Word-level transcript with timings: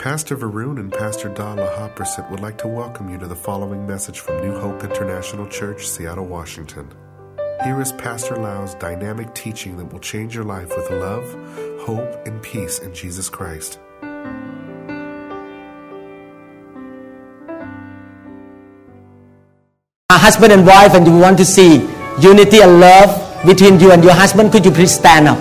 Pastor 0.00 0.34
Varun 0.34 0.80
and 0.80 0.90
Pastor 0.90 1.28
Dala 1.28 1.76
Hopperset 1.76 2.30
would 2.30 2.40
like 2.40 2.56
to 2.56 2.66
welcome 2.66 3.10
you 3.10 3.18
to 3.18 3.26
the 3.26 3.36
following 3.36 3.86
message 3.86 4.20
from 4.20 4.40
New 4.40 4.58
Hope 4.58 4.82
International 4.82 5.46
Church, 5.46 5.86
Seattle, 5.86 6.24
Washington. 6.24 6.88
Here 7.64 7.78
is 7.82 7.92
Pastor 7.92 8.34
Lau's 8.36 8.74
dynamic 8.76 9.34
teaching 9.34 9.76
that 9.76 9.92
will 9.92 10.00
change 10.00 10.34
your 10.34 10.44
life 10.44 10.74
with 10.74 10.90
love, 10.90 11.30
hope, 11.82 12.26
and 12.26 12.42
peace 12.42 12.78
in 12.78 12.94
Jesus 12.94 13.28
Christ. 13.28 13.78
A 20.08 20.16
husband 20.16 20.54
and 20.54 20.66
wife 20.66 20.94
and 20.94 21.06
you 21.06 21.18
want 21.18 21.36
to 21.36 21.44
see 21.44 21.86
unity 22.18 22.62
and 22.62 22.80
love 22.80 23.44
between 23.44 23.78
you 23.78 23.92
and 23.92 24.02
your 24.02 24.14
husband, 24.14 24.50
could 24.50 24.64
you 24.64 24.70
please 24.70 24.94
stand 24.94 25.28
up? 25.28 25.36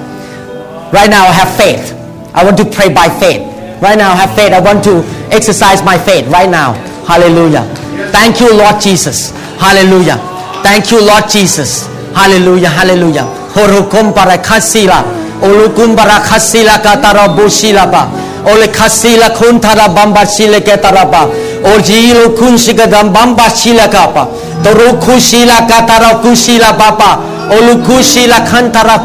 Right 0.92 1.10
now 1.10 1.28
I 1.28 1.32
have 1.32 1.56
faith. 1.56 1.94
I 2.36 2.44
want 2.44 2.58
to 2.58 2.66
pray 2.66 2.94
by 2.94 3.08
faith. 3.08 3.49
Right 3.82 3.98
now 3.98 4.12
I 4.12 4.16
have 4.16 4.36
faith. 4.36 4.52
I 4.54 4.60
want 4.60 4.84
to 4.86 5.04
exercise 5.32 5.82
my 5.84 5.98
faith 5.98 6.28
right 6.28 6.50
now. 6.50 6.74
Hallelujah. 7.08 7.64
Thank 8.12 8.40
you, 8.42 8.52
Lord 8.56 8.82
Jesus. 8.82 9.32
Hallelujah. 9.58 10.18
Thank 10.64 10.92
you, 10.92 11.00
Lord 11.06 11.30
Jesus. 11.30 11.88
Hallelujah. 12.14 12.70
Hallelujah. 12.70 13.24
Horukum 13.56 14.14
para 14.14 14.38
kasila. 14.38 15.04
Olukum 15.42 15.96
para 15.96 16.20
kasila 16.20 16.80
katara 16.84 17.30
bushila 17.32 17.88
ba. 17.90 18.12
Ole 18.46 18.68
kasila 18.68 19.30
kuntara 19.32 19.88
bamba 19.90 20.26
shile 20.28 20.60
ketaraba. 20.62 21.28
Ojilu 21.76 22.36
kunshika 22.36 22.88
dam 22.88 23.14
bamba 23.14 23.50
shila 23.50 23.88
kapa. 23.88 24.28
Toru 24.64 24.98
kushila 25.00 25.64
katara 25.68 26.20
kushila 26.20 26.74
baba. 26.74 27.20
Olu 27.52 27.78
kushila 27.84 28.42
kantara. 28.42 29.00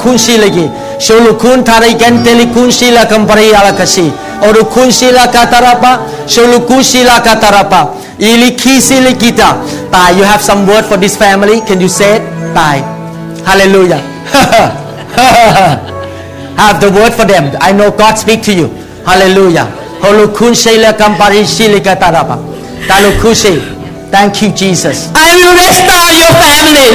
Sholu 0.98 1.34
kuntara 1.34 1.86
igenteli 1.86 2.46
kunshila 2.46 3.06
kampari 3.06 3.54
alakasi. 3.54 4.12
Oru 4.42 4.64
kunshila 4.64 5.28
katarapa. 5.28 5.98
Sholu 6.26 6.60
kushila 6.60 7.20
katarapa. 7.20 7.88
Ili 8.18 8.50
kisili 8.50 9.14
kita. 9.14 9.54
You 10.18 10.24
have 10.24 10.42
some 10.42 10.66
word 10.66 10.84
for 10.84 10.96
this 11.00 11.16
family? 11.16 11.60
Can 11.60 11.80
you 11.80 11.88
say 11.88 12.16
it? 12.16 12.22
Tai. 12.54 12.82
Hallelujah. 13.44 14.00
have 16.56 16.80
the 16.80 16.90
word 16.90 17.12
for 17.12 17.24
them. 17.24 17.56
I 17.60 17.72
know 17.72 17.90
God 17.90 18.16
speak 18.18 18.42
to 18.42 18.52
you. 18.52 18.68
Hallelujah. 19.06 19.66
Holukunshila 20.00 20.92
kampari 20.92 21.46
shili. 21.46 21.80
Thank 24.14 24.46
you, 24.46 24.54
Jesus. 24.54 25.10
I 25.10 25.34
will 25.34 25.58
restore 25.58 26.10
your 26.14 26.30
family. 26.38 26.86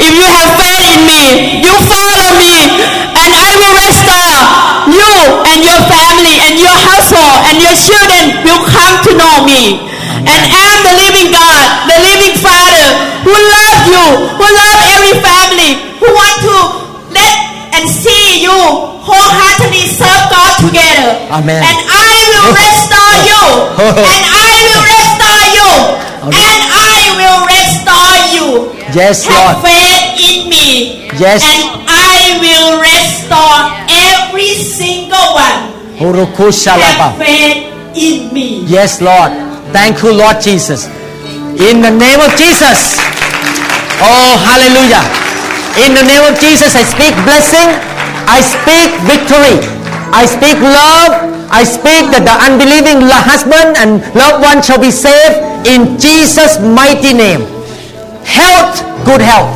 If 0.00 0.12
you 0.16 0.24
have 0.24 0.56
faith 0.56 0.80
in 0.96 1.04
me, 1.04 1.60
you 1.60 1.76
follow 1.84 2.40
me, 2.40 2.72
and 3.20 3.30
I 3.36 3.52
will 3.52 3.76
restore 3.84 4.40
you 4.88 5.44
and 5.44 5.60
your 5.60 5.76
family 5.92 6.40
and 6.40 6.56
your 6.56 6.72
household 6.72 7.52
and 7.52 7.60
your 7.60 7.76
children 7.76 8.48
will 8.48 8.64
come 8.64 8.96
to 9.04 9.12
know 9.20 9.44
me. 9.44 9.92
And 10.24 10.40
I'm 10.40 10.80
the 10.88 10.96
living 10.96 11.28
God, 11.36 11.84
the 11.84 12.00
living 12.00 12.40
Father 12.40 12.96
who 13.28 13.36
loves 13.36 13.84
you, 13.84 14.04
who 14.40 14.46
loves 14.48 14.80
every 14.88 15.20
family, 15.20 16.00
who 16.00 16.08
want 16.08 16.36
to 16.48 16.56
let 17.12 17.36
and 17.76 17.84
see 17.92 18.40
you 18.40 18.56
wholeheartedly 19.04 19.84
serve 19.84 20.24
God 20.32 20.52
together. 20.64 21.28
Amen. 21.28 21.60
And 21.60 21.78
I 21.92 22.16
will 22.32 22.56
restore 22.56 23.16
you. 23.24 23.42
And 24.12 24.22
I 24.32 24.52
will 24.64 24.80
restore 24.80 24.96
you. 24.96 24.97
And 26.26 26.60
I 26.66 27.14
will 27.14 27.40
restore 27.46 28.16
you. 28.34 28.46
Yes, 28.90 29.22
Have 29.26 29.62
Lord. 29.62 29.70
faith 29.70 30.18
in 30.18 30.50
me. 30.50 31.06
Yes. 31.14 31.46
And 31.46 31.86
I 31.86 32.42
will 32.42 32.82
restore 32.82 33.70
every 33.86 34.58
single 34.58 35.38
one. 35.38 35.78
Have 35.98 37.18
faith 37.22 37.70
in 37.94 38.34
me. 38.34 38.64
Yes, 38.66 39.00
Lord. 39.00 39.30
Thank 39.70 40.02
you, 40.02 40.12
Lord 40.12 40.40
Jesus. 40.40 40.86
In 41.58 41.82
the 41.82 41.90
name 41.90 42.20
of 42.22 42.32
Jesus. 42.34 42.98
Oh, 44.02 44.34
hallelujah. 44.46 45.02
In 45.86 45.94
the 45.94 46.02
name 46.02 46.24
of 46.26 46.38
Jesus, 46.38 46.74
I 46.74 46.82
speak 46.82 47.14
blessing. 47.22 47.66
I 48.26 48.42
speak 48.42 48.90
victory. 49.06 49.58
I 50.10 50.26
speak 50.26 50.58
love. 50.58 51.30
I 51.50 51.64
speak 51.64 52.10
that 52.12 52.26
the 52.28 52.36
unbelieving 52.44 53.06
husband 53.08 53.74
and 53.80 54.02
loved 54.14 54.42
one 54.44 54.60
shall 54.62 54.78
be 54.80 54.90
saved 54.90 55.47
in 55.66 55.98
Jesus' 55.98 56.58
mighty 56.60 57.12
name. 57.14 57.42
Health, 58.24 58.82
good 59.04 59.20
health. 59.20 59.50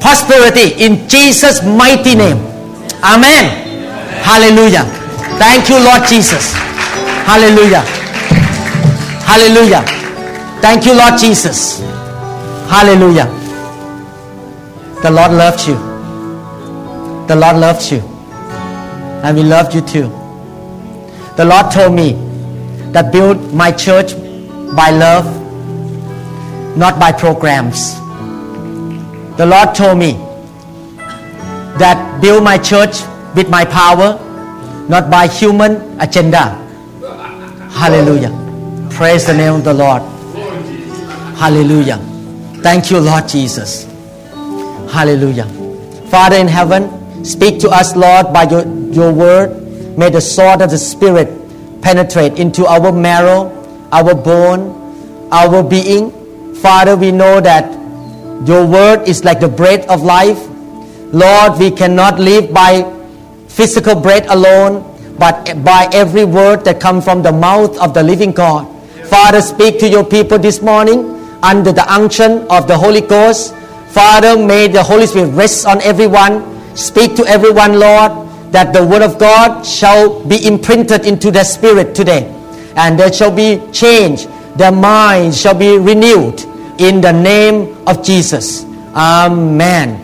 Prosperity 0.00 0.72
in 0.82 1.08
Jesus' 1.08 1.62
mighty 1.64 2.14
name. 2.14 2.38
Amen. 3.02 3.66
Hallelujah. 4.22 4.84
Thank 5.38 5.68
you, 5.68 5.78
Lord 5.82 6.06
Jesus. 6.08 6.52
Hallelujah. 7.26 7.82
Hallelujah. 9.26 9.82
Thank 10.60 10.86
you, 10.86 10.94
Lord 10.94 11.18
Jesus. 11.18 11.80
Hallelujah. 12.68 13.26
The 15.02 15.10
Lord 15.10 15.32
loved 15.32 15.66
you. 15.68 15.74
The 17.26 17.36
Lord 17.36 17.56
loves 17.56 17.92
you. 17.92 17.98
And 19.22 19.36
we 19.36 19.42
loved 19.42 19.74
you 19.74 19.80
too. 19.80 20.08
The 21.36 21.44
Lord 21.44 21.70
told 21.70 21.94
me 21.94 22.12
that 22.92 23.12
build 23.12 23.52
my 23.52 23.70
church 23.70 24.14
by 24.74 24.90
love, 24.90 25.26
not 26.76 26.98
by 26.98 27.12
programs. 27.12 27.94
The 29.36 29.46
Lord 29.46 29.74
told 29.74 29.98
me 29.98 30.12
that 31.78 32.20
build 32.22 32.42
my 32.42 32.58
church 32.58 33.02
with 33.34 33.48
my 33.50 33.64
power, 33.64 34.18
not 34.88 35.10
by 35.10 35.26
human 35.28 36.00
agenda. 36.00 36.62
Hallelujah. 37.70 38.32
Praise 38.90 39.26
the 39.26 39.34
name 39.34 39.54
of 39.54 39.64
the 39.64 39.74
Lord. 39.74 40.02
Hallelujah. 41.36 41.98
Thank 42.62 42.90
you, 42.90 42.98
Lord 42.98 43.28
Jesus. 43.28 43.84
Hallelujah. 44.90 45.44
Father 46.08 46.36
in 46.36 46.48
heaven, 46.48 47.24
speak 47.24 47.60
to 47.60 47.68
us, 47.68 47.94
Lord, 47.94 48.32
by 48.32 48.44
your, 48.44 48.66
your 48.90 49.12
word. 49.12 49.98
May 49.98 50.08
the 50.08 50.20
sword 50.20 50.62
of 50.62 50.70
the 50.70 50.78
Spirit 50.78 51.28
penetrate 51.82 52.38
into 52.38 52.66
our 52.66 52.90
marrow, 52.90 53.55
our 53.92 54.14
bone, 54.14 55.28
our 55.32 55.62
being. 55.62 56.10
Father, 56.56 56.96
we 56.96 57.12
know 57.12 57.40
that 57.40 57.72
your 58.46 58.66
word 58.66 59.08
is 59.08 59.24
like 59.24 59.40
the 59.40 59.48
bread 59.48 59.86
of 59.86 60.02
life. 60.02 60.38
Lord, 61.12 61.58
we 61.58 61.70
cannot 61.70 62.18
live 62.18 62.52
by 62.52 62.84
physical 63.48 63.94
bread 63.94 64.26
alone, 64.26 64.84
but 65.18 65.64
by 65.64 65.88
every 65.92 66.24
word 66.24 66.64
that 66.64 66.80
comes 66.80 67.04
from 67.04 67.22
the 67.22 67.32
mouth 67.32 67.78
of 67.78 67.94
the 67.94 68.02
living 68.02 68.32
God. 68.32 68.66
Father, 69.06 69.40
speak 69.40 69.78
to 69.80 69.88
your 69.88 70.04
people 70.04 70.38
this 70.38 70.60
morning 70.60 71.16
under 71.42 71.72
the 71.72 71.86
unction 71.92 72.46
of 72.50 72.66
the 72.66 72.76
Holy 72.76 73.00
Ghost. 73.00 73.54
Father, 73.88 74.36
may 74.36 74.68
the 74.68 74.82
Holy 74.82 75.06
Spirit 75.06 75.30
rest 75.30 75.66
on 75.66 75.80
everyone. 75.82 76.44
Speak 76.76 77.16
to 77.16 77.24
everyone, 77.26 77.78
Lord, 77.78 78.12
that 78.52 78.72
the 78.74 78.84
word 78.84 79.02
of 79.02 79.18
God 79.18 79.64
shall 79.64 80.24
be 80.26 80.46
imprinted 80.46 81.06
into 81.06 81.30
their 81.30 81.44
spirit 81.44 81.94
today. 81.94 82.32
And 82.76 82.98
there 82.98 83.12
shall 83.12 83.34
be 83.34 83.60
change. 83.72 84.26
Their 84.56 84.72
minds 84.72 85.40
shall 85.40 85.54
be 85.54 85.78
renewed 85.78 86.40
in 86.78 87.00
the 87.00 87.12
name 87.12 87.76
of 87.86 88.04
Jesus. 88.04 88.64
Amen. 88.94 90.02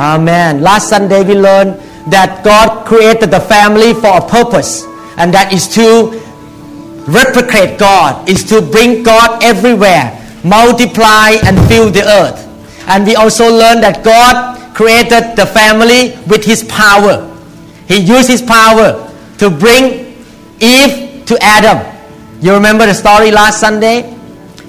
Amen. 0.00 0.62
Last 0.62 0.88
Sunday 0.88 1.22
we 1.24 1.34
learned 1.34 1.80
that 2.10 2.42
God 2.42 2.86
created 2.86 3.30
the 3.30 3.40
family 3.40 3.92
for 3.92 4.16
a 4.16 4.20
purpose, 4.26 4.84
and 5.16 5.32
that 5.34 5.52
is 5.52 5.68
to 5.74 6.16
replicate 7.06 7.78
God, 7.78 8.28
is 8.28 8.44
to 8.44 8.62
bring 8.62 9.02
God 9.02 9.42
everywhere, 9.42 10.16
multiply 10.42 11.36
and 11.44 11.58
fill 11.68 11.90
the 11.90 12.02
earth. 12.02 12.46
And 12.88 13.06
we 13.06 13.14
also 13.14 13.44
learned 13.44 13.82
that 13.82 14.02
God 14.02 14.74
created 14.74 15.36
the 15.36 15.46
family 15.46 16.16
with 16.26 16.44
His 16.44 16.64
power. 16.64 17.28
He 17.86 17.98
used 17.98 18.28
His 18.28 18.40
power 18.40 19.12
to 19.38 19.50
bring 19.50 20.16
Eve 20.60 21.09
to 21.30 21.38
Adam. 21.40 21.78
You 22.42 22.52
remember 22.54 22.86
the 22.86 22.94
story 22.94 23.30
last 23.30 23.60
Sunday? 23.60 24.18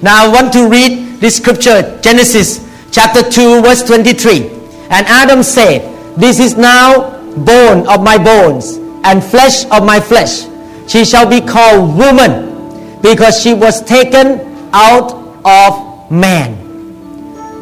Now 0.00 0.24
I 0.24 0.28
want 0.28 0.52
to 0.52 0.68
read 0.68 1.18
this 1.18 1.36
scripture, 1.36 1.98
Genesis 2.00 2.62
chapter 2.92 3.28
2, 3.28 3.62
verse 3.62 3.82
23. 3.82 4.48
And 4.94 5.04
Adam 5.10 5.42
said, 5.42 5.82
This 6.16 6.38
is 6.38 6.56
now 6.56 7.18
bone 7.34 7.88
of 7.88 8.04
my 8.04 8.16
bones 8.16 8.76
and 9.02 9.24
flesh 9.24 9.64
of 9.72 9.84
my 9.84 9.98
flesh. 9.98 10.46
She 10.86 11.04
shall 11.04 11.28
be 11.28 11.40
called 11.40 11.98
woman 11.98 13.00
because 13.02 13.42
she 13.42 13.54
was 13.54 13.82
taken 13.82 14.70
out 14.72 15.10
of 15.44 16.12
man. 16.12 16.54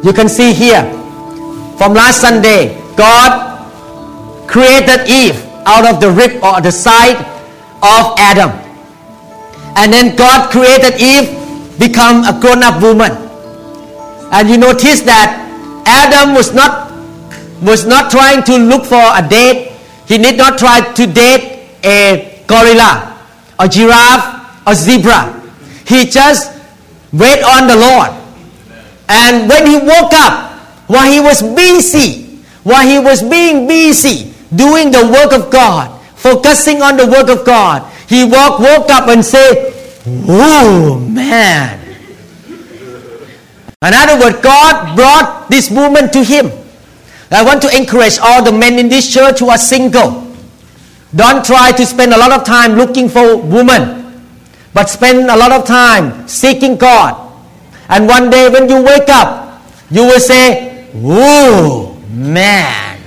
You 0.03 0.13
can 0.13 0.29
see 0.29 0.53
here 0.53 0.83
from 1.77 1.95
last 1.95 2.21
Sunday, 2.21 2.77
God 2.95 3.65
created 4.47 5.09
Eve 5.09 5.43
out 5.65 5.91
of 5.91 5.99
the 5.99 6.11
rib 6.11 6.43
or 6.43 6.61
the 6.61 6.71
side 6.71 7.17
of 7.81 8.13
Adam. 8.19 8.70
And 9.75 9.91
then 9.91 10.15
God 10.15 10.51
created 10.51 10.99
Eve 10.99 11.79
become 11.79 12.23
a 12.23 12.37
grown-up 12.39 12.81
woman. 12.81 13.11
And 14.31 14.49
you 14.49 14.57
notice 14.57 15.01
that 15.01 15.37
Adam 15.85 16.35
was 16.35 16.53
not 16.53 16.91
was 17.61 17.85
not 17.85 18.09
trying 18.09 18.43
to 18.43 18.57
look 18.57 18.85
for 18.85 19.01
a 19.15 19.21
date. 19.27 19.71
He 20.07 20.17
did 20.17 20.37
not 20.37 20.57
try 20.57 20.81
to 20.81 21.05
date 21.07 21.69
a 21.83 22.43
gorilla 22.47 23.11
a 23.61 23.69
giraffe 23.69 24.41
a 24.65 24.75
zebra. 24.75 25.37
He 25.85 26.05
just 26.05 26.49
wait 27.13 27.43
on 27.43 27.67
the 27.67 27.75
Lord. 27.75 28.09
And 29.09 29.49
when 29.49 29.67
he 29.67 29.77
woke 29.77 30.13
up, 30.13 30.51
while 30.87 31.11
he 31.11 31.19
was 31.19 31.41
busy, 31.41 32.41
while 32.63 32.85
he 32.87 32.99
was 32.99 33.21
being 33.21 33.67
busy 33.67 34.33
doing 34.55 34.91
the 34.91 35.05
work 35.11 35.33
of 35.33 35.51
God, 35.51 36.01
focusing 36.15 36.81
on 36.81 36.97
the 36.97 37.07
work 37.07 37.29
of 37.29 37.45
God, 37.45 37.83
he 38.11 38.25
woke, 38.25 38.59
woke 38.59 38.91
up 38.91 39.07
and 39.07 39.23
said, 39.23 39.71
Whoa, 40.03 40.99
man. 40.99 41.79
In 43.81 43.93
other 43.93 44.19
words, 44.19 44.41
God 44.41 44.97
brought 44.97 45.47
this 45.49 45.71
woman 45.71 46.11
to 46.11 46.21
him. 46.21 46.51
I 47.31 47.41
want 47.41 47.61
to 47.61 47.73
encourage 47.73 48.19
all 48.19 48.43
the 48.43 48.51
men 48.51 48.77
in 48.77 48.89
this 48.89 49.07
church 49.11 49.39
who 49.39 49.47
are 49.47 49.57
single. 49.57 50.27
Don't 51.15 51.45
try 51.45 51.71
to 51.71 51.85
spend 51.85 52.11
a 52.11 52.17
lot 52.17 52.33
of 52.33 52.43
time 52.43 52.73
looking 52.73 53.07
for 53.07 53.37
woman, 53.37 54.21
but 54.73 54.89
spend 54.89 55.29
a 55.29 55.37
lot 55.37 55.53
of 55.53 55.65
time 55.65 56.27
seeking 56.27 56.75
God. 56.75 57.15
And 57.87 58.09
one 58.09 58.29
day 58.29 58.49
when 58.49 58.67
you 58.67 58.83
wake 58.83 59.07
up, 59.07 59.61
you 59.89 60.01
will 60.01 60.19
say, 60.19 60.89
Whoa, 60.91 61.95
man. 62.09 62.99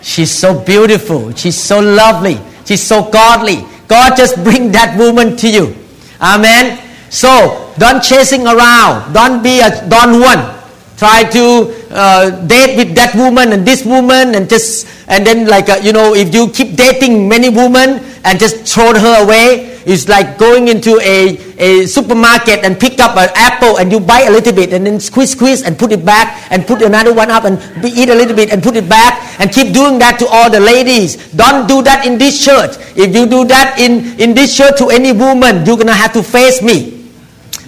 She's 0.00 0.30
so 0.30 0.64
beautiful. 0.64 1.34
She's 1.34 1.62
so 1.62 1.80
lovely. 1.80 2.40
She's 2.66 2.82
so 2.82 3.08
godly. 3.10 3.64
God 3.88 4.16
just 4.16 4.42
bring 4.42 4.72
that 4.72 4.98
woman 4.98 5.36
to 5.38 5.48
you. 5.48 5.74
Amen. 6.20 6.82
So 7.08 7.72
don't 7.78 8.02
chasing 8.02 8.46
around. 8.46 9.14
Don't 9.14 9.42
be 9.42 9.60
a 9.60 9.70
Don 9.88 10.20
Juan. 10.20 10.52
Try 10.96 11.24
to 11.30 11.70
uh, 11.90 12.30
date 12.46 12.76
with 12.76 12.96
that 12.96 13.14
woman 13.14 13.52
and 13.52 13.66
this 13.66 13.84
woman 13.84 14.34
and 14.34 14.48
just 14.48 14.88
and 15.08 15.26
then 15.26 15.46
like 15.46 15.68
uh, 15.68 15.76
you 15.82 15.92
know 15.92 16.14
if 16.14 16.34
you 16.34 16.48
keep 16.48 16.74
dating 16.74 17.28
many 17.28 17.50
women 17.50 18.00
and 18.24 18.40
just 18.40 18.66
throw 18.66 18.96
her 18.96 19.22
away 19.22 19.75
it's 19.86 20.08
like 20.08 20.36
going 20.36 20.66
into 20.66 20.98
a, 20.98 21.38
a 21.62 21.86
supermarket 21.86 22.64
and 22.64 22.78
pick 22.78 22.98
up 22.98 23.16
an 23.16 23.30
apple 23.34 23.78
and 23.78 23.92
you 23.92 24.00
bite 24.00 24.26
a 24.26 24.30
little 24.30 24.52
bit 24.52 24.72
and 24.72 24.84
then 24.84 24.98
squeeze 24.98 25.30
squeeze 25.30 25.62
and 25.62 25.78
put 25.78 25.92
it 25.92 26.04
back 26.04 26.50
and 26.50 26.66
put 26.66 26.82
another 26.82 27.14
one 27.14 27.30
up 27.30 27.44
and 27.44 27.56
eat 27.84 28.08
a 28.08 28.14
little 28.14 28.34
bit 28.34 28.52
and 28.52 28.62
put 28.62 28.74
it 28.74 28.88
back 28.88 29.14
and 29.40 29.52
keep 29.52 29.72
doing 29.72 29.98
that 29.98 30.18
to 30.18 30.26
all 30.26 30.50
the 30.50 30.58
ladies 30.60 31.30
don't 31.32 31.68
do 31.68 31.82
that 31.82 32.04
in 32.04 32.18
this 32.18 32.44
church 32.44 32.74
if 32.96 33.14
you 33.14 33.26
do 33.26 33.44
that 33.46 33.78
in, 33.78 34.18
in 34.20 34.34
this 34.34 34.56
church 34.56 34.76
to 34.76 34.90
any 34.90 35.12
woman 35.12 35.64
you're 35.64 35.78
gonna 35.78 35.94
have 35.94 36.12
to 36.12 36.22
face 36.22 36.60
me 36.60 37.08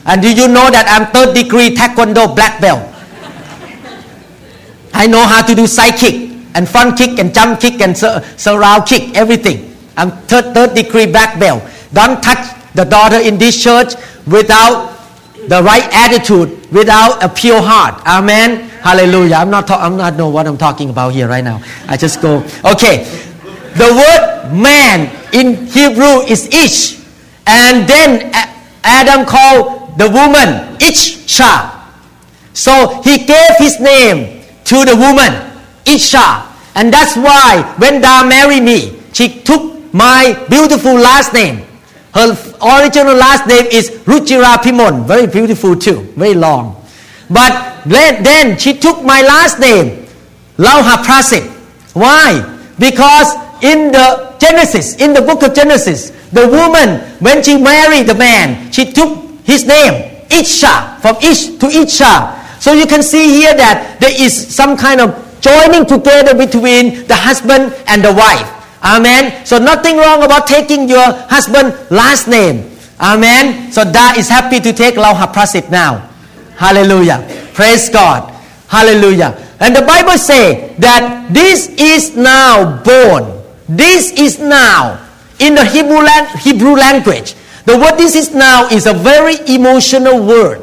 and 0.05 0.21
do 0.21 0.29
you 0.29 0.49
know 0.49 0.69
that 0.75 0.91
i'm 0.91 1.07
third 1.15 1.35
degree 1.35 1.71
taekwondo 1.75 2.35
black 2.35 2.61
belt 2.61 2.83
I 4.99 5.07
know 5.07 5.25
how 5.25 5.47
to 5.47 5.55
do 5.55 5.67
side 5.67 5.97
kick 5.97 6.33
and 6.55 6.69
front 6.69 6.99
kick 6.99 7.19
and 7.19 7.33
jump 7.33 7.61
kick 7.61 7.81
and 7.81 7.97
sur- 7.97 8.21
surround 8.37 8.87
kick, 8.87 9.17
everything. 9.17 9.75
I'm 9.97 10.11
third, 10.27 10.55
third 10.55 10.75
degree 10.75 11.07
black 11.07 11.39
belt. 11.39 11.63
Don't 11.93 12.23
touch 12.23 12.55
the 12.75 12.85
daughter 12.85 13.17
in 13.17 13.39
this 13.39 13.63
church 13.63 13.95
without 14.27 14.95
the 15.49 15.63
right 15.63 15.89
attitude, 15.93 16.71
without 16.71 17.23
a 17.23 17.29
pure 17.29 17.63
heart. 17.63 18.03
Amen. 18.07 18.69
Hallelujah. 18.81 19.37
I'm 19.37 19.51
not. 19.51 19.71
I'm 19.71 19.97
not 19.97 20.17
know 20.17 20.29
what 20.29 20.47
I'm 20.47 20.59
talking 20.59 20.91
about 20.91 21.15
here 21.15 21.29
right 21.29 21.45
now. 21.45 21.63
I 21.89 21.97
just 21.97 22.21
go. 22.21 22.45
Okay. 22.65 23.05
The 23.75 23.89
word 23.95 24.53
man 24.55 25.15
in 25.33 25.67
Hebrew 25.67 26.27
is 26.27 26.47
ish, 26.49 27.01
and 27.47 27.89
then 27.89 28.31
Adam 28.85 29.25
called 29.27 29.99
the 29.99 30.09
woman 30.11 30.77
Isha. 30.81 31.75
So 32.53 33.03
he 33.03 33.25
gave 33.25 33.55
his 33.59 33.79
name 33.79 34.43
to 34.65 34.85
the 34.85 34.97
woman, 34.97 35.31
Isha. 35.87 36.47
And 36.75 36.93
that's 36.93 37.17
why 37.17 37.63
when 37.79 38.01
Da 38.01 38.25
married 38.25 38.63
me, 38.63 39.01
she 39.13 39.41
took 39.43 39.93
my 39.95 40.35
beautiful 40.49 40.95
last 40.95 41.33
name. 41.33 41.68
Her 42.19 42.35
original 42.83 43.15
last 43.15 43.47
name 43.47 43.67
is 43.71 43.91
Ruchira 44.03 44.59
Pimon. 44.59 45.07
Very 45.07 45.29
beautiful 45.29 45.77
too, 45.77 46.01
very 46.19 46.35
long. 46.35 46.85
But 47.31 47.85
then, 47.87 48.59
she 48.59 48.75
took 48.75 49.05
my 49.05 49.23
last 49.23 49.61
name, 49.61 50.05
Lauha 50.57 51.05
Prasit. 51.07 51.47
Why? 51.95 52.43
Because 52.77 53.35
in 53.63 53.93
the 53.93 54.35
Genesis, 54.41 54.97
in 54.97 55.13
the 55.13 55.23
book 55.23 55.45
of 55.45 55.55
Genesis, 55.55 56.11
the 56.33 56.49
woman, 56.49 56.99
when 57.21 57.41
she 57.45 57.57
married 57.57 58.09
the 58.09 58.17
man, 58.17 58.73
she 58.73 58.91
took 58.93 59.23
his 59.45 59.65
name, 59.65 60.27
Isha, 60.29 60.99
from 61.01 61.15
Ish 61.23 61.55
to 61.59 61.67
Isha. 61.67 62.35
So 62.59 62.73
you 62.73 62.87
can 62.87 63.05
see 63.05 63.31
here 63.31 63.55
that 63.55 64.01
there 64.01 64.11
is 64.21 64.35
some 64.35 64.77
kind 64.77 65.01
of 65.01 65.15
joining 65.41 65.87
together 65.87 66.35
between 66.35 67.07
the 67.07 67.15
husband 67.15 67.73
and 67.87 68.03
the 68.03 68.13
wife. 68.13 68.58
Amen. 68.83 69.45
So 69.45 69.59
nothing 69.59 69.97
wrong 69.97 70.23
about 70.23 70.47
taking 70.47 70.89
your 70.89 71.05
husband 71.29 71.75
last 71.91 72.29
name. 72.29 72.71
Amen. 73.01 73.73
So 73.73 73.85
Da 73.85 74.15
is 74.17 74.29
happy 74.29 74.61
to 74.61 74.73
take 74.73 74.95
Lauha 74.95 75.33
Prasit 75.33 75.71
now. 75.71 76.09
Hallelujah. 76.57 77.27
Praise 77.55 77.89
God. 77.89 78.35
Hallelujah. 78.69 79.35
And 79.61 79.75
the 79.75 79.83
Bible 79.83 80.19
say 80.19 80.75
that 80.79 81.29
this 81.33 81.69
is 81.79 82.17
now 82.17 82.83
born. 82.83 83.43
This 83.69 84.13
is 84.13 84.39
now 84.39 85.05
in 85.39 85.55
the 85.55 85.65
Hebrew, 85.65 86.03
lan- 86.03 86.37
Hebrew 86.39 86.75
language. 86.75 87.35
The 87.65 87.77
word 87.77 87.97
this 87.99 88.15
is 88.15 88.35
now 88.35 88.67
is 88.69 88.87
a 88.87 88.95
very 88.95 89.37
emotional 89.47 90.25
word. 90.25 90.63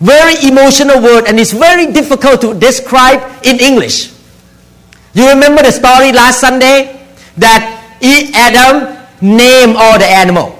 Very 0.00 0.46
emotional 0.48 1.00
word 1.02 1.24
and 1.26 1.40
it's 1.40 1.52
very 1.52 1.90
difficult 1.92 2.40
to 2.42 2.54
describe 2.54 3.20
in 3.44 3.58
English. 3.60 4.12
You 5.16 5.32
remember 5.32 5.64
the 5.64 5.72
story 5.72 6.12
last 6.12 6.44
Sunday 6.44 6.92
that 7.40 7.64
Adam 8.36 9.00
named 9.24 9.72
all 9.72 9.96
the 9.96 10.04
animal. 10.04 10.52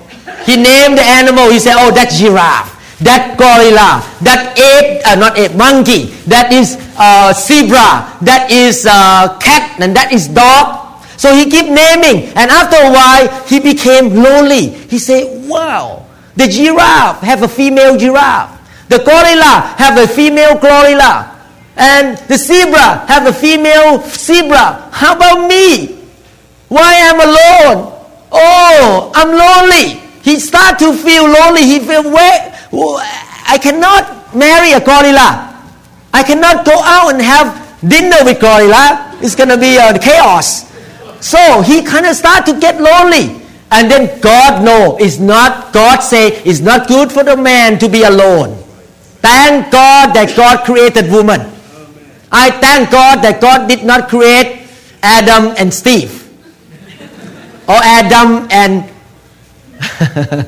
He 0.49 0.57
named 0.57 0.97
the 0.97 1.05
animal. 1.05 1.53
He 1.53 1.61
said, 1.61 1.77
"Oh, 1.77 1.93
that 1.93 2.09
giraffe, 2.09 2.73
that 3.05 3.37
gorilla, 3.37 4.01
that 4.25 4.57
ape, 4.57 5.05
uh, 5.05 5.13
not 5.21 5.37
ape, 5.37 5.53
monkey, 5.61 6.17
that 6.25 6.57
is 6.57 6.81
uh, 6.97 7.37
zebra, 7.37 8.09
that 8.25 8.49
is 8.49 8.89
uh, 8.89 9.37
cat, 9.45 9.77
and 9.77 9.93
that 9.93 10.09
is 10.17 10.25
dog." 10.25 11.05
So 11.21 11.37
he 11.37 11.53
keep 11.53 11.69
naming, 11.69 12.33
and 12.33 12.49
after 12.49 12.81
a 12.81 12.89
while, 12.89 13.29
he 13.45 13.61
became 13.61 14.17
lonely. 14.17 14.73
He 14.89 14.97
said, 14.97 15.29
"Wow, 15.45 16.09
the 16.33 16.49
giraffe 16.49 17.21
have 17.21 17.45
a 17.45 17.49
female 17.53 18.01
giraffe, 18.01 18.57
the 18.89 19.05
gorilla 19.05 19.77
have 19.77 20.01
a 20.01 20.09
female 20.09 20.57
gorilla." 20.57 21.36
And 21.77 22.17
the 22.29 22.39
zebra 22.39 23.07
have 23.07 23.27
a 23.27 23.33
female 23.33 24.01
zebra. 24.01 24.89
How 24.93 25.15
about 25.17 25.47
me? 25.49 26.01
Why 26.69 26.97
I'm 27.05 27.21
alone? 27.21 27.93
Oh, 28.33 29.13
I'm 29.15 29.31
lonely. 29.31 30.01
He 30.23 30.41
start 30.41 30.79
to 30.81 30.93
feel 30.93 31.25
lonely. 31.29 31.63
He 31.63 31.79
feel 31.81 32.11
where 32.11 32.53
I 33.47 33.59
cannot 33.61 34.35
marry 34.35 34.73
a 34.73 34.81
gorilla. 34.81 35.53
I 36.13 36.23
cannot 36.23 36.65
go 36.65 36.75
out 36.83 37.13
and 37.13 37.23
have 37.23 37.81
dinner 37.87 38.25
with 38.25 38.41
gorilla. 38.41 39.17
It's 39.21 39.35
gonna 39.35 39.57
be 39.57 39.79
uh, 39.79 39.99
chaos. 39.99 40.73
So 41.21 41.63
he 41.63 41.83
kind 41.83 42.07
of 42.07 42.17
start 42.17 42.47
to 42.47 42.59
get 42.59 42.81
lonely. 42.81 43.43
And 43.71 43.91
then 43.91 44.21
God 44.21 44.65
know 44.65 44.97
it's 44.99 45.19
not. 45.19 45.73
God 45.73 46.01
say 46.01 46.29
it's 46.43 46.61
not 46.61 46.89
good 46.89 47.13
for 47.13 47.23
the 47.23 47.37
man 47.37 47.79
to 47.81 47.89
be 47.89 48.05
alone. 48.05 48.57
Thank 49.21 49.71
God 49.73 50.15
that 50.15 50.35
God 50.37 50.65
created 50.65 51.11
woman. 51.11 51.56
I 52.37 52.51
thank 52.61 52.91
God 52.91 53.25
that 53.25 53.41
God 53.41 53.67
did 53.67 53.83
not 53.85 54.09
create 54.13 54.69
Adam 55.03 55.57
and 55.57 55.73
Steve 55.73 56.29
or 57.65 57.81
Adam 57.81 58.47
and 58.53 58.85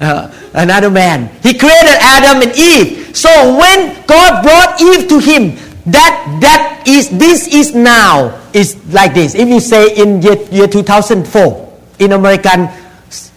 uh, 0.00 0.34
another 0.52 0.90
man. 0.90 1.30
He 1.42 1.54
created 1.54 1.94
Adam 2.02 2.42
and 2.42 2.50
Eve. 2.58 3.16
So 3.16 3.30
when 3.56 4.02
God 4.06 4.42
brought 4.42 4.82
Eve 4.82 5.08
to 5.08 5.18
him, 5.22 5.54
that 5.86 6.38
that 6.40 6.82
is 6.88 7.08
this 7.10 7.46
is 7.46 7.74
now 7.74 8.42
is 8.52 8.74
like 8.92 9.14
this. 9.14 9.34
If 9.34 9.48
you 9.48 9.60
say 9.60 9.94
in 9.94 10.22
year, 10.22 10.42
year 10.50 10.66
2004 10.66 11.22
in 12.00 12.12
American 12.12 12.68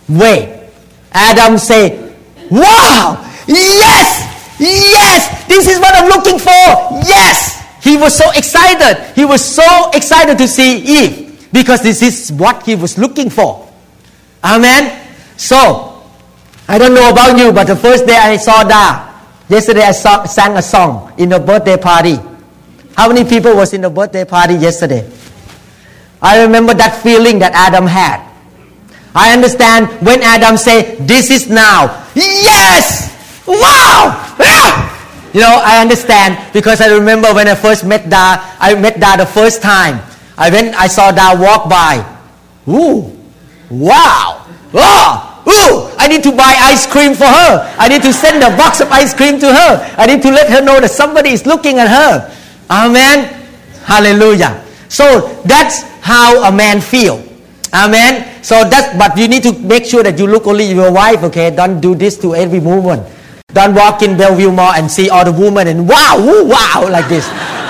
way, 0.10 0.70
Adam 1.12 1.58
say, 1.58 2.14
"Wow, 2.50 3.22
yes, 3.46 4.37
Yes, 4.60 5.46
this 5.48 5.68
is 5.68 5.80
what 5.80 5.94
I'm 5.96 6.10
looking 6.10 6.40
for. 6.40 7.02
Yes. 7.06 7.58
He 7.82 7.96
was 7.96 8.16
so 8.16 8.30
excited. 8.32 9.14
He 9.16 9.24
was 9.24 9.44
so 9.44 9.92
excited 9.94 10.38
to 10.38 10.48
see 10.48 10.80
Eve 10.80 11.50
because 11.54 11.82
this 11.82 12.02
is 12.02 12.32
what 12.32 12.64
he 12.64 12.76
was 12.76 12.98
looking 12.98 13.30
for. 13.30 13.72
Amen. 14.44 15.08
So, 15.38 16.04
I 16.68 16.78
don't 16.78 16.94
know 16.94 17.10
about 17.10 17.38
you, 17.38 17.54
but 17.54 17.66
the 17.68 17.76
first 17.76 18.06
day 18.06 18.18
I 18.18 18.38
saw 18.38 18.64
Da, 18.64 19.08
yesterday 19.48 19.84
I 19.84 19.92
saw, 19.92 20.26
sang 20.26 20.58
a 20.58 20.62
song 20.62 21.14
in 21.18 21.32
a 21.32 21.40
birthday 21.40 21.78
party. 21.78 22.20
How 22.96 23.08
many 23.08 23.24
people 23.30 23.56
was 23.56 23.74
in 23.74 23.82
the 23.82 23.90
birthday 23.90 24.26
party 24.26 24.56
yesterday? 24.56 25.10
I 26.22 26.42
remember 26.42 26.74
that 26.74 27.02
feeling 27.04 27.40
that 27.40 27.54
Adam 27.54 27.86
had. 27.86 28.26
I 29.14 29.34
understand 29.34 29.88
when 30.02 30.22
Adam 30.22 30.58
said, 30.58 31.08
"This 31.08 31.30
is 31.30 31.48
now." 31.48 32.06
Yes. 32.16 33.17
Wow! 33.48 34.36
Ah! 34.40 34.94
You 35.34 35.42
know, 35.42 35.62
I 35.64 35.82
understand 35.82 36.38
because 36.54 36.82
I 36.82 36.94
remember 36.94 37.34
when 37.34 37.48
I 37.48 37.56
first 37.56 37.86
met 37.86 38.10
Da, 38.10 38.44
I 38.60 38.76
met 38.76 39.00
Da 39.00 39.18
the 39.18 39.26
first 39.26 39.62
time. 39.62 40.00
I 40.38 40.50
went, 40.50 40.76
I 40.76 40.88
saw 40.88 41.12
Da 41.12 41.34
walk 41.40 41.70
by. 41.70 42.04
Ooh, 42.68 43.18
Wow! 43.70 44.48
Oh! 44.74 45.44
Ooh! 45.48 45.96
I 45.98 46.08
need 46.08 46.24
to 46.24 46.32
buy 46.32 46.56
ice 46.60 46.86
cream 46.88 47.14
for 47.14 47.28
her. 47.28 47.76
I 47.80 47.88
need 47.88 48.02
to 48.04 48.14
send 48.14 48.44
a 48.44 48.56
box 48.56 48.80
of 48.80 48.92
ice 48.92 49.14
cream 49.14 49.40
to 49.40 49.48
her. 49.48 49.96
I 49.98 50.06
need 50.06 50.22
to 50.24 50.32
let 50.32 50.50
her 50.50 50.62
know 50.62 50.80
that 50.80 50.92
somebody 50.92 51.32
is 51.32 51.46
looking 51.46 51.80
at 51.80 51.88
her. 51.88 52.32
Amen. 52.70 53.32
Hallelujah. 53.84 54.64
So 54.90 55.40
that's 55.44 55.84
how 56.00 56.44
a 56.44 56.52
man 56.52 56.80
feel. 56.82 57.24
Amen. 57.74 58.44
So 58.44 58.64
that's 58.64 58.96
but 58.98 59.18
you 59.18 59.28
need 59.28 59.44
to 59.44 59.54
make 59.60 59.86
sure 59.86 60.04
that 60.04 60.18
you 60.20 60.28
look 60.28 60.48
only 60.48 60.72
your 60.72 60.92
wife, 60.92 61.24
okay? 61.24 61.52
Don't 61.52 61.80
do 61.80 61.96
this 61.96 62.18
to 62.20 62.36
every 62.36 62.60
woman. 62.60 63.04
Don't 63.54 63.74
walk 63.74 64.04
in 64.04 64.18
Bellevue 64.18 64.52
Mall 64.52 64.74
and 64.76 64.92
see 64.92 65.10
all 65.10 65.24
the 65.24 65.32
women 65.32 65.72
and 65.72 65.88
wow, 65.88 66.20
woo, 66.20 66.44
wow, 66.44 66.84
like 66.92 67.08
this. 67.08 67.24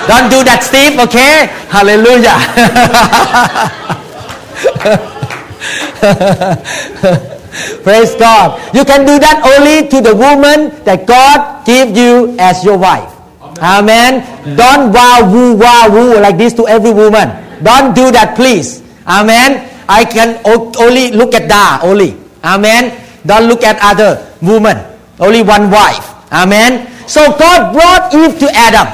Don't 0.10 0.26
do 0.26 0.42
that, 0.42 0.66
Steve, 0.66 0.98
okay? 0.98 1.54
Hallelujah. 1.70 2.34
Praise 7.86 8.16
God. 8.18 8.58
You 8.74 8.84
can 8.84 9.06
do 9.06 9.22
that 9.22 9.46
only 9.46 9.88
to 9.94 10.02
the 10.02 10.16
woman 10.18 10.74
that 10.84 11.06
God 11.06 11.64
give 11.64 11.96
you 11.96 12.34
as 12.42 12.66
your 12.66 12.78
wife. 12.78 13.14
Amen. 13.62 14.26
Don't 14.58 14.92
wow, 14.92 15.30
woo, 15.30 15.56
wow, 15.56 15.94
woo 15.94 16.20
like 16.20 16.40
this 16.40 16.54
to 16.58 16.68
every 16.68 16.92
woman. 16.92 17.30
Don't 17.62 17.94
do 17.94 18.10
that, 18.10 18.34
please. 18.36 18.82
Amen. 19.06 19.70
I 19.88 20.06
can 20.06 20.42
only 20.44 21.12
look 21.12 21.36
at 21.36 21.48
Da 21.48 21.86
only. 21.86 22.18
Amen. 22.44 23.00
Don't 23.28 23.46
look 23.46 23.62
at 23.62 23.78
other 23.80 24.26
women. 24.42 24.97
Only 25.20 25.42
one 25.42 25.72
wife. 25.72 26.14
Amen. 26.32 26.92
So 27.08 27.36
God 27.38 27.74
brought 27.74 28.14
Eve 28.14 28.40
to 28.40 28.50
Adam. 28.54 28.88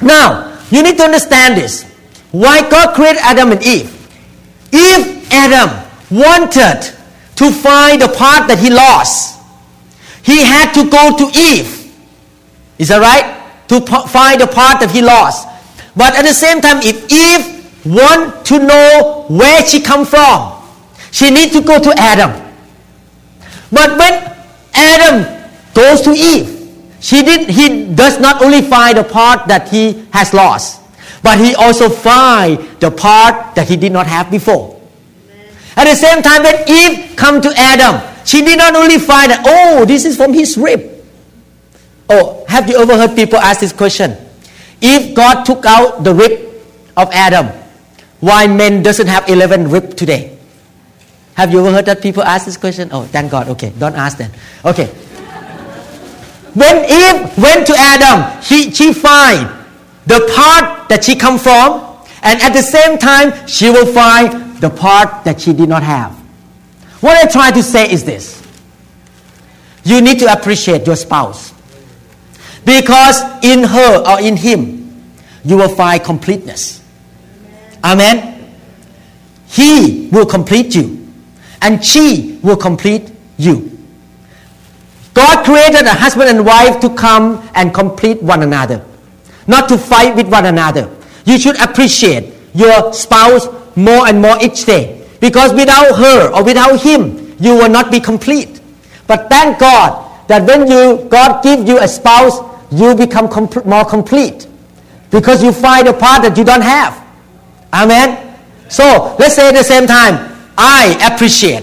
Now, 0.00 0.58
you 0.70 0.82
need 0.82 0.96
to 0.98 1.04
understand 1.04 1.56
this. 1.56 1.84
Why 2.32 2.68
God 2.68 2.94
created 2.94 3.20
Adam 3.22 3.52
and 3.52 3.62
Eve. 3.62 3.94
If 4.72 5.32
Adam 5.32 5.88
wanted 6.10 6.92
to 7.36 7.50
find 7.50 8.02
the 8.02 8.08
part 8.08 8.48
that 8.48 8.58
he 8.58 8.70
lost, 8.70 9.40
he 10.22 10.42
had 10.42 10.72
to 10.74 10.88
go 10.90 11.16
to 11.16 11.38
Eve. 11.38 11.94
Is 12.78 12.88
that 12.88 13.00
right? 13.00 13.34
To 13.68 13.80
find 14.08 14.40
the 14.40 14.46
part 14.46 14.80
that 14.80 14.90
he 14.90 15.02
lost. 15.02 15.48
But 15.96 16.16
at 16.16 16.22
the 16.22 16.34
same 16.34 16.60
time, 16.60 16.78
if 16.82 17.10
Eve 17.10 17.86
want 17.86 18.44
to 18.46 18.58
know 18.58 19.24
where 19.28 19.64
she 19.64 19.80
come 19.80 20.04
from, 20.04 20.62
she 21.10 21.30
need 21.30 21.52
to 21.52 21.62
go 21.62 21.80
to 21.80 21.92
Adam. 21.96 22.30
But 23.72 23.98
when 23.98 24.37
Adam 24.78 25.26
goes 25.74 26.02
to 26.02 26.10
Eve, 26.10 26.58
she 27.00 27.22
did, 27.22 27.48
he 27.48 27.92
does 27.94 28.20
not 28.20 28.42
only 28.42 28.62
find 28.62 28.98
the 28.98 29.04
part 29.04 29.48
that 29.48 29.68
he 29.68 30.06
has 30.12 30.32
lost, 30.32 30.80
but 31.22 31.38
he 31.38 31.54
also 31.54 31.88
find 31.88 32.58
the 32.80 32.90
part 32.90 33.54
that 33.54 33.68
he 33.68 33.76
did 33.76 33.92
not 33.92 34.06
have 34.06 34.30
before. 34.30 34.80
At 35.76 35.84
the 35.84 35.94
same 35.94 36.22
time, 36.22 36.42
when 36.42 36.68
Eve 36.68 37.16
come 37.16 37.40
to 37.40 37.52
Adam, 37.56 38.02
she 38.24 38.42
did 38.42 38.58
not 38.58 38.74
only 38.74 38.98
find 38.98 39.30
that, 39.30 39.42
oh, 39.46 39.84
this 39.84 40.04
is 40.04 40.16
from 40.16 40.32
his 40.32 40.56
rib. 40.58 41.04
Oh, 42.08 42.44
have 42.48 42.68
you 42.68 42.78
ever 42.78 42.96
heard 42.96 43.14
people 43.14 43.38
ask 43.38 43.60
this 43.60 43.72
question? 43.72 44.16
If 44.80 45.14
God 45.14 45.44
took 45.44 45.66
out 45.66 46.04
the 46.04 46.14
rib 46.14 46.50
of 46.96 47.10
Adam, 47.12 47.46
why 48.20 48.46
men 48.46 48.82
doesn't 48.82 49.06
have 49.06 49.28
11 49.28 49.70
rib 49.70 49.96
today? 49.96 50.37
Have 51.38 51.52
you 51.52 51.60
ever 51.60 51.70
heard 51.70 51.86
that 51.86 52.02
people 52.02 52.24
ask 52.24 52.46
this 52.46 52.56
question? 52.56 52.88
Oh, 52.90 53.04
thank 53.04 53.30
God. 53.30 53.48
Okay, 53.50 53.72
don't 53.78 53.94
ask 53.94 54.18
then. 54.18 54.32
Okay. 54.64 54.86
When 56.54 56.76
Eve 56.82 57.38
went 57.38 57.64
to 57.68 57.74
Adam, 57.78 58.42
he, 58.42 58.72
she 58.72 58.92
find 58.92 59.46
the 60.04 60.18
part 60.34 60.88
that 60.88 61.04
she 61.04 61.14
come 61.14 61.38
from, 61.38 61.96
and 62.24 62.42
at 62.42 62.52
the 62.52 62.62
same 62.62 62.98
time, 62.98 63.46
she 63.46 63.70
will 63.70 63.86
find 63.86 64.56
the 64.56 64.68
part 64.68 65.22
that 65.22 65.40
she 65.40 65.52
did 65.52 65.68
not 65.68 65.84
have. 65.84 66.10
What 67.00 67.16
I 67.16 67.30
try 67.30 67.52
to 67.52 67.62
say 67.62 67.88
is 67.88 68.02
this. 68.02 68.42
You 69.84 70.00
need 70.00 70.18
to 70.18 70.32
appreciate 70.32 70.88
your 70.88 70.96
spouse. 70.96 71.54
Because 72.64 73.22
in 73.44 73.62
her 73.62 74.04
or 74.04 74.20
in 74.20 74.36
him, 74.36 75.14
you 75.44 75.56
will 75.56 75.72
find 75.72 76.02
completeness. 76.02 76.82
Amen. 77.84 78.56
He 79.46 80.08
will 80.10 80.26
complete 80.26 80.74
you, 80.74 80.97
and 81.62 81.84
she 81.84 82.38
will 82.42 82.56
complete 82.56 83.10
you. 83.36 83.78
God 85.14 85.44
created 85.44 85.82
a 85.82 85.94
husband 85.94 86.30
and 86.30 86.46
wife 86.46 86.80
to 86.80 86.94
come 86.94 87.48
and 87.54 87.74
complete 87.74 88.22
one 88.22 88.42
another, 88.42 88.84
not 89.46 89.68
to 89.68 89.76
fight 89.76 90.14
with 90.14 90.28
one 90.28 90.46
another. 90.46 90.88
You 91.24 91.38
should 91.38 91.60
appreciate 91.60 92.32
your 92.54 92.92
spouse 92.92 93.48
more 93.76 94.06
and 94.06 94.22
more 94.22 94.36
each 94.42 94.64
day 94.64 95.06
because 95.20 95.52
without 95.54 95.96
her 95.96 96.32
or 96.32 96.44
without 96.44 96.80
him, 96.80 97.34
you 97.40 97.54
will 97.54 97.68
not 97.68 97.90
be 97.90 98.00
complete. 98.00 98.60
But 99.06 99.28
thank 99.28 99.58
God 99.58 100.28
that 100.28 100.46
when 100.46 100.70
you 100.70 101.08
God 101.08 101.42
give 101.42 101.66
you 101.66 101.78
a 101.80 101.88
spouse, 101.88 102.38
you 102.70 102.94
become 102.94 103.28
comp- 103.28 103.64
more 103.66 103.84
complete 103.84 104.46
because 105.10 105.42
you 105.42 105.52
find 105.52 105.88
a 105.88 105.92
part 105.92 106.22
that 106.22 106.36
you 106.36 106.44
don't 106.44 106.62
have. 106.62 106.94
Amen. 107.72 108.38
So 108.68 109.16
let's 109.18 109.34
say 109.34 109.48
at 109.48 109.54
the 109.54 109.64
same 109.64 109.86
time, 109.86 110.37
I 110.58 110.98
appreciate 111.14 111.62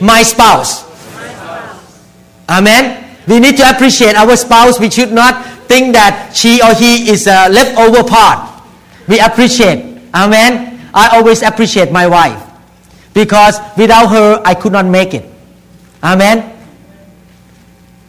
my 0.00 0.22
spouse. 0.22 0.82
Amen. 2.48 3.16
We 3.28 3.38
need 3.38 3.56
to 3.58 3.68
appreciate 3.68 4.16
our 4.16 4.34
spouse. 4.36 4.80
We 4.80 4.88
should 4.90 5.12
not 5.12 5.44
think 5.68 5.92
that 5.92 6.32
she 6.34 6.60
or 6.62 6.74
he 6.74 7.10
is 7.10 7.26
a 7.26 7.48
leftover 7.48 8.02
part. 8.02 8.62
We 9.08 9.20
appreciate. 9.20 10.00
Amen. 10.14 10.80
I 10.94 11.16
always 11.16 11.42
appreciate 11.42 11.92
my 11.92 12.06
wife 12.06 12.40
because 13.12 13.60
without 13.76 14.08
her 14.08 14.40
I 14.44 14.54
could 14.54 14.72
not 14.72 14.86
make 14.86 15.12
it. 15.12 15.28
Amen. 16.02 16.50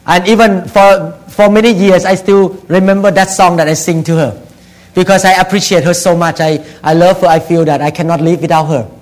And 0.06 0.28
even 0.28 0.68
for, 0.68 1.12
for 1.28 1.50
many 1.50 1.72
years, 1.72 2.04
I 2.04 2.14
still 2.14 2.50
remember 2.68 3.10
that 3.10 3.28
song 3.28 3.56
that 3.56 3.68
I 3.68 3.74
sing 3.74 4.04
to 4.04 4.14
her 4.16 4.46
because 4.94 5.24
I 5.24 5.32
appreciate 5.32 5.84
her 5.84 5.94
so 5.94 6.16
much. 6.16 6.40
I, 6.40 6.64
I 6.82 6.94
love 6.94 7.20
her. 7.20 7.26
I 7.26 7.40
feel 7.40 7.64
that 7.64 7.82
I 7.82 7.90
cannot 7.90 8.20
live 8.20 8.40
without 8.40 8.66
her. 8.66 8.95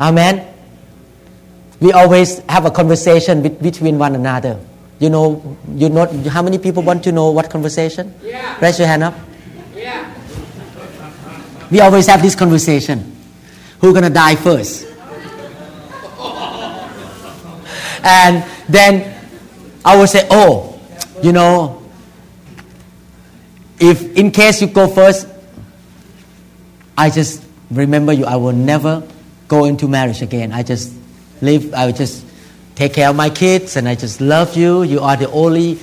Amen. 0.00 0.46
We 1.80 1.92
always 1.92 2.38
have 2.48 2.64
a 2.64 2.70
conversation 2.70 3.42
be- 3.42 3.48
between 3.50 3.98
one 3.98 4.14
another. 4.14 4.58
You 4.98 5.10
know, 5.10 5.56
you 5.74 5.88
know, 5.88 6.06
how 6.28 6.42
many 6.42 6.58
people 6.58 6.82
want 6.82 7.04
to 7.04 7.12
know 7.12 7.30
what 7.30 7.50
conversation? 7.50 8.14
Yeah. 8.22 8.58
Raise 8.60 8.78
your 8.78 8.88
hand 8.88 9.02
up. 9.02 9.14
Yeah. 9.74 10.12
We 11.70 11.80
always 11.80 12.06
have 12.06 12.22
this 12.22 12.34
conversation. 12.34 13.16
Who's 13.80 13.94
gonna 13.94 14.10
die 14.10 14.36
first? 14.36 14.86
and 18.04 18.44
then 18.68 19.16
I 19.84 19.96
will 19.96 20.06
say, 20.06 20.26
oh, 20.30 20.78
you 21.22 21.32
know, 21.32 21.82
if 23.78 24.16
in 24.16 24.30
case 24.30 24.60
you 24.60 24.66
go 24.66 24.88
first, 24.88 25.26
I 26.96 27.08
just 27.08 27.42
remember 27.70 28.12
you. 28.12 28.26
I 28.26 28.36
will 28.36 28.52
never 28.52 29.02
go 29.50 29.64
into 29.64 29.88
marriage 29.88 30.22
again. 30.22 30.52
I 30.52 30.62
just 30.62 30.94
live. 31.42 31.74
I 31.74 31.90
just 31.90 32.24
take 32.76 32.94
care 32.94 33.10
of 33.10 33.16
my 33.16 33.28
kids, 33.28 33.76
and 33.76 33.88
I 33.88 33.96
just 33.96 34.20
love 34.20 34.56
you. 34.56 34.84
You 34.84 35.00
are 35.00 35.16
the 35.16 35.30
only 35.30 35.74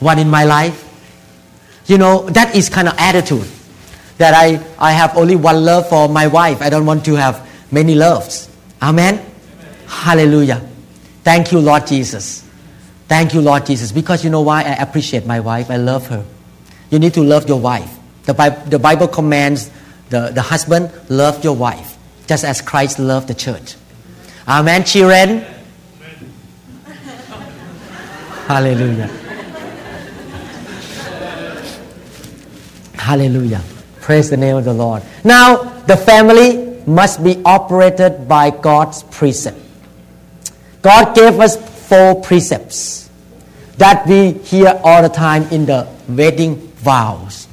one 0.00 0.18
in 0.18 0.28
my 0.28 0.44
life. 0.44 0.88
You 1.86 1.98
know, 1.98 2.24
that 2.30 2.56
is 2.56 2.70
kind 2.70 2.88
of 2.88 2.94
attitude 2.96 3.46
that 4.16 4.34
I, 4.34 4.64
I 4.78 4.92
have 4.92 5.16
only 5.16 5.36
one 5.36 5.64
love 5.64 5.88
for 5.88 6.08
my 6.08 6.26
wife. 6.26 6.62
I 6.62 6.70
don't 6.70 6.86
want 6.86 7.04
to 7.04 7.14
have 7.14 7.46
many 7.70 7.94
loves. 7.94 8.48
Amen? 8.80 9.20
Hallelujah. 9.86 10.66
Thank 11.22 11.52
you, 11.52 11.58
Lord 11.58 11.86
Jesus. 11.86 12.48
Thank 13.08 13.34
you, 13.34 13.42
Lord 13.42 13.66
Jesus. 13.66 13.92
Because 13.92 14.24
you 14.24 14.30
know 14.30 14.40
why? 14.40 14.62
I 14.62 14.74
appreciate 14.80 15.26
my 15.26 15.40
wife. 15.40 15.70
I 15.70 15.76
love 15.76 16.06
her. 16.06 16.24
You 16.90 16.98
need 16.98 17.14
to 17.14 17.22
love 17.22 17.48
your 17.48 17.60
wife. 17.60 17.90
The 18.24 18.34
Bible, 18.34 18.62
the 18.66 18.78
Bible 18.78 19.08
commands 19.08 19.70
the, 20.08 20.30
the 20.30 20.42
husband, 20.42 20.90
love 21.08 21.42
your 21.42 21.56
wife, 21.56 21.91
just 22.32 22.46
as 22.46 22.62
Christ 22.62 22.98
loved 22.98 23.28
the 23.28 23.34
church. 23.34 23.74
Amen, 24.48 24.84
children? 24.84 25.44
Hallelujah. 28.48 29.10
Hallelujah. 32.94 33.60
Praise 34.00 34.30
the 34.30 34.38
name 34.38 34.56
of 34.56 34.64
the 34.64 34.72
Lord. 34.72 35.02
Now, 35.22 35.56
the 35.86 35.94
family 35.94 36.82
must 36.86 37.22
be 37.22 37.42
operated 37.44 38.26
by 38.26 38.48
God's 38.48 39.02
precept. 39.02 39.58
God 40.80 41.14
gave 41.14 41.38
us 41.38 41.58
four 41.86 42.22
precepts 42.22 43.10
that 43.76 44.06
we 44.06 44.32
hear 44.32 44.80
all 44.82 45.02
the 45.02 45.10
time 45.10 45.42
in 45.50 45.66
the 45.66 45.86
wedding 46.08 46.56
vows. 46.80 47.46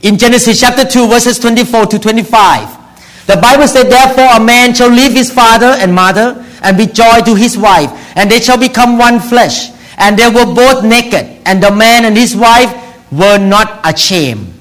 In 0.00 0.16
Genesis 0.16 0.58
chapter 0.58 0.86
2, 0.86 1.06
verses 1.06 1.38
24 1.38 1.84
to 1.84 1.98
25, 1.98 2.81
the 3.26 3.36
Bible 3.36 3.68
said, 3.68 3.90
Therefore 3.90 4.28
a 4.36 4.40
man 4.44 4.74
shall 4.74 4.90
leave 4.90 5.12
his 5.12 5.32
father 5.32 5.74
and 5.78 5.94
mother 5.94 6.44
and 6.62 6.76
be 6.76 6.86
joined 6.86 7.26
to 7.26 7.34
his 7.34 7.56
wife, 7.56 7.90
and 8.16 8.30
they 8.30 8.40
shall 8.40 8.58
become 8.58 8.98
one 8.98 9.20
flesh. 9.20 9.70
And 9.98 10.18
they 10.18 10.28
were 10.28 10.46
both 10.46 10.84
naked, 10.84 11.42
and 11.46 11.62
the 11.62 11.70
man 11.70 12.04
and 12.04 12.16
his 12.16 12.34
wife 12.34 12.72
were 13.12 13.38
not 13.38 13.80
ashamed. 13.84 14.52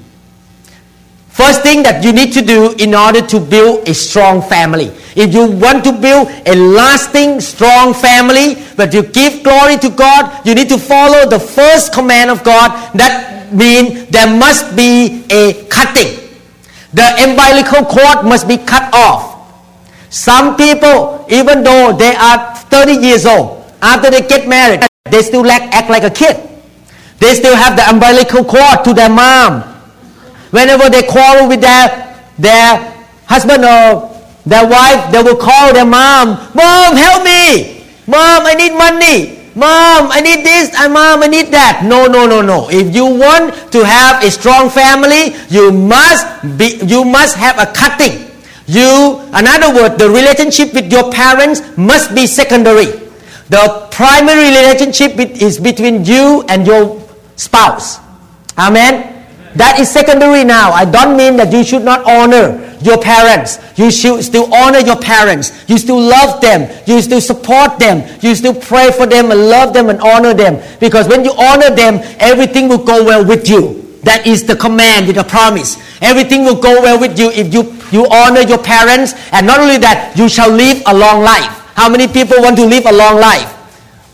First 1.30 1.64
thing 1.64 1.82
that 1.84 2.04
you 2.04 2.12
need 2.12 2.34
to 2.34 2.42
do 2.42 2.76
in 2.78 2.94
order 2.94 3.26
to 3.28 3.40
build 3.40 3.88
a 3.88 3.94
strong 3.94 4.42
family. 4.42 4.92
If 5.16 5.34
you 5.34 5.50
want 5.50 5.84
to 5.86 5.94
build 5.94 6.28
a 6.46 6.54
lasting, 6.54 7.40
strong 7.40 7.94
family, 7.94 8.62
but 8.76 8.94
you 8.94 9.02
give 9.02 9.42
glory 9.42 9.78
to 9.78 9.90
God, 9.90 10.46
you 10.46 10.54
need 10.54 10.70
to 10.70 10.78
follow 10.78 11.28
the 11.28 11.40
first 11.40 11.94
command 11.94 12.30
of 12.30 12.44
God. 12.44 12.70
That 12.94 13.52
means 13.54 14.08
there 14.10 14.28
must 14.28 14.76
be 14.76 15.26
a 15.32 15.66
cutting. 15.66 16.21
The 16.94 17.08
umbilical 17.24 17.86
cord 17.86 18.26
must 18.26 18.48
be 18.48 18.58
cut 18.58 18.94
off. 18.94 19.32
Some 20.10 20.58
people, 20.58 21.26
even 21.30 21.64
though 21.64 21.96
they 21.96 22.14
are 22.16 22.56
30 22.68 22.94
years 23.00 23.26
old, 23.26 23.64
after 23.82 24.12
they 24.12 24.22
get 24.28 24.48
married, 24.48 24.84
they 25.10 25.22
still 25.22 25.50
act, 25.50 25.74
act 25.74 25.90
like 25.90 26.04
a 26.04 26.10
kid. 26.10 26.36
They 27.20 27.34
still 27.36 27.56
have 27.56 27.78
the 27.78 27.88
umbilical 27.88 28.44
cord 28.44 28.84
to 28.84 28.94
their 28.94 29.10
mom. 29.10 29.62
Whenever 30.52 30.90
they 30.90 31.04
quarrel 31.04 31.48
with 31.48 31.62
their, 31.62 32.18
their 32.38 32.92
husband 33.26 33.64
or 33.64 34.12
their 34.46 34.68
wife, 34.68 35.12
they 35.12 35.22
will 35.24 35.38
call 35.38 35.72
their 35.74 35.86
mom, 35.86 36.36
Mom, 36.54 36.96
help 36.96 37.24
me! 37.24 37.86
Mom, 38.08 38.44
I 38.44 38.54
need 38.56 38.76
money! 38.76 39.41
Mom, 39.54 40.08
I 40.12 40.22
need 40.22 40.46
this, 40.46 40.72
and 40.80 40.94
mom, 40.94 41.24
I 41.24 41.28
need 41.28 41.52
that. 41.52 41.84
No, 41.84 42.08
no, 42.08 42.26
no, 42.26 42.42
no. 42.42 42.70
If 42.72 42.96
you 42.96 43.06
want 43.06 43.54
to 43.74 43.84
have 43.84 44.24
a 44.24 44.32
strong 44.32 44.70
family, 44.70 45.36
you 45.50 45.72
must 45.72 46.24
be 46.58 46.80
you 46.88 47.04
must 47.04 47.36
have 47.36 47.60
a 47.60 47.68
cutting. 47.74 48.32
You, 48.68 49.20
in 49.36 49.44
other 49.44 49.76
words, 49.76 49.98
the 49.98 50.10
relationship 50.10 50.74
with 50.74 50.92
your 50.92 51.12
parents 51.12 51.60
must 51.76 52.16
be 52.16 52.28
secondary. 52.28 53.04
The 53.52 53.90
primary 53.92 54.56
relationship 54.56 55.20
is 55.20 55.60
between 55.60 56.06
you 56.06 56.46
and 56.48 56.66
your 56.66 57.04
spouse. 57.36 58.00
Amen. 58.58 59.11
That 59.56 59.80
is 59.80 59.90
secondary 59.90 60.44
now. 60.44 60.72
I 60.72 60.86
don't 60.86 61.18
mean 61.18 61.36
that 61.38 61.52
you 61.52 61.64
should 61.64 61.84
not 61.84 62.06
honor 62.06 62.72
your 62.82 62.98
parents. 62.98 63.60
You 63.78 63.92
should 63.92 64.24
still 64.24 64.54
honor 64.54 64.80
your 64.80 64.96
parents. 64.96 65.52
You 65.68 65.78
still 65.78 66.00
love 66.00 66.42
them. 66.42 66.70
You 66.88 67.02
still 67.02 67.22
support 67.22 67.78
them. 67.78 68.08
You 68.22 68.36
still 68.36 68.56
pray 68.56 68.92
for 68.92 69.06
them 69.06 69.32
and 69.32 69.50
love 69.50 69.74
them 69.74 69.90
and 69.90 70.00
honor 70.02 70.34
them. 70.34 70.62
Because 70.80 71.08
when 71.08 71.24
you 71.26 71.34
honor 71.38 71.74
them, 71.74 72.00
everything 72.20 72.70
will 72.70 72.84
go 72.84 73.04
well 73.04 73.26
with 73.26 73.50
you. 73.50 73.82
That 74.04 74.26
is 74.26 74.44
the 74.44 74.56
command 74.56 75.10
the 75.10 75.24
promise. 75.24 75.78
Everything 76.02 76.44
will 76.44 76.60
go 76.60 76.82
well 76.82 77.00
with 77.00 77.20
you 77.20 77.30
if 77.32 77.54
you, 77.54 77.76
you 77.92 78.08
honor 78.10 78.42
your 78.42 78.58
parents. 78.58 79.14
And 79.32 79.46
not 79.46 79.60
only 79.60 79.78
that, 79.78 80.18
you 80.18 80.28
shall 80.28 80.50
live 80.50 80.82
a 80.88 80.94
long 80.94 81.22
life. 81.22 81.52
How 81.76 81.90
many 81.90 82.08
people 82.08 82.42
want 82.42 82.58
to 82.58 82.66
live 82.66 82.86
a 82.86 82.92
long 82.92 83.20
life? 83.20 83.48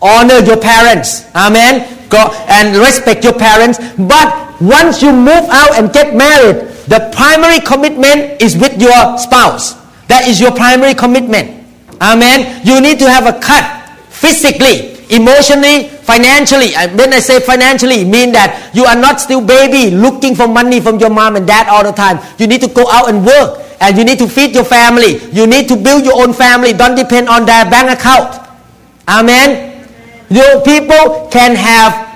Honor 0.01 0.39
your 0.39 0.57
parents. 0.57 1.25
Amen. 1.35 1.87
Go 2.09 2.19
and 2.47 2.75
respect 2.77 3.23
your 3.23 3.33
parents. 3.33 3.79
But 3.97 4.46
once 4.59 5.01
you 5.01 5.11
move 5.11 5.45
out 5.49 5.77
and 5.77 5.93
get 5.93 6.15
married, 6.15 6.69
the 6.87 7.11
primary 7.13 7.59
commitment 7.59 8.41
is 8.41 8.57
with 8.57 8.79
your 8.81 9.17
spouse. 9.17 9.75
That 10.07 10.27
is 10.27 10.39
your 10.39 10.51
primary 10.51 10.93
commitment. 10.93 11.65
Amen. 12.01 12.61
You 12.65 12.81
need 12.81 12.97
to 12.99 13.09
have 13.09 13.27
a 13.27 13.37
cut 13.39 13.65
physically, 14.09 14.97
emotionally, 15.13 15.89
financially. 16.07 16.73
And 16.73 16.97
when 16.97 17.13
I 17.13 17.19
say 17.19 17.39
financially, 17.39 18.05
mean 18.05 18.31
that 18.31 18.71
you 18.73 18.85
are 18.85 18.95
not 18.95 19.19
still 19.19 19.45
baby 19.45 19.93
looking 19.93 20.33
for 20.33 20.47
money 20.47 20.79
from 20.79 20.99
your 20.99 21.09
mom 21.09 21.35
and 21.35 21.45
dad 21.45 21.67
all 21.67 21.83
the 21.83 21.91
time. 21.91 22.19
You 22.39 22.47
need 22.47 22.61
to 22.61 22.69
go 22.69 22.89
out 22.89 23.09
and 23.09 23.25
work 23.25 23.61
and 23.81 23.97
you 23.97 24.03
need 24.05 24.17
to 24.19 24.27
feed 24.27 24.55
your 24.55 24.65
family. 24.65 25.19
You 25.31 25.45
need 25.45 25.67
to 25.69 25.75
build 25.75 26.05
your 26.05 26.21
own 26.23 26.33
family. 26.33 26.73
Don't 26.73 26.95
depend 26.95 27.29
on 27.29 27.45
their 27.45 27.69
bank 27.69 27.91
account. 27.91 28.41
Amen. 29.07 29.85
Your 30.29 30.61
people 30.63 31.27
can 31.31 31.55
have 31.55 32.06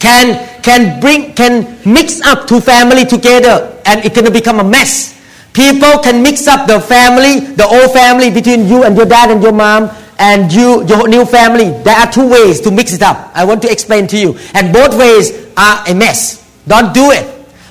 can 0.00 0.62
can 0.62 1.00
bring 1.00 1.32
can 1.34 1.78
mix 1.84 2.20
up 2.22 2.46
two 2.46 2.60
family 2.60 3.04
together 3.04 3.80
and 3.86 4.04
it 4.04 4.14
can 4.14 4.32
become 4.32 4.60
a 4.60 4.64
mess. 4.64 5.14
People 5.52 5.98
can 6.00 6.22
mix 6.22 6.46
up 6.46 6.66
the 6.66 6.80
family 6.80 7.40
the 7.54 7.64
old 7.64 7.92
family 7.92 8.30
between 8.30 8.68
you 8.68 8.84
and 8.84 8.96
your 8.96 9.06
dad 9.06 9.30
and 9.30 9.42
your 9.42 9.52
mom 9.52 9.90
and 10.18 10.52
you 10.52 10.84
your 10.86 11.08
new 11.08 11.24
family. 11.24 11.70
There 11.82 11.96
are 11.96 12.10
two 12.10 12.28
ways 12.28 12.60
to 12.62 12.70
mix 12.70 12.92
it 12.92 13.02
up. 13.02 13.30
I 13.34 13.44
want 13.44 13.62
to 13.62 13.70
explain 13.70 14.06
to 14.08 14.18
you. 14.18 14.36
And 14.54 14.72
both 14.72 14.98
ways 14.98 15.46
are 15.56 15.84
a 15.86 15.94
mess. 15.94 16.44
Don't 16.66 16.92
do 16.92 17.10
it. 17.10 17.24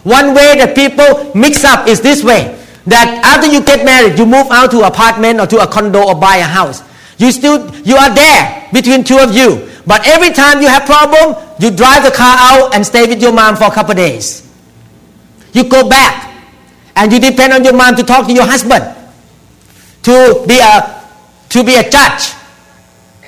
One 0.04 0.34
way 0.34 0.56
that 0.58 0.76
people 0.76 1.34
mix 1.36 1.64
up 1.64 1.88
is 1.88 2.02
this 2.02 2.24
way. 2.24 2.58
That 2.86 3.22
after 3.26 3.48
you 3.48 3.64
get 3.64 3.84
married 3.84 4.18
you 4.18 4.26
move 4.26 4.48
out 4.52 4.72
to 4.72 4.82
apartment 4.82 5.40
or 5.40 5.48
to 5.48 5.60
a 5.62 5.68
condo 5.68 6.06
or 6.08 6.16
buy 6.16 6.38
a 6.38 6.44
house. 6.44 6.84
You 7.18 7.32
still 7.32 7.74
you 7.86 7.96
are 7.96 8.14
there 8.14 8.70
between 8.74 9.04
two 9.04 9.18
of 9.18 9.36
you 9.36 9.70
but 9.86 10.08
every 10.08 10.32
time 10.32 10.62
you 10.62 10.68
have 10.68 10.86
problem, 10.86 11.36
you 11.60 11.70
drive 11.72 12.04
the 12.04 12.12
car 12.12 12.36
out 12.38 12.74
and 12.74 12.86
stay 12.86 13.08
with 13.08 13.22
your 13.22 13.32
mom 13.32 13.56
for 13.56 13.66
a 13.66 13.72
couple 13.72 13.94
days. 13.94 14.42
You 15.54 15.64
go 15.64 15.88
back 15.88 16.34
and 16.96 17.12
you 17.12 17.20
depend 17.20 17.54
on 17.54 17.64
your 17.64 17.74
mom 17.74 17.96
to 17.96 18.04
talk 18.04 18.28
to 18.28 18.34
your 18.34 18.46
husband, 18.46 18.84
to 20.04 20.44
be 20.48 20.60
a 20.60 20.96
to 21.50 21.64
be 21.64 21.76
a 21.76 21.90
judge. 21.90 22.34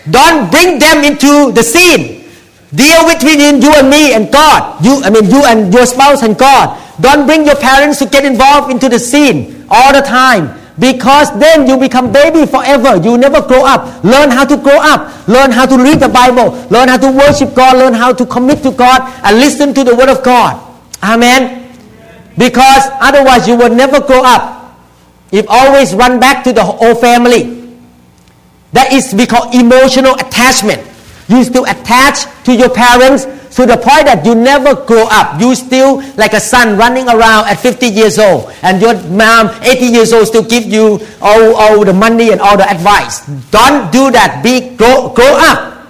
Don't 0.10 0.50
bring 0.50 0.80
them 0.80 1.04
into 1.04 1.52
the 1.52 1.63
scene. 1.63 2.26
Deal 2.74 3.08
between 3.08 3.62
you 3.62 3.72
and 3.74 3.89
me 3.89 4.13
and 4.13 4.32
God. 4.32 4.84
You, 4.84 5.02
I 5.04 5.10
mean, 5.10 5.30
you 5.30 5.46
and 5.46 5.74
your 5.74 5.86
spouse 5.86 6.24
and 6.24 6.38
God. 6.38 6.82
Don't 7.00 7.26
bring 7.26 7.46
your 7.46 7.56
parents 7.56 8.00
to 8.00 8.06
get 8.06 8.26
involved 8.26 8.72
into 8.72 8.89
the 8.89 9.00
scene 9.00 9.65
all 9.70 9.93
the 9.93 10.02
time 10.02 10.60
because 10.80 11.34
then 11.40 11.66
you 11.68 11.78
become 11.78 12.12
baby 12.12 12.46
forever. 12.46 12.98
You 12.98 13.18
never 13.18 13.42
grow 13.42 13.66
up. 13.66 14.04
Learn 14.04 14.30
how 14.30 14.46
to 14.46 14.58
grow 14.58 14.78
up. 14.78 15.28
Learn 15.28 15.52
how 15.52 15.66
to 15.66 15.78
read 15.78 16.00
the 16.00 16.10
Bible. 16.10 16.54
Learn 16.70 16.88
how 16.88 16.98
to 16.98 17.12
worship 17.12 17.56
God. 17.56 17.78
Learn 17.78 17.94
how 17.94 18.13
to 18.13 18.26
commit 18.26 18.62
to 18.63 18.72
God 18.72 19.02
and 19.26 19.38
listen 19.38 19.74
to 19.74 19.84
the 19.84 19.96
Word 19.96 20.10
of 20.10 20.24
God. 20.24 20.62
Amen. 21.02 21.74
Because 22.38 22.84
otherwise 23.02 23.48
you 23.48 23.58
will 23.58 23.74
never 23.74 24.00
grow 24.00 24.22
up. 24.24 24.78
If 25.32 25.46
always 25.50 25.94
run 25.94 26.20
back 26.20 26.44
to 26.46 26.54
the 26.54 26.63
old 26.63 27.02
family. 27.02 27.58
That 28.74 28.94
is 28.94 29.13
because 29.13 29.56
emotional 29.56 30.13
attachment. 30.16 30.86
You 31.28 31.44
still 31.44 31.66
attach 31.66 32.26
to 32.46 32.56
your 32.56 32.70
parents 32.70 33.26
to 33.58 33.66
the 33.66 33.76
point 33.76 34.06
that 34.06 34.22
you 34.24 34.36
never 34.36 34.76
grow 34.86 35.08
up. 35.10 35.42
You 35.42 35.56
still 35.56 35.98
like 36.16 36.34
a 36.34 36.40
son 36.40 36.78
running 36.78 37.10
around 37.10 37.50
at 37.50 37.56
50 37.56 37.88
years 37.88 38.20
old, 38.20 38.54
and 38.62 38.80
your 38.80 38.94
mom, 39.10 39.50
80 39.63 39.86
years 39.86 40.13
old, 40.13 40.28
still 40.28 40.44
give 40.44 40.66
you 40.66 41.00
all, 41.22 41.56
all 41.56 41.84
the 41.84 41.94
money 41.94 42.32
and 42.32 42.40
all 42.40 42.56
the 42.56 42.70
advice. 42.70 43.26
Don't 43.50 43.92
do 43.92 44.12
that. 44.12 44.42
Be 44.44 44.76
grow, 44.78 45.10
grow 45.10 45.34
up. 45.42 45.90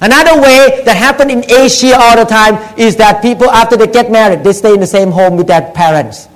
Another 0.00 0.42
way 0.42 0.82
that 0.84 0.96
happen 0.96 1.30
in 1.30 1.48
Asia 1.50 1.96
all 1.96 2.16
the 2.16 2.28
time 2.28 2.58
is 2.76 2.96
that 2.96 3.22
people 3.22 3.48
after 3.50 3.76
they 3.76 3.86
get 3.86 4.10
married, 4.10 4.44
they 4.44 4.52
stay 4.52 4.74
in 4.74 4.80
the 4.80 4.86
same 4.86 5.10
home 5.10 5.36
with 5.36 5.46
their 5.46 5.62
parents. 5.72 6.28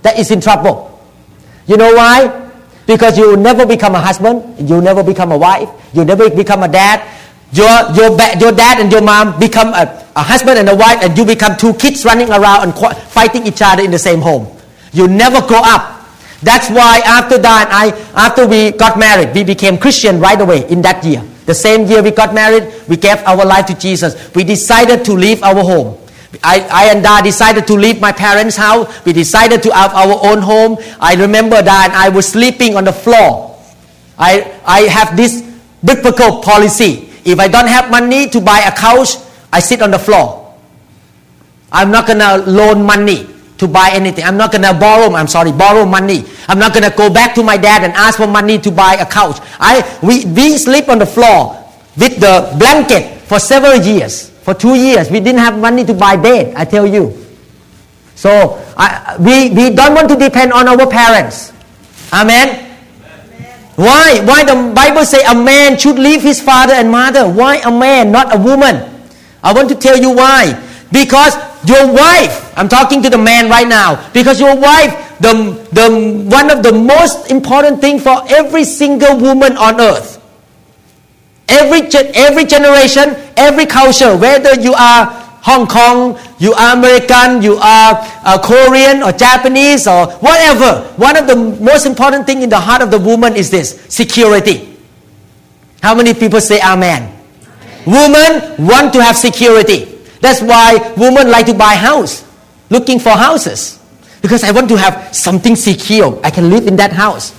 That 0.00 0.18
is 0.18 0.30
in 0.30 0.40
trouble. 0.40 0.88
You 1.66 1.76
know 1.76 1.92
why? 1.94 2.50
Because 2.86 3.18
you 3.18 3.28
will 3.28 3.42
never 3.42 3.66
become 3.66 3.94
a 3.94 4.00
husband, 4.00 4.68
you 4.68 4.76
will 4.76 4.82
never 4.82 5.02
become 5.02 5.30
a 5.30 5.38
wife, 5.38 5.68
you 5.92 6.00
will 6.00 6.06
never 6.06 6.30
become 6.30 6.62
a 6.62 6.68
dad, 6.68 7.02
your, 7.52 7.92
your, 7.94 8.10
your 8.40 8.52
dad 8.52 8.80
and 8.80 8.90
your 8.90 9.02
mom 9.02 9.38
become 9.38 9.68
a, 9.68 10.06
a 10.16 10.22
husband 10.22 10.58
and 10.58 10.68
a 10.68 10.74
wife 10.74 10.98
and 11.02 11.16
you 11.16 11.24
become 11.24 11.56
two 11.56 11.74
kids 11.74 12.04
running 12.04 12.30
around 12.30 12.68
and 12.68 12.74
fighting 13.08 13.46
each 13.46 13.60
other 13.62 13.82
in 13.82 13.90
the 13.90 13.98
same 13.98 14.20
home. 14.20 14.48
You 14.92 15.06
never 15.06 15.46
grow 15.46 15.60
up. 15.62 16.00
That's 16.42 16.70
why 16.70 17.00
after 17.04 17.38
that, 17.38 17.68
I, 17.70 17.90
after 18.18 18.48
we 18.48 18.72
got 18.72 18.98
married, 18.98 19.34
we 19.34 19.44
became 19.44 19.78
Christian 19.78 20.18
right 20.18 20.40
away 20.40 20.68
in 20.68 20.82
that 20.82 21.04
year. 21.04 21.22
The 21.46 21.54
same 21.54 21.86
year 21.86 22.02
we 22.02 22.10
got 22.10 22.34
married, 22.34 22.72
we 22.88 22.96
gave 22.96 23.18
our 23.18 23.44
life 23.44 23.66
to 23.66 23.78
Jesus. 23.78 24.34
We 24.34 24.44
decided 24.44 25.04
to 25.04 25.12
leave 25.12 25.42
our 25.42 25.62
home. 25.62 25.98
I, 26.42 26.60
I 26.72 26.94
and 26.94 27.02
Da 27.02 27.20
decided 27.20 27.66
to 27.66 27.74
leave 27.74 28.00
my 28.00 28.12
parents' 28.12 28.56
house. 28.56 29.04
We 29.04 29.12
decided 29.12 29.62
to 29.64 29.74
have 29.74 29.92
our 29.92 30.18
own 30.24 30.38
home. 30.38 30.78
I 30.98 31.14
remember 31.14 31.60
that 31.60 31.92
I 31.94 32.08
was 32.08 32.26
sleeping 32.26 32.76
on 32.76 32.84
the 32.84 32.92
floor. 32.92 33.60
I, 34.18 34.58
I 34.64 34.80
have 34.82 35.16
this 35.16 35.42
biblical 35.84 36.40
policy. 36.40 37.11
If 37.24 37.38
I 37.38 37.48
don't 37.48 37.68
have 37.68 37.90
money 37.90 38.28
to 38.30 38.40
buy 38.40 38.60
a 38.60 38.72
couch, 38.72 39.16
I 39.52 39.60
sit 39.60 39.82
on 39.82 39.90
the 39.90 39.98
floor. 39.98 40.54
I'm 41.70 41.90
not 41.90 42.06
gonna 42.06 42.38
loan 42.38 42.84
money 42.84 43.26
to 43.58 43.68
buy 43.68 43.90
anything. 43.92 44.24
I'm 44.24 44.36
not 44.36 44.50
gonna 44.52 44.74
borrow. 44.74 45.14
I'm 45.14 45.28
sorry, 45.28 45.52
borrow 45.52 45.86
money. 45.86 46.24
I'm 46.48 46.58
not 46.58 46.74
gonna 46.74 46.90
go 46.90 47.08
back 47.08 47.34
to 47.36 47.42
my 47.42 47.56
dad 47.56 47.84
and 47.84 47.92
ask 47.94 48.18
for 48.18 48.26
money 48.26 48.58
to 48.58 48.70
buy 48.70 48.94
a 48.94 49.06
couch. 49.06 49.38
I 49.60 49.86
we 50.02 50.26
we 50.26 50.58
sleep 50.58 50.88
on 50.88 50.98
the 50.98 51.06
floor 51.06 51.56
with 51.96 52.18
the 52.18 52.54
blanket 52.58 53.22
for 53.22 53.38
several 53.38 53.76
years. 53.80 54.30
For 54.42 54.54
two 54.54 54.74
years, 54.74 55.10
we 55.10 55.20
didn't 55.20 55.38
have 55.38 55.56
money 55.56 55.84
to 55.84 55.94
buy 55.94 56.16
bed. 56.16 56.54
I 56.56 56.64
tell 56.64 56.86
you. 56.86 57.14
So 58.16 58.58
I, 58.76 59.16
we 59.18 59.50
we 59.50 59.70
don't 59.70 59.94
want 59.94 60.08
to 60.10 60.16
depend 60.16 60.52
on 60.52 60.66
our 60.66 60.86
parents. 60.86 61.52
Amen. 62.12 62.71
Why? 63.76 64.20
Why 64.24 64.44
the 64.44 64.72
Bible 64.74 65.04
say 65.04 65.24
a 65.24 65.34
man 65.34 65.78
should 65.78 65.98
leave 65.98 66.22
his 66.22 66.40
father 66.40 66.74
and 66.74 66.90
mother? 66.90 67.28
Why 67.28 67.56
a 67.64 67.70
man, 67.70 68.12
not 68.12 68.34
a 68.34 68.38
woman? 68.38 68.88
I 69.42 69.52
want 69.52 69.68
to 69.70 69.74
tell 69.74 69.96
you 69.96 70.10
why. 70.10 70.52
Because 70.92 71.34
your 71.66 71.90
wife, 71.90 72.52
I'm 72.56 72.68
talking 72.68 73.02
to 73.02 73.08
the 73.08 73.18
man 73.18 73.48
right 73.48 73.66
now, 73.66 74.10
because 74.12 74.38
your 74.38 74.54
wife, 74.56 74.92
the, 75.20 75.56
the 75.72 76.26
one 76.28 76.50
of 76.50 76.62
the 76.62 76.72
most 76.72 77.30
important 77.30 77.80
thing 77.80 77.98
for 77.98 78.22
every 78.28 78.64
single 78.64 79.16
woman 79.18 79.56
on 79.56 79.80
earth. 79.80 80.20
Every, 81.48 81.82
every 82.14 82.44
generation, 82.44 83.16
every 83.36 83.66
culture, 83.66 84.16
whether 84.16 84.60
you 84.60 84.74
are 84.74 85.21
Hong 85.42 85.66
Kong, 85.66 86.18
you 86.38 86.54
are 86.54 86.76
American, 86.76 87.42
you 87.42 87.54
are 87.58 87.98
uh, 88.22 88.38
Korean 88.38 89.02
or 89.02 89.10
Japanese 89.10 89.88
or 89.88 90.06
whatever. 90.22 90.86
One 90.96 91.16
of 91.16 91.26
the 91.26 91.34
most 91.34 91.84
important 91.84 92.26
thing 92.26 92.42
in 92.42 92.48
the 92.48 92.60
heart 92.60 92.80
of 92.80 92.92
the 92.92 92.98
woman 92.98 93.34
is 93.34 93.50
this 93.50 93.74
security. 93.88 94.78
How 95.82 95.96
many 95.96 96.14
people 96.14 96.40
say 96.40 96.60
amen? 96.62 97.10
Women 97.86 98.54
want 98.64 98.92
to 98.94 99.02
have 99.02 99.16
security. 99.16 99.98
That's 100.20 100.40
why 100.40 100.78
women 100.96 101.28
like 101.28 101.46
to 101.46 101.54
buy 101.54 101.74
house, 101.74 102.22
looking 102.70 103.00
for 103.00 103.10
houses. 103.10 103.82
Because 104.22 104.44
I 104.44 104.52
want 104.52 104.68
to 104.68 104.76
have 104.76 105.12
something 105.12 105.56
secure. 105.56 106.20
I 106.22 106.30
can 106.30 106.50
live 106.50 106.68
in 106.68 106.76
that 106.76 106.92
house. 106.92 107.34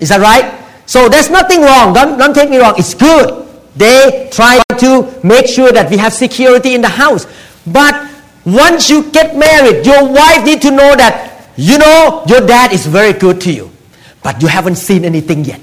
Is 0.00 0.08
that 0.08 0.18
right? 0.20 0.50
So 0.86 1.08
there's 1.08 1.30
nothing 1.30 1.62
wrong. 1.62 1.94
Don't, 1.94 2.18
don't 2.18 2.34
take 2.34 2.50
me 2.50 2.58
wrong. 2.58 2.74
It's 2.76 2.92
good. 2.94 3.46
They 3.76 4.28
try 4.32 4.63
to 4.80 5.20
make 5.22 5.46
sure 5.46 5.72
that 5.72 5.90
we 5.90 5.96
have 5.96 6.12
security 6.12 6.74
in 6.74 6.80
the 6.80 6.88
house. 6.88 7.26
But 7.66 8.10
once 8.44 8.90
you 8.90 9.10
get 9.10 9.36
married, 9.36 9.86
your 9.86 10.06
wife 10.06 10.44
need 10.44 10.62
to 10.62 10.70
know 10.70 10.94
that, 10.96 11.48
you 11.56 11.78
know, 11.78 12.24
your 12.26 12.46
dad 12.46 12.72
is 12.72 12.86
very 12.86 13.12
good 13.12 13.40
to 13.42 13.52
you. 13.52 13.70
But 14.22 14.42
you 14.42 14.48
haven't 14.48 14.76
seen 14.76 15.04
anything 15.04 15.44
yet. 15.44 15.60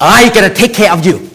I'm 0.00 0.32
going 0.32 0.48
to 0.48 0.54
take 0.54 0.74
care 0.74 0.92
of 0.92 1.04
you. 1.04 1.28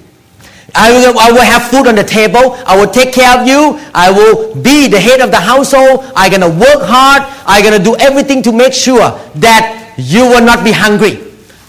I 0.73 0.91
will, 0.91 1.17
I 1.17 1.31
will 1.31 1.41
have 1.43 1.69
food 1.69 1.87
on 1.87 1.95
the 1.95 2.03
table. 2.03 2.57
I 2.65 2.75
will 2.75 2.91
take 2.91 3.13
care 3.13 3.39
of 3.39 3.47
you. 3.47 3.79
I 3.93 4.11
will 4.11 4.55
be 4.55 4.87
the 4.87 4.99
head 4.99 5.21
of 5.21 5.31
the 5.31 5.39
household. 5.39 6.11
I'm 6.15 6.29
going 6.29 6.41
to 6.41 6.49
work 6.49 6.83
hard. 6.83 7.23
I'm 7.45 7.63
going 7.63 7.77
to 7.77 7.83
do 7.83 7.95
everything 7.97 8.41
to 8.43 8.51
make 8.51 8.73
sure 8.73 9.17
that 9.35 9.93
you 9.97 10.21
will 10.21 10.43
not 10.43 10.65
be 10.65 10.71
hungry. 10.71 11.21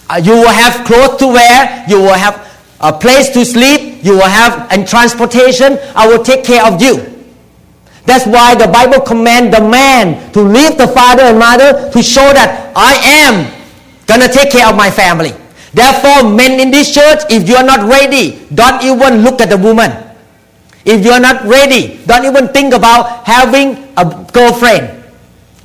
Uh, 0.09 0.21
you 0.23 0.33
will 0.33 0.49
have 0.49 0.85
clothes 0.87 1.19
to 1.19 1.27
wear. 1.29 1.85
You 1.89 2.01
will 2.01 2.15
have 2.15 2.46
a 2.81 2.93
place 2.93 3.31
to 3.31 3.45
sleep. 3.45 4.05
You 4.05 4.13
will 4.13 4.29
have 4.29 4.71
and 4.71 4.87
transportation. 4.87 5.79
I 5.95 6.07
will 6.07 6.23
take 6.23 6.45
care 6.45 6.65
of 6.65 6.81
you. 6.81 7.13
That's 8.05 8.27
why 8.27 8.55
the 8.55 8.69
Bible 8.69 9.01
commands 9.01 9.57
the 9.57 9.63
man 9.69 10.33
to 10.33 10.41
leave 10.41 10.79
the 10.79 10.87
father 10.87 11.25
and 11.25 11.39
mother 11.39 11.91
to 11.91 12.03
show 12.03 12.33
that 12.33 12.73
I 12.77 12.95
am 13.27 13.51
going 14.07 14.21
to 14.21 14.29
take 14.29 14.53
care 14.53 14.69
of 14.69 14.77
my 14.77 14.91
family. 14.91 15.35
Therefore, 15.75 16.31
men 16.31 16.61
in 16.61 16.71
this 16.71 16.95
church, 16.95 17.21
if 17.29 17.49
you 17.49 17.57
are 17.57 17.65
not 17.65 17.89
ready, 17.89 18.47
don't 18.55 18.83
even 18.83 19.23
look 19.23 19.41
at 19.41 19.51
the 19.51 19.59
woman. 19.59 19.91
If 20.85 21.05
you 21.05 21.11
are 21.11 21.21
not 21.21 21.45
ready, 21.45 21.99
don't 22.07 22.25
even 22.25 22.49
think 22.49 22.73
about 22.73 23.27
having 23.27 23.93
a 23.97 24.27
girlfriend. 24.33 25.03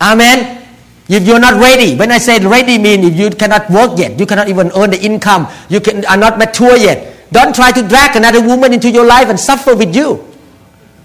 Amen. 0.01 0.60
If 1.07 1.27
you're 1.27 1.39
not 1.39 1.59
ready, 1.59 1.95
when 1.95 2.11
I 2.11 2.19
say 2.19 2.39
ready 2.39 2.77
mean 2.77 3.03
if 3.03 3.17
you 3.17 3.29
cannot 3.31 3.69
work 3.69 3.97
yet, 3.97 4.19
you 4.19 4.25
cannot 4.25 4.49
even 4.49 4.71
earn 4.75 4.91
the 4.91 5.01
income, 5.01 5.47
you 5.69 5.81
can, 5.81 6.05
are 6.05 6.17
not 6.17 6.37
mature 6.37 6.77
yet. 6.77 7.29
Don't 7.31 7.55
try 7.55 7.71
to 7.71 7.87
drag 7.87 8.15
another 8.15 8.41
woman 8.41 8.73
into 8.73 8.89
your 8.89 9.05
life 9.05 9.29
and 9.29 9.39
suffer 9.39 9.75
with 9.75 9.95
you. 9.95 10.27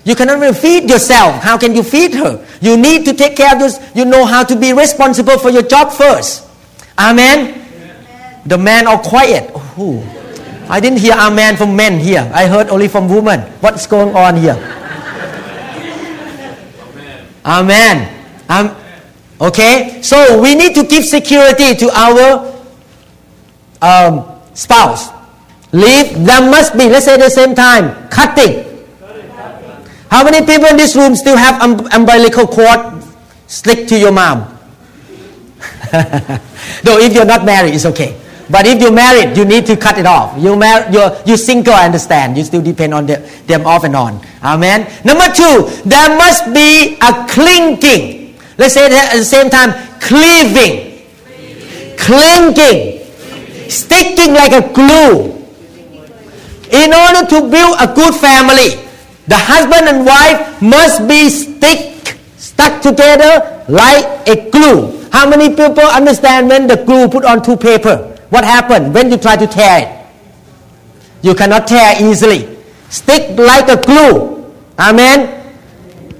You 0.04 0.14
cannot 0.14 0.38
even 0.38 0.54
feed 0.54 0.88
yourself. 0.88 1.42
How 1.42 1.58
can 1.58 1.74
you 1.74 1.82
feed 1.82 2.14
her? 2.14 2.46
You 2.60 2.76
need 2.76 3.04
to 3.06 3.14
take 3.14 3.36
care 3.36 3.52
of 3.54 3.60
yours. 3.60 3.78
You 3.94 4.04
know 4.04 4.24
how 4.24 4.44
to 4.44 4.54
be 4.54 4.72
responsible 4.72 5.38
for 5.38 5.50
your 5.50 5.62
job 5.62 5.92
first. 5.92 6.46
Amen. 6.96 7.66
The 8.46 8.56
men 8.56 8.86
are 8.86 9.02
quiet. 9.02 9.50
Oh, 9.76 9.98
I 10.68 10.78
didn't 10.78 11.00
hear 11.00 11.14
amen 11.14 11.56
from 11.56 11.74
men 11.74 11.98
here. 11.98 12.30
I 12.32 12.46
heard 12.46 12.68
only 12.68 12.86
from 12.86 13.08
women. 13.08 13.40
What's 13.60 13.86
going 13.86 14.14
on 14.14 14.36
here? 14.36 14.54
amen. 17.44 18.12
Um, 18.48 18.76
okay, 19.40 20.00
so 20.02 20.40
we 20.40 20.54
need 20.54 20.74
to 20.74 20.84
give 20.84 21.04
security 21.04 21.74
to 21.74 21.90
our 21.90 22.54
um, 23.82 24.40
spouse. 24.54 25.10
Leave. 25.72 26.24
There 26.24 26.50
must 26.50 26.72
be. 26.76 26.88
Let's 26.88 27.04
say 27.04 27.16
the 27.16 27.28
same 27.30 27.54
time, 27.54 28.08
cutting. 28.08 28.64
How 30.10 30.22
many 30.24 30.46
people 30.46 30.66
in 30.66 30.76
this 30.76 30.94
room 30.94 31.16
still 31.16 31.36
have 31.36 31.60
um, 31.60 31.86
umbilical 31.92 32.46
cord 32.46 33.02
stick 33.46 33.88
to 33.88 33.98
your 33.98 34.12
mom? 34.12 34.56
no, 36.84 36.98
if 36.98 37.12
you're 37.12 37.26
not 37.26 37.44
married, 37.44 37.74
it's 37.74 37.86
okay. 37.86 38.16
But 38.48 38.66
if 38.66 38.80
you're 38.80 38.92
married, 38.92 39.36
you 39.36 39.44
need 39.44 39.66
to 39.66 39.76
cut 39.76 39.98
it 39.98 40.06
off. 40.06 40.38
You 40.38 40.54
mar- 40.54 40.90
you're, 40.92 41.16
you're 41.26 41.36
single, 41.36 41.74
I 41.74 41.86
understand. 41.86 42.38
You 42.38 42.44
still 42.44 42.62
depend 42.62 42.94
on 42.94 43.06
the, 43.06 43.16
them 43.46 43.66
off 43.66 43.82
and 43.82 43.96
on. 43.96 44.20
Amen. 44.42 44.86
Number 45.04 45.26
two, 45.34 45.68
there 45.84 46.16
must 46.16 46.54
be 46.54 46.96
a 47.02 47.26
clinging. 47.28 48.25
Let's 48.58 48.74
say 48.74 48.88
that 48.88 49.14
at 49.14 49.18
the 49.18 49.24
same 49.24 49.50
time, 49.50 49.72
cleaving. 50.00 51.04
Clinging. 51.98 53.04
Sticking 53.68 54.32
like 54.34 54.52
a 54.52 54.72
glue. 54.72 55.36
In 56.70 56.92
order 56.92 57.26
to 57.28 57.50
build 57.50 57.76
a 57.78 57.92
good 57.94 58.14
family, 58.14 58.82
the 59.26 59.36
husband 59.36 59.88
and 59.88 60.06
wife 60.06 60.62
must 60.62 61.06
be 61.08 61.28
stick, 61.28 62.16
stuck 62.36 62.82
together 62.82 63.64
like 63.68 64.28
a 64.28 64.50
glue. 64.50 65.04
How 65.12 65.28
many 65.28 65.50
people 65.50 65.84
understand 65.84 66.48
when 66.48 66.66
the 66.66 66.76
glue 66.84 67.08
put 67.08 67.24
on 67.24 67.42
two 67.42 67.56
paper? 67.56 68.16
What 68.30 68.44
happened 68.44 68.94
when 68.94 69.10
you 69.10 69.16
try 69.16 69.36
to 69.36 69.46
tear 69.46 69.82
it? 69.82 70.06
You 71.22 71.34
cannot 71.34 71.66
tear 71.66 71.94
easily. 72.02 72.56
Stick 72.88 73.36
like 73.38 73.68
a 73.68 73.80
glue. 73.82 74.52
Amen. 74.78 75.54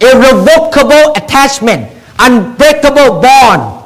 Irrevocable 0.01 1.13
attachment, 1.17 1.91
unbreakable 2.19 3.21
bond. 3.21 3.85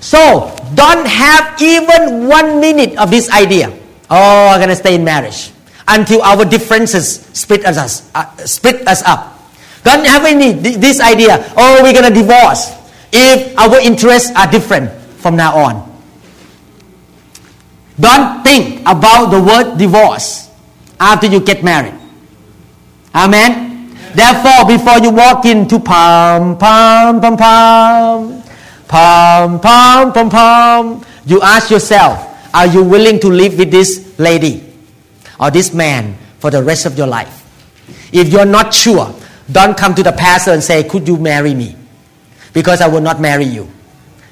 So 0.00 0.54
don't 0.74 1.06
have 1.06 1.60
even 1.60 2.28
one 2.28 2.60
minute 2.60 2.98
of 2.98 3.10
this 3.10 3.30
idea. 3.30 3.72
Oh, 4.10 4.48
I'm 4.48 4.60
gonna 4.60 4.76
stay 4.76 4.94
in 4.94 5.04
marriage 5.04 5.52
until 5.86 6.22
our 6.22 6.44
differences 6.44 7.26
split 7.32 7.64
us, 7.64 8.10
uh, 8.14 8.24
split 8.44 8.86
us 8.86 9.02
up. 9.02 9.38
Don't 9.84 10.06
have 10.06 10.24
any 10.24 10.52
this 10.52 11.00
idea. 11.00 11.52
Oh, 11.56 11.82
we're 11.82 11.94
gonna 11.94 12.14
divorce 12.14 12.72
if 13.12 13.56
our 13.58 13.80
interests 13.80 14.30
are 14.36 14.50
different 14.50 14.92
from 15.18 15.36
now 15.36 15.56
on. 15.56 15.84
Don't 17.98 18.44
think 18.44 18.80
about 18.86 19.30
the 19.30 19.40
word 19.42 19.76
divorce 19.76 20.48
after 21.00 21.26
you 21.26 21.40
get 21.40 21.64
married. 21.64 21.94
Amen. 23.14 23.67
Therefore, 24.14 24.66
before 24.66 24.98
you 24.98 25.10
walk 25.10 25.44
into 25.44 25.78
pam 25.78 26.56
pam 26.56 27.20
pam 27.20 27.36
pam 27.36 28.42
pam 28.88 29.60
pam 29.60 30.12
pam 30.12 30.30
pam, 30.30 31.04
you 31.26 31.40
ask 31.42 31.70
yourself, 31.70 32.24
are 32.54 32.66
you 32.66 32.82
willing 32.82 33.20
to 33.20 33.28
live 33.28 33.58
with 33.58 33.70
this 33.70 34.18
lady 34.18 34.64
or 35.38 35.50
this 35.50 35.74
man 35.74 36.16
for 36.38 36.50
the 36.50 36.62
rest 36.62 36.86
of 36.86 36.96
your 36.96 37.06
life? 37.06 37.44
If 38.12 38.28
you're 38.28 38.46
not 38.46 38.72
sure, 38.72 39.14
don't 39.50 39.76
come 39.76 39.94
to 39.94 40.02
the 40.02 40.12
pastor 40.12 40.52
and 40.52 40.62
say, 40.62 40.84
Could 40.84 41.06
you 41.06 41.16
marry 41.16 41.54
me? 41.54 41.76
Because 42.52 42.80
I 42.80 42.88
will 42.88 43.00
not 43.02 43.20
marry 43.20 43.44
you. 43.44 43.68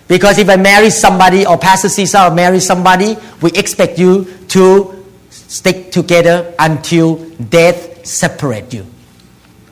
Because 0.08 0.38
if 0.38 0.48
I 0.48 0.56
marry 0.56 0.90
somebody 0.90 1.46
or 1.46 1.58
Pastor 1.58 1.88
Caesar 1.88 2.30
marry 2.30 2.60
somebody, 2.60 3.16
we 3.42 3.50
expect 3.52 3.98
you 3.98 4.24
to 4.48 5.04
stick 5.30 5.90
together 5.90 6.54
until 6.58 7.16
death 7.50 8.06
separate 8.06 8.72
you. 8.72 8.86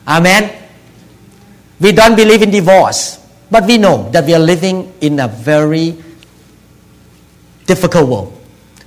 Amen. 0.07 0.63
We 1.79 1.91
don't 1.91 2.15
believe 2.15 2.41
in 2.41 2.51
divorce, 2.51 3.19
but 3.51 3.65
we 3.65 3.77
know 3.77 4.09
that 4.11 4.25
we 4.25 4.33
are 4.33 4.39
living 4.39 4.93
in 5.01 5.19
a 5.19 5.27
very 5.27 5.97
difficult 7.65 8.09
world. 8.09 8.41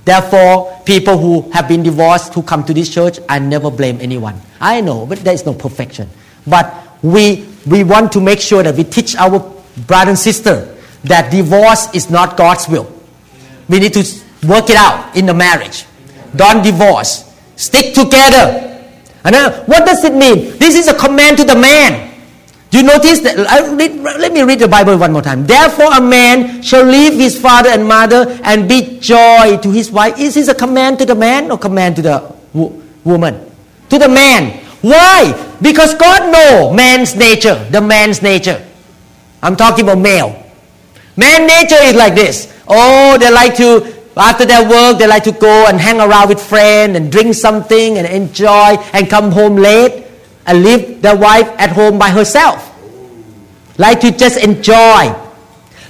Therefore, 0.05 0.81
people 0.85 1.17
who 1.17 1.51
have 1.51 1.67
been 1.67 1.83
divorced 1.83 2.33
who 2.33 2.41
come 2.41 2.63
to 2.63 2.73
this 2.73 2.89
church, 2.89 3.19
I 3.27 3.39
never 3.39 3.69
blame 3.69 3.99
anyone. 4.01 4.41
I 4.59 4.81
know, 4.81 5.05
but 5.05 5.19
there 5.19 5.33
is 5.33 5.45
no 5.45 5.53
perfection. 5.53 6.09
But 6.47 6.73
we 7.03 7.47
we 7.67 7.83
want 7.83 8.11
to 8.13 8.21
make 8.21 8.39
sure 8.39 8.63
that 8.63 8.75
we 8.75 8.83
teach 8.85 9.15
our 9.15 9.39
brother 9.85 10.09
and 10.11 10.19
sister 10.19 10.75
that 11.03 11.31
divorce 11.31 11.93
is 11.93 12.09
not 12.09 12.37
God's 12.37 12.67
will. 12.67 12.91
We 13.67 13.79
need 13.79 13.93
to 13.93 14.03
work 14.47 14.69
it 14.69 14.75
out 14.75 15.15
in 15.15 15.25
the 15.25 15.33
marriage. 15.33 15.85
Don't 16.35 16.63
divorce. 16.63 17.25
Stick 17.55 17.93
together. 17.93 18.78
And 19.29 19.35
then, 19.37 19.53
what 19.69 19.85
does 19.85 20.03
it 20.03 20.15
mean? 20.15 20.57
This 20.57 20.73
is 20.73 20.87
a 20.87 20.97
command 20.97 21.37
to 21.37 21.43
the 21.43 21.53
man. 21.53 22.17
Do 22.71 22.79
you 22.79 22.83
notice 22.83 23.19
that? 23.21 23.37
Uh, 23.37 24.17
let 24.17 24.33
me 24.33 24.41
read 24.41 24.57
the 24.57 24.67
Bible 24.67 24.97
one 24.97 25.13
more 25.13 25.21
time. 25.21 25.45
Therefore, 25.45 25.93
a 25.93 26.01
man 26.01 26.63
shall 26.63 26.83
leave 26.83 27.13
his 27.13 27.39
father 27.39 27.69
and 27.69 27.87
mother 27.87 28.25
and 28.41 28.67
be 28.67 28.97
joy 28.97 29.59
to 29.61 29.69
his 29.69 29.91
wife. 29.91 30.17
Is 30.17 30.33
this 30.33 30.47
a 30.47 30.55
command 30.55 30.97
to 30.97 31.05
the 31.05 31.13
man 31.13 31.51
or 31.51 31.59
command 31.59 31.97
to 31.97 32.01
the 32.01 32.17
wo- 32.53 32.73
woman? 33.03 33.37
To 33.89 33.99
the 33.99 34.09
man. 34.09 34.65
Why? 34.81 35.29
Because 35.61 35.93
God 35.93 36.33
know 36.33 36.73
man's 36.73 37.15
nature, 37.15 37.63
the 37.69 37.81
man's 37.81 38.23
nature. 38.23 38.65
I'm 39.43 39.55
talking 39.55 39.85
about 39.85 39.99
male. 39.99 40.43
Man 41.15 41.45
nature 41.45 41.83
is 41.83 41.93
like 41.93 42.15
this. 42.15 42.51
Oh, 42.67 43.15
they 43.19 43.29
like 43.29 43.55
to, 43.57 43.98
after 44.17 44.45
their 44.45 44.67
work, 44.67 44.97
they 44.97 45.07
like 45.07 45.23
to 45.23 45.31
go 45.31 45.65
and 45.67 45.79
hang 45.79 45.99
around 45.99 46.29
with 46.29 46.41
friends 46.41 46.97
and 46.97 47.11
drink 47.11 47.35
something 47.35 47.97
and 47.97 48.07
enjoy 48.07 48.75
and 48.93 49.09
come 49.09 49.31
home 49.31 49.55
late 49.55 50.05
and 50.45 50.63
leave 50.63 51.01
their 51.01 51.15
wife 51.15 51.47
at 51.59 51.69
home 51.71 51.99
by 51.99 52.09
herself. 52.09 52.65
Like 53.77 54.01
to 54.01 54.11
just 54.11 54.37
enjoy. 54.43 55.13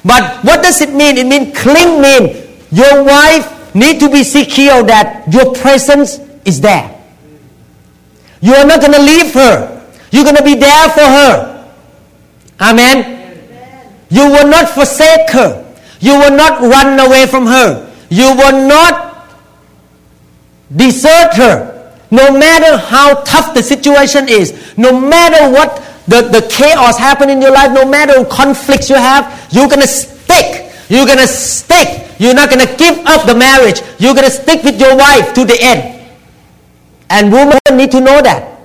But 0.06 0.44
what 0.44 0.62
does 0.64 0.82
it 0.82 0.94
mean? 0.94 1.18
It 1.18 1.28
means 1.28 1.58
cling 1.58 2.02
mean 2.02 2.48
your 2.72 3.04
wife 3.04 3.74
need 3.74 4.00
to 4.00 4.10
be 4.10 4.24
secure 4.24 4.84
that 4.84 5.32
your 5.34 5.54
presence 5.56 6.20
is 6.46 6.62
there. 6.62 6.96
You 8.42 8.54
are 8.54 8.66
not 8.66 8.80
going 8.80 8.94
to 8.94 9.02
leave 9.02 9.34
her. 9.34 9.86
You're 10.12 10.24
going 10.24 10.38
to 10.38 10.44
be 10.44 10.56
there 10.56 10.90
for 10.90 11.02
her. 11.02 11.72
Amen. 12.62 13.16
You 14.10 14.30
will 14.30 14.48
not 14.48 14.70
forsake 14.70 15.30
her. 15.32 15.66
You 16.00 16.14
will 16.20 16.36
not 16.36 16.62
run 16.62 17.00
away 17.00 17.26
from 17.26 17.46
her. 17.46 17.89
You 18.10 18.36
will 18.36 18.68
not 18.68 19.30
desert 20.76 21.34
her. 21.36 21.76
No 22.12 22.36
matter 22.38 22.78
how 22.78 23.22
tough 23.24 23.54
the 23.54 23.62
situation 23.62 24.28
is, 24.28 24.78
no 24.78 25.00
matter 25.00 25.54
what 25.54 25.78
the, 26.08 26.22
the 26.22 26.48
chaos 26.50 26.98
happen 26.98 27.30
in 27.30 27.40
your 27.40 27.52
life, 27.52 27.72
no 27.72 27.86
matter 27.86 28.26
conflicts 28.26 28.90
you 28.90 28.96
have, 28.96 29.48
you're 29.52 29.70
gonna 29.70 29.86
stick. 29.86 30.74
You're 30.90 31.06
gonna 31.06 31.28
stick. 31.28 32.10
You're 32.18 32.34
not 32.34 32.50
gonna 32.50 32.66
give 32.78 32.98
up 33.06 33.28
the 33.28 33.36
marriage. 33.36 33.82
You're 34.00 34.16
gonna 34.16 34.32
stick 34.32 34.64
with 34.64 34.80
your 34.80 34.98
wife 34.98 35.34
to 35.36 35.46
the 35.46 35.58
end. 35.62 36.10
And 37.12 37.32
women 37.32 37.60
need 37.74 37.92
to 37.92 38.02
know 38.02 38.22
that. 38.22 38.60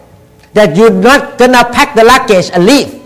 That 0.54 0.74
you're 0.74 0.90
not 0.90 1.37
gonna 1.37 1.64
pack 1.64 1.94
the 1.94 2.04
luggage 2.04 2.50
and 2.50 2.64
leave. 2.64 3.03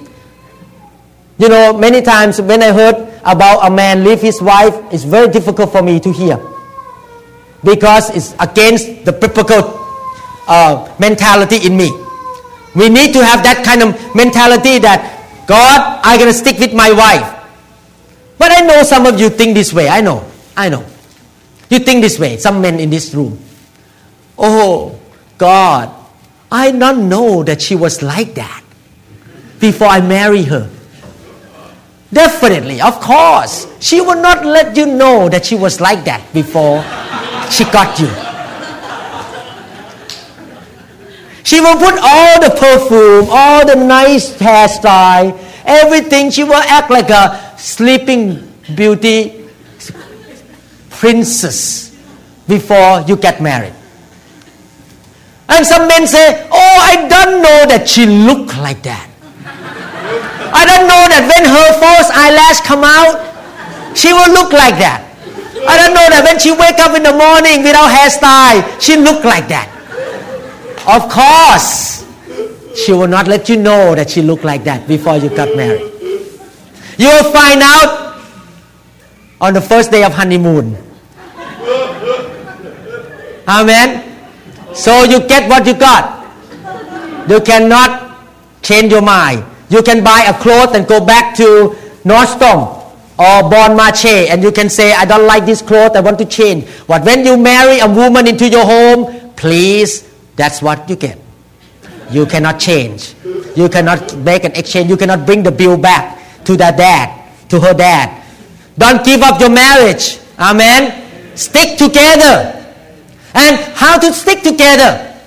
You 1.38 1.48
know, 1.48 1.72
many 1.72 2.02
times 2.02 2.40
when 2.40 2.62
I 2.62 2.72
heard 2.72 3.08
about 3.24 3.66
a 3.66 3.70
man 3.70 4.02
leave 4.02 4.20
his 4.20 4.42
wife, 4.42 4.74
it's 4.92 5.04
very 5.04 5.28
difficult 5.28 5.70
for 5.70 5.82
me 5.82 6.00
to 6.00 6.12
hear. 6.12 6.38
Because 7.62 8.10
it's 8.10 8.34
against 8.40 9.04
the 9.04 9.12
biblical 9.12 9.78
uh, 10.48 10.92
mentality 10.98 11.64
in 11.66 11.76
me. 11.76 11.90
We 12.74 12.88
need 12.88 13.12
to 13.14 13.24
have 13.24 13.42
that 13.44 13.62
kind 13.64 13.82
of 13.82 13.94
mentality 14.14 14.78
that 14.80 15.46
God, 15.46 16.00
I'm 16.02 16.18
going 16.18 16.30
to 16.30 16.36
stick 16.36 16.58
with 16.58 16.74
my 16.74 16.92
wife. 16.92 17.34
But 18.36 18.52
I 18.52 18.60
know 18.60 18.82
some 18.82 19.06
of 19.06 19.18
you 19.18 19.30
think 19.30 19.54
this 19.54 19.72
way. 19.72 19.88
I 19.88 20.00
know. 20.00 20.24
I 20.56 20.68
know. 20.68 20.84
You 21.70 21.78
think 21.78 22.02
this 22.02 22.18
way. 22.18 22.36
Some 22.36 22.60
men 22.60 22.80
in 22.80 22.90
this 22.90 23.14
room. 23.14 23.38
Oh, 24.36 24.98
God, 25.36 25.94
I 26.50 26.70
don't 26.70 27.08
know 27.08 27.42
that 27.44 27.60
she 27.60 27.74
was 27.74 28.02
like 28.02 28.34
that 28.34 28.62
before 29.60 29.88
I 29.88 30.00
marry 30.00 30.44
her. 30.44 30.70
Definitely, 32.12 32.80
of 32.80 33.00
course. 33.00 33.66
She 33.80 34.00
will 34.00 34.20
not 34.20 34.44
let 34.44 34.76
you 34.76 34.86
know 34.86 35.28
that 35.28 35.44
she 35.44 35.54
was 35.54 35.80
like 35.80 36.04
that 36.04 36.24
before 36.32 36.82
she 37.52 37.64
got 37.64 37.98
you. 38.00 38.08
She 41.44 41.60
will 41.60 41.76
put 41.76 41.96
all 42.02 42.40
the 42.40 42.50
perfume, 42.60 43.28
all 43.30 43.66
the 43.66 43.74
nice 43.76 44.36
hairstyle, 44.36 45.38
everything. 45.64 46.30
She 46.30 46.44
will 46.44 46.54
act 46.54 46.90
like 46.90 47.08
a 47.10 47.54
sleeping 47.58 48.52
beauty 48.74 49.48
princess 50.90 51.96
before 52.46 53.02
you 53.06 53.16
get 53.16 53.40
married. 53.40 53.72
And 55.48 55.64
some 55.66 55.88
men 55.88 56.06
say, 56.06 56.46
Oh, 56.52 56.78
I 56.82 57.08
don't 57.08 57.42
know 57.42 57.64
that 57.68 57.88
she 57.88 58.04
looked 58.04 58.56
like 58.58 58.82
that. 58.82 59.08
I 60.52 60.64
don't 60.64 60.86
know 60.88 61.04
that 61.12 61.24
when 61.28 61.44
her 61.44 61.68
false 61.80 62.08
eyelash 62.12 62.60
come 62.64 62.84
out, 62.84 63.28
she 63.96 64.12
will 64.12 64.32
look 64.32 64.52
like 64.52 64.78
that. 64.80 65.04
I 65.68 65.76
don't 65.76 65.92
know 65.92 66.06
that 66.08 66.22
when 66.24 66.38
she 66.38 66.52
wake 66.52 66.78
up 66.78 66.94
in 66.96 67.02
the 67.02 67.12
morning 67.12 67.62
without 67.66 67.90
hairstyle, 67.90 68.62
she 68.80 68.96
look 68.96 69.24
like 69.24 69.48
that. 69.48 69.68
Of 70.86 71.10
course, 71.10 72.06
she 72.78 72.92
will 72.92 73.08
not 73.08 73.26
let 73.26 73.48
you 73.48 73.56
know 73.56 73.94
that 73.94 74.10
she 74.10 74.22
look 74.22 74.44
like 74.44 74.64
that 74.64 74.86
before 74.86 75.16
you 75.16 75.28
got 75.28 75.54
married. 75.56 75.82
You 76.96 77.08
will 77.08 77.32
find 77.32 77.60
out 77.62 78.20
on 79.40 79.54
the 79.54 79.60
first 79.60 79.90
day 79.90 80.04
of 80.04 80.12
honeymoon. 80.14 80.76
Amen. 83.48 84.04
So 84.74 85.04
you 85.04 85.26
get 85.26 85.48
what 85.48 85.66
you 85.66 85.74
got. 85.74 86.26
You 87.28 87.40
cannot 87.40 88.24
change 88.62 88.92
your 88.92 89.02
mind. 89.02 89.44
You 89.70 89.82
can 89.82 90.02
buy 90.02 90.24
a 90.28 90.34
cloth 90.40 90.74
and 90.74 90.86
go 90.86 91.04
back 91.04 91.36
to 91.36 91.76
Nordstrom 92.04 92.78
or 93.18 93.50
Bon 93.50 93.76
Marché 93.76 94.28
and 94.30 94.42
you 94.42 94.52
can 94.52 94.68
say, 94.70 94.94
I 94.94 95.04
don't 95.04 95.26
like 95.26 95.44
this 95.44 95.60
cloth, 95.60 95.96
I 95.96 96.00
want 96.00 96.18
to 96.18 96.24
change. 96.24 96.66
But 96.86 97.04
when 97.04 97.24
you 97.24 97.36
marry 97.36 97.80
a 97.80 97.86
woman 97.86 98.26
into 98.26 98.48
your 98.48 98.64
home, 98.64 99.32
please, 99.36 100.08
that's 100.36 100.62
what 100.62 100.88
you 100.88 100.96
get. 100.96 101.18
You 102.10 102.24
cannot 102.24 102.58
change. 102.58 103.14
You 103.54 103.68
cannot 103.68 104.16
make 104.18 104.44
an 104.44 104.52
exchange. 104.52 104.88
You 104.88 104.96
cannot 104.96 105.26
bring 105.26 105.42
the 105.42 105.52
bill 105.52 105.76
back 105.76 106.18
to 106.44 106.52
the 106.52 106.72
dad, 106.72 107.48
to 107.50 107.60
her 107.60 107.74
dad. 107.74 108.24
Don't 108.78 109.04
give 109.04 109.20
up 109.20 109.40
your 109.40 109.50
marriage. 109.50 110.18
Amen. 110.38 111.36
Stick 111.36 111.76
together. 111.76 112.54
And 113.34 113.56
how 113.74 113.98
to 113.98 114.12
stick 114.12 114.42
together? 114.42 115.17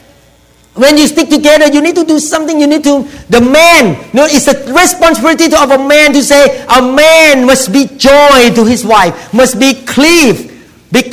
When 0.74 0.98
you 0.98 1.08
stick 1.08 1.30
together, 1.30 1.68
you 1.68 1.82
need 1.82 1.96
to 1.96 2.06
do 2.06 2.18
something. 2.20 2.60
You 2.60 2.68
need 2.68 2.84
to, 2.86 3.04
the 3.30 3.42
man, 3.42 4.02
you 4.08 4.14
know, 4.14 4.26
it's 4.26 4.48
a 4.48 4.74
responsibility 4.74 5.46
of 5.46 5.70
a 5.70 5.78
man 5.78 6.14
to 6.14 6.24
say, 6.24 6.66
a 6.66 6.82
man 6.82 7.46
must 7.46 7.74
be 7.74 7.88
joy 7.98 8.52
to 8.56 8.64
his 8.66 8.86
wife, 8.86 9.34
must 9.34 9.60
be 9.60 9.84
cleave, 9.84 10.48
be 10.92 11.04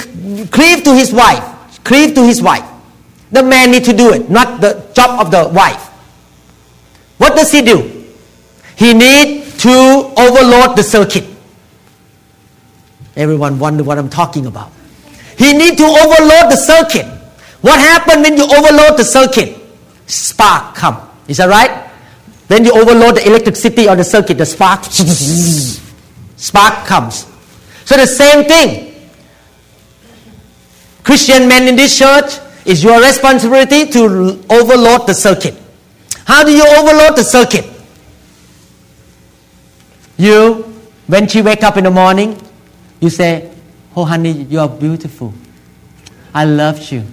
cleave 0.46 0.84
to 0.84 0.94
his 0.94 1.12
wife, 1.12 1.42
cleave 1.82 2.14
to 2.14 2.24
his 2.24 2.40
wife. 2.40 2.64
The 3.32 3.42
man 3.42 3.72
need 3.72 3.84
to 3.84 3.92
do 3.92 4.12
it, 4.12 4.30
not 4.30 4.60
the 4.60 4.88
job 4.94 5.20
of 5.20 5.30
the 5.30 5.48
wife. 5.52 5.86
What 7.18 7.34
does 7.34 7.50
he 7.50 7.60
do? 7.62 8.06
He 8.76 8.94
need 8.94 9.44
to 9.58 9.68
overload 10.16 10.76
the 10.76 10.82
circuit. 10.82 11.24
Everyone 13.16 13.58
wonder 13.58 13.82
what 13.82 13.98
I'm 13.98 14.08
talking 14.08 14.46
about. 14.46 14.70
He 15.36 15.52
need 15.52 15.76
to 15.78 15.84
overload 15.84 16.52
the 16.52 16.56
circuit. 16.56 17.17
What 17.60 17.78
happens 17.80 18.22
when 18.22 18.36
you 18.36 18.44
overload 18.44 18.98
the 18.98 19.04
circuit? 19.04 19.56
Spark 20.06 20.74
come. 20.74 21.08
Is 21.26 21.38
that 21.38 21.48
right? 21.48 21.88
When 22.46 22.64
you 22.64 22.72
overload 22.72 23.16
the 23.16 23.26
electricity 23.26 23.88
on 23.88 23.98
the 23.98 24.04
circuit, 24.04 24.38
the 24.38 24.46
spark 24.46 24.84
spark 26.36 26.86
comes. 26.86 27.26
So 27.84 27.96
the 27.96 28.06
same 28.06 28.44
thing. 28.44 29.10
Christian 31.02 31.48
men 31.48 31.68
in 31.68 31.76
this 31.76 31.98
church, 31.98 32.38
it's 32.64 32.82
your 32.82 33.00
responsibility 33.00 33.86
to 33.92 34.44
overload 34.50 35.06
the 35.06 35.14
circuit. 35.14 35.54
How 36.24 36.44
do 36.44 36.52
you 36.52 36.64
overload 36.66 37.16
the 37.16 37.24
circuit? 37.24 37.64
You, 40.16 40.64
when 41.06 41.28
she 41.28 41.42
wake 41.42 41.62
up 41.62 41.76
in 41.76 41.84
the 41.84 41.90
morning, 41.90 42.40
you 43.00 43.08
say, 43.08 43.50
Oh 43.96 44.04
honey, 44.04 44.32
you 44.32 44.60
are 44.60 44.68
beautiful. 44.68 45.32
I 46.34 46.44
love 46.44 46.92
you. 46.92 47.04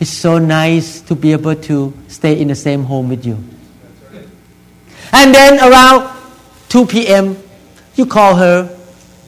It's 0.00 0.10
so 0.10 0.38
nice 0.38 1.00
to 1.02 1.14
be 1.14 1.32
able 1.32 1.54
to 1.54 1.92
stay 2.08 2.40
in 2.40 2.48
the 2.48 2.54
same 2.54 2.84
home 2.84 3.08
with 3.08 3.24
you. 3.24 3.38
And 5.12 5.34
then 5.34 5.58
around 5.60 6.10
2 6.68 6.86
p.m., 6.86 7.36
you 7.94 8.06
call 8.06 8.34
her 8.34 8.76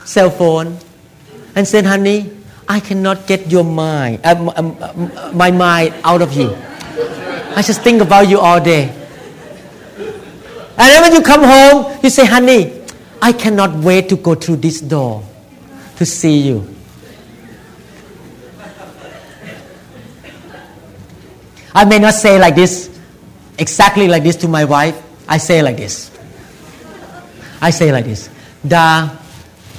cell 0.05 0.31
phone 0.31 0.79
and 1.55 1.66
said, 1.66 1.87
honey, 1.87 2.31
I 2.68 2.81
cannot 2.81 3.26
get 3.26 3.50
your 3.50 3.64
mind, 3.64 4.20
uh, 4.24 4.35
uh, 4.57 5.31
my 5.33 5.50
mind 5.52 5.94
out 6.02 6.20
of 6.20 6.33
you. 6.33 6.50
I 7.55 7.62
just 7.62 7.83
think 7.83 8.02
about 8.02 8.29
you 8.29 8.40
all 8.40 8.61
day. 8.61 8.88
And 10.79 10.92
then 10.92 11.02
when 11.02 11.12
you 11.14 11.22
come 11.22 11.42
home, 11.42 11.98
you 12.02 12.11
say, 12.11 12.26
honey, 12.26 12.83
I 13.22 13.33
cannot 13.33 13.74
wait 13.76 14.09
to 14.11 14.16
go 14.16 14.35
through 14.35 14.57
this 14.57 14.81
door 14.81 15.22
to 15.96 16.05
see 16.05 16.38
you. 16.38 16.76
I 21.77 21.85
may 21.85 21.99
not 21.99 22.15
say 22.15 22.39
like 22.39 22.55
this, 22.55 22.89
exactly 23.59 24.09
like 24.09 24.23
this 24.23 24.37
to 24.37 24.49
my 24.49 24.65
wife. 24.65 24.97
I 25.29 25.37
say 25.37 25.61
like 25.61 25.77
this. 25.77 26.11
I 27.61 27.69
say 27.69 27.93
like 27.93 28.07
this. 28.07 28.31
Da, 28.67 29.11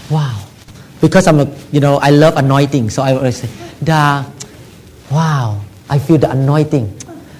wow. 0.07 0.45
Because 1.01 1.25
I'm 1.25 1.39
a, 1.39 1.49
you 1.71 1.79
know, 1.79 1.97
I 1.97 2.11
love 2.11 2.37
anointing. 2.37 2.91
So 2.91 3.01
I 3.01 3.15
always 3.15 3.37
say, 3.37 3.49
Da, 3.83 4.23
wow. 5.09 5.59
I 5.89 5.97
feel 5.97 6.19
the 6.19 6.29
anointing. 6.29 6.85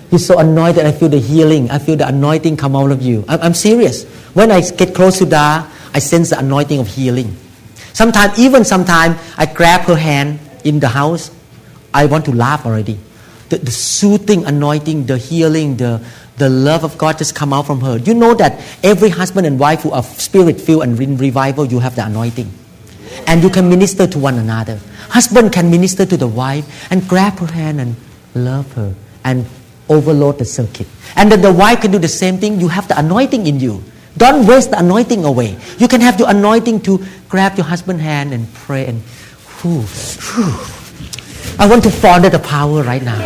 You're 0.10 0.18
so 0.18 0.40
anointed. 0.40 0.88
I 0.88 0.92
feel 0.92 1.10
the 1.10 1.20
healing. 1.20 1.70
I 1.70 1.78
feel 1.78 1.96
the 1.96 2.08
anointing 2.08 2.58
come 2.58 2.76
out 2.76 2.90
of 2.92 3.04
you. 3.04 3.26
I'm, 3.28 3.40
I'm 3.42 3.54
serious. 3.54 4.06
When 4.34 4.52
I 4.52 4.62
get 4.62 4.96
close 4.96 5.20
to 5.20 5.28
Da, 5.28 5.70
I 5.94 6.00
sense 6.00 6.32
the 6.32 6.40
anointing 6.40 6.80
of 6.80 6.88
healing. 6.88 7.38
Sometimes, 7.94 8.40
even 8.40 8.66
sometimes, 8.66 9.22
I 9.38 9.46
grab 9.46 9.82
her 9.82 9.96
hand 9.96 10.40
in 10.64 10.80
the 10.80 10.88
house. 10.88 11.30
I 11.94 12.08
want 12.08 12.26
to 12.26 12.32
laugh 12.32 12.66
already. 12.66 12.98
The, 13.50 13.58
the 13.58 13.72
soothing 13.72 14.46
anointing, 14.46 15.06
the 15.06 15.18
healing, 15.18 15.78
the, 15.78 16.04
the 16.38 16.50
love 16.50 16.84
of 16.84 16.98
God 16.98 17.18
just 17.18 17.36
come 17.36 17.54
out 17.54 17.66
from 17.66 17.82
her. 17.82 17.98
You 17.98 18.14
know 18.14 18.34
that 18.36 18.64
every 18.84 19.10
husband 19.10 19.48
and 19.48 19.60
wife 19.60 19.82
who 19.82 19.92
are 19.92 20.04
spirit 20.04 20.60
filled 20.60 20.84
and 20.84 21.00
in 21.00 21.18
revival, 21.18 21.66
you 21.66 21.80
have 21.80 21.96
the 21.96 22.06
anointing. 22.06 22.52
And 23.26 23.42
you 23.42 23.50
can 23.50 23.70
minister 23.70 24.06
to 24.06 24.20
one 24.20 24.38
another. 24.38 24.80
Husband 25.10 25.52
can 25.52 25.72
minister 25.72 26.06
to 26.06 26.18
the 26.18 26.28
wife 26.28 26.92
and 26.92 27.08
grab 27.08 27.40
her 27.40 27.48
hand 27.48 27.82
and 27.82 27.96
love 28.36 28.72
her 28.74 28.94
and 29.24 29.46
overload 29.90 30.38
the 30.38 30.46
circuit. 30.46 30.88
And 31.16 31.32
then 31.32 31.42
the 31.42 31.54
wife 31.54 31.82
can 31.82 31.92
do 31.92 32.00
the 32.00 32.08
same 32.08 32.38
thing. 32.38 32.60
You 32.60 32.68
have 32.68 32.88
the 32.88 33.00
anointing 33.00 33.48
in 33.48 33.60
you. 33.60 33.84
Don't 34.18 34.48
waste 34.48 34.72
the 34.72 34.80
anointing 34.80 35.26
away. 35.26 35.58
You 35.78 35.88
can 35.88 36.02
have 36.02 36.18
the 36.18 36.26
anointing 36.26 36.82
to 36.82 37.04
grab 37.30 37.56
your 37.56 37.66
husband's 37.66 38.02
hand 38.02 38.34
and 38.34 38.52
pray 38.54 38.86
and 38.86 39.02
whew, 39.62 39.82
whew. 39.82 40.77
I 41.60 41.68
want 41.68 41.84
to 41.84 41.90
fall 41.90 42.22
the 42.22 42.40
power 42.40 42.84
right 42.84 43.02
now. 43.02 43.18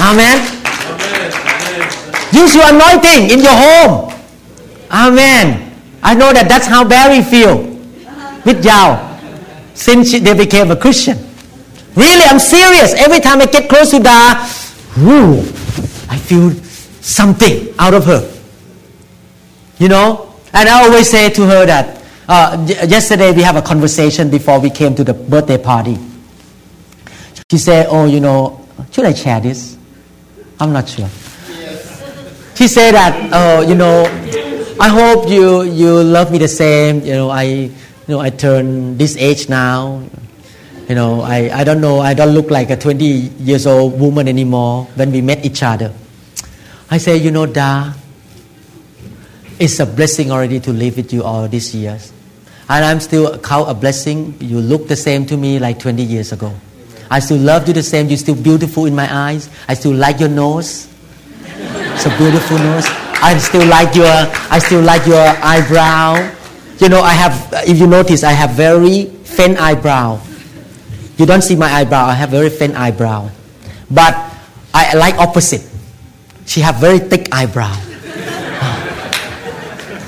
Amen. 0.00 0.42
Use 2.32 2.54
your 2.54 2.64
anointing 2.66 3.30
in 3.30 3.40
your 3.40 3.54
home. 3.54 4.12
Amen. 4.90 5.72
I 6.02 6.14
know 6.14 6.32
that 6.32 6.48
that's 6.48 6.66
how 6.66 6.82
Barry 6.86 7.22
feel 7.22 7.58
with 8.44 8.64
Yao 8.64 9.18
since 9.74 10.12
they 10.18 10.34
became 10.34 10.70
a 10.70 10.76
Christian. 10.76 11.16
Really, 11.94 12.24
I'm 12.24 12.40
serious. 12.40 12.94
Every 12.94 13.20
time 13.20 13.40
I 13.40 13.46
get 13.46 13.68
close 13.68 13.90
to 13.90 14.00
Da, 14.00 14.34
whoo, 14.98 15.40
I 16.10 16.18
feel 16.18 16.50
something 17.00 17.72
out 17.78 17.94
of 17.94 18.04
her. 18.06 18.28
You 19.78 19.88
know? 19.88 20.34
And 20.52 20.68
I 20.68 20.84
always 20.84 21.08
say 21.08 21.30
to 21.30 21.46
her 21.46 21.66
that 21.66 22.01
uh, 22.28 22.66
yesterday 22.88 23.32
we 23.32 23.42
have 23.42 23.56
a 23.56 23.62
conversation 23.62 24.30
before 24.30 24.60
we 24.60 24.70
came 24.70 24.94
to 24.94 25.04
the 25.04 25.14
birthday 25.14 25.58
party. 25.58 25.98
She 27.50 27.58
said, 27.58 27.86
Oh, 27.90 28.06
you 28.06 28.20
know, 28.20 28.66
should 28.90 29.04
I 29.04 29.12
share 29.12 29.40
this? 29.40 29.76
I'm 30.60 30.72
not 30.72 30.88
sure. 30.88 31.08
She 32.54 32.68
said 32.68 32.92
that, 32.92 33.30
oh, 33.32 33.62
you 33.66 33.74
know, 33.74 34.04
I 34.78 34.88
hope 34.88 35.28
you, 35.28 35.62
you 35.62 36.02
love 36.02 36.30
me 36.30 36.38
the 36.38 36.48
same. 36.48 37.00
You 37.00 37.14
know, 37.14 37.30
I, 37.30 37.42
you 37.42 37.72
know, 38.08 38.20
I 38.20 38.30
turn 38.30 38.96
this 38.98 39.16
age 39.16 39.48
now. 39.48 40.02
You 40.88 40.94
know, 40.94 41.22
I, 41.22 41.50
I 41.52 41.64
don't 41.64 41.80
know, 41.80 42.00
I 42.00 42.14
don't 42.14 42.34
look 42.34 42.50
like 42.50 42.70
a 42.70 42.76
20 42.76 43.04
years 43.04 43.66
old 43.66 43.98
woman 43.98 44.28
anymore 44.28 44.84
when 44.94 45.10
we 45.10 45.20
met 45.22 45.44
each 45.44 45.62
other. 45.62 45.92
I 46.90 46.98
say, 46.98 47.16
you 47.16 47.30
know, 47.30 47.46
Da, 47.46 47.94
it's 49.62 49.78
a 49.78 49.86
blessing 49.86 50.32
already 50.32 50.58
to 50.58 50.72
live 50.72 50.96
with 50.96 51.12
you 51.12 51.22
all 51.22 51.46
these 51.46 51.72
years. 51.72 52.12
And 52.68 52.84
I'm 52.84 52.98
still 52.98 53.38
count 53.38 53.70
a 53.70 53.74
blessing. 53.74 54.34
You 54.40 54.58
look 54.58 54.88
the 54.88 54.96
same 54.96 55.24
to 55.26 55.36
me 55.36 55.60
like 55.60 55.78
20 55.78 56.02
years 56.02 56.32
ago. 56.32 56.52
I 57.08 57.20
still 57.20 57.38
love 57.38 57.68
you 57.68 57.74
the 57.74 57.82
same. 57.82 58.08
You're 58.08 58.18
still 58.18 58.34
beautiful 58.34 58.86
in 58.86 58.94
my 58.96 59.06
eyes. 59.06 59.48
I 59.68 59.74
still 59.74 59.94
like 59.94 60.18
your 60.18 60.30
nose. 60.30 60.88
It's 61.46 62.06
a 62.06 62.18
beautiful 62.18 62.58
nose. 62.58 62.86
I 63.22 63.38
still 63.38 63.64
like 63.68 63.94
your 63.94 64.10
I 64.50 64.58
still 64.58 64.82
like 64.82 65.06
your 65.06 65.22
eyebrow. 65.22 66.18
You 66.78 66.88
know, 66.88 67.00
I 67.00 67.12
have 67.12 67.54
if 67.68 67.78
you 67.78 67.86
notice 67.86 68.24
I 68.24 68.32
have 68.32 68.58
very 68.58 69.04
thin 69.04 69.56
eyebrow. 69.58 70.20
You 71.18 71.26
don't 71.26 71.42
see 71.42 71.54
my 71.54 71.70
eyebrow, 71.70 72.06
I 72.06 72.14
have 72.14 72.30
very 72.30 72.50
thin 72.50 72.74
eyebrow. 72.74 73.30
But 73.88 74.18
I 74.74 74.94
like 74.96 75.14
opposite. 75.18 75.62
She 76.46 76.62
have 76.62 76.80
very 76.80 76.98
thick 76.98 77.28
eyebrow. 77.30 77.91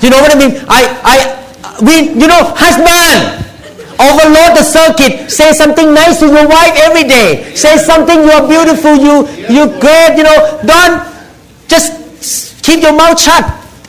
You 0.05 0.11
know 0.13 0.21
what 0.21 0.29
I 0.29 0.37
mean? 0.37 0.53
I 0.69 0.81
I 1.01 1.17
we 1.81 2.13
you 2.13 2.27
know, 2.29 2.53
husband 2.53 3.41
overload 3.97 4.53
the 4.53 4.61
circuit. 4.61 5.31
Say 5.31 5.51
something 5.51 5.93
nice 5.93 6.19
to 6.19 6.27
your 6.27 6.47
wife 6.47 6.77
every 6.85 7.09
day. 7.09 7.55
Say 7.55 7.77
something 7.77 8.21
you 8.21 8.29
are 8.29 8.45
beautiful 8.47 8.93
you 8.93 9.25
you 9.49 9.65
great 9.81 10.13
you 10.13 10.23
know. 10.29 10.61
Don't 10.61 11.01
just 11.67 12.61
keep 12.61 12.85
your 12.85 12.93
mouth 12.93 13.19
shut. 13.19 13.43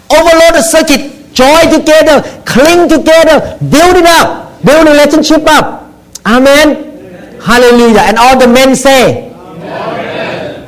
Overload 0.08 0.56
the 0.56 0.64
circuit. 0.64 1.12
Joy 1.36 1.68
together 1.68 2.24
cling 2.48 2.88
together 2.88 3.60
build 3.68 4.00
it 4.00 4.08
up. 4.08 4.64
Build 4.64 4.88
relationship 4.88 5.44
up. 5.46 5.92
Amen. 6.24 7.38
Hallelujah. 7.40 8.08
And 8.08 8.16
all 8.16 8.40
the 8.40 8.48
men 8.48 8.74
say 8.74 9.28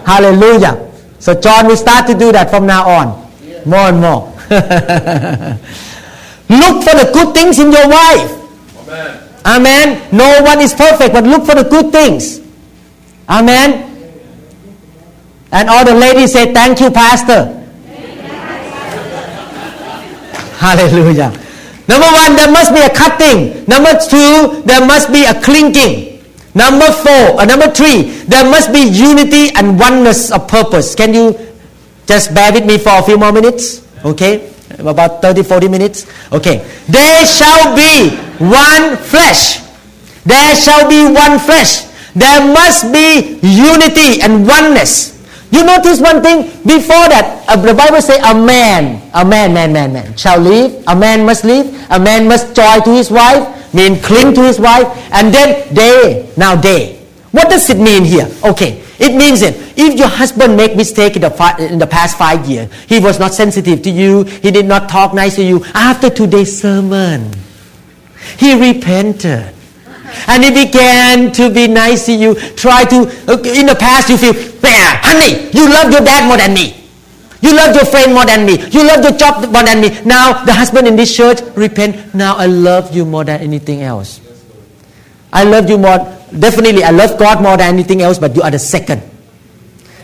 hallelujah. 0.04 0.76
So 1.18 1.34
john 1.40 1.66
will 1.66 1.76
start 1.76 2.06
to 2.06 2.14
do 2.14 2.32
that 2.32 2.50
from 2.50 2.66
now 2.66 2.88
on. 2.88 3.06
More 3.64 3.88
and 3.88 4.00
more 4.00 4.27
look 6.48 6.84
for 6.84 6.96
the 6.96 7.10
good 7.12 7.34
things 7.34 7.58
in 7.58 7.70
your 7.70 7.88
wife 7.88 8.38
Amen. 8.88 9.28
Amen. 9.44 10.08
No 10.12 10.42
one 10.42 10.60
is 10.60 10.72
perfect, 10.74 11.12
but 11.12 11.24
look 11.24 11.44
for 11.44 11.54
the 11.54 11.68
good 11.68 11.92
things. 11.92 12.40
Amen. 13.28 13.84
And 15.52 15.68
all 15.68 15.84
the 15.84 15.94
ladies 15.94 16.32
say, 16.32 16.52
Thank 16.52 16.80
you, 16.80 16.90
Pastor. 16.90 17.44
Hallelujah. 20.58 21.30
Number 21.88 22.08
one, 22.12 22.36
there 22.36 22.52
must 22.52 22.74
be 22.74 22.80
a 22.80 22.92
cutting. 22.92 23.64
Number 23.66 23.98
two, 23.98 24.62
there 24.64 24.84
must 24.86 25.12
be 25.12 25.24
a 25.24 25.40
clinking. 25.40 26.24
Number 26.54 26.90
four, 26.92 27.40
uh, 27.40 27.44
number 27.44 27.70
three, 27.70 28.24
there 28.24 28.44
must 28.44 28.72
be 28.72 28.80
unity 28.80 29.54
and 29.54 29.78
oneness 29.78 30.32
of 30.32 30.48
purpose. 30.48 30.94
Can 30.94 31.14
you 31.14 31.38
just 32.06 32.34
bear 32.34 32.52
with 32.52 32.66
me 32.66 32.78
for 32.78 32.98
a 32.98 33.02
few 33.02 33.16
more 33.16 33.32
minutes? 33.32 33.87
Okay? 34.04 34.52
About 34.78 35.22
30, 35.22 35.42
40 35.42 35.68
minutes? 35.68 36.06
Okay. 36.32 36.64
There 36.88 37.26
shall 37.26 37.74
be 37.74 38.14
one 38.38 38.96
flesh. 38.96 39.64
There 40.24 40.54
shall 40.56 40.88
be 40.88 41.08
one 41.08 41.38
flesh. 41.38 41.88
There 42.14 42.52
must 42.52 42.92
be 42.92 43.38
unity 43.42 44.20
and 44.20 44.46
oneness. 44.46 45.16
You 45.50 45.64
notice 45.64 46.00
one 46.00 46.20
thing 46.22 46.44
before 46.66 47.08
that, 47.08 47.44
uh, 47.48 47.56
the 47.56 47.72
Bible 47.72 48.02
say 48.02 48.20
a 48.20 48.34
man, 48.34 49.00
a 49.14 49.24
man, 49.24 49.54
man, 49.54 49.72
man, 49.72 49.92
man 49.92 50.16
shall 50.16 50.38
leave. 50.38 50.84
A 50.86 50.94
man 50.94 51.24
must 51.24 51.44
leave. 51.44 51.72
A 51.90 51.98
man 51.98 52.28
must 52.28 52.54
joy 52.54 52.80
to 52.84 52.92
his 52.92 53.10
wife, 53.10 53.72
mean 53.72 53.96
cling 54.02 54.34
to 54.34 54.42
his 54.42 54.60
wife, 54.60 54.86
and 55.12 55.32
then 55.32 55.74
they. 55.74 56.28
Now 56.36 56.54
they. 56.54 56.97
What 57.30 57.50
does 57.50 57.68
it 57.68 57.76
mean 57.78 58.04
here? 58.04 58.26
Okay, 58.42 58.82
it 58.98 59.14
means 59.14 59.40
that 59.40 59.54
if 59.76 59.98
your 59.98 60.08
husband 60.08 60.56
make 60.56 60.76
mistake 60.76 61.14
in 61.16 61.22
the, 61.22 61.30
fi- 61.30 61.58
in 61.58 61.78
the 61.78 61.86
past 61.86 62.16
five 62.16 62.46
years, 62.46 62.72
he 62.84 62.98
was 63.00 63.18
not 63.18 63.34
sensitive 63.34 63.82
to 63.82 63.90
you, 63.90 64.24
he 64.24 64.50
did 64.50 64.64
not 64.66 64.88
talk 64.88 65.12
nice 65.12 65.36
to 65.36 65.44
you. 65.44 65.62
After 65.74 66.08
today's 66.08 66.58
sermon, 66.58 67.30
he 68.38 68.54
repented. 68.58 69.54
And 70.26 70.42
he 70.42 70.50
began 70.64 71.32
to 71.32 71.52
be 71.52 71.68
nice 71.68 72.06
to 72.06 72.12
you. 72.12 72.34
Try 72.56 72.84
to, 72.84 72.96
in 73.44 73.66
the 73.66 73.76
past 73.78 74.08
you 74.08 74.16
feel, 74.16 74.32
"Bah, 74.60 75.04
honey, 75.04 75.50
you 75.52 75.68
love 75.68 75.92
your 75.92 76.00
dad 76.00 76.26
more 76.26 76.38
than 76.38 76.54
me. 76.54 76.74
You 77.42 77.54
love 77.54 77.74
your 77.76 77.84
friend 77.84 78.14
more 78.14 78.24
than 78.24 78.46
me. 78.46 78.58
You 78.70 78.84
love 78.86 79.04
your 79.04 79.12
job 79.12 79.44
more 79.52 79.62
than 79.62 79.80
me. 79.82 80.00
Now 80.04 80.44
the 80.44 80.52
husband 80.52 80.88
in 80.88 80.96
this 80.96 81.14
church 81.14 81.40
repent. 81.54 82.14
Now 82.14 82.36
I 82.36 82.46
love 82.46 82.96
you 82.96 83.04
more 83.04 83.22
than 83.22 83.40
anything 83.42 83.82
else. 83.82 84.20
I 85.30 85.44
love 85.44 85.68
you 85.68 85.76
more. 85.78 86.17
Definitely, 86.36 86.84
I 86.84 86.90
love 86.90 87.18
God 87.18 87.42
more 87.42 87.56
than 87.56 87.74
anything 87.74 88.02
else, 88.02 88.18
but 88.18 88.34
you 88.36 88.42
are 88.42 88.50
the 88.50 88.58
second. 88.58 89.02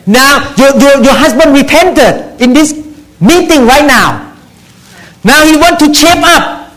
Now, 0.07 0.55
your, 0.57 0.73
your, 0.79 1.03
your 1.03 1.15
husband 1.15 1.55
repented 1.55 2.41
in 2.41 2.53
this 2.53 2.73
meeting 3.21 3.67
right 3.67 3.87
now. 3.87 4.37
Now 5.25 5.45
he 5.45 5.57
want 5.57 5.79
to 5.81 5.93
shape 5.93 6.23
up. 6.23 6.73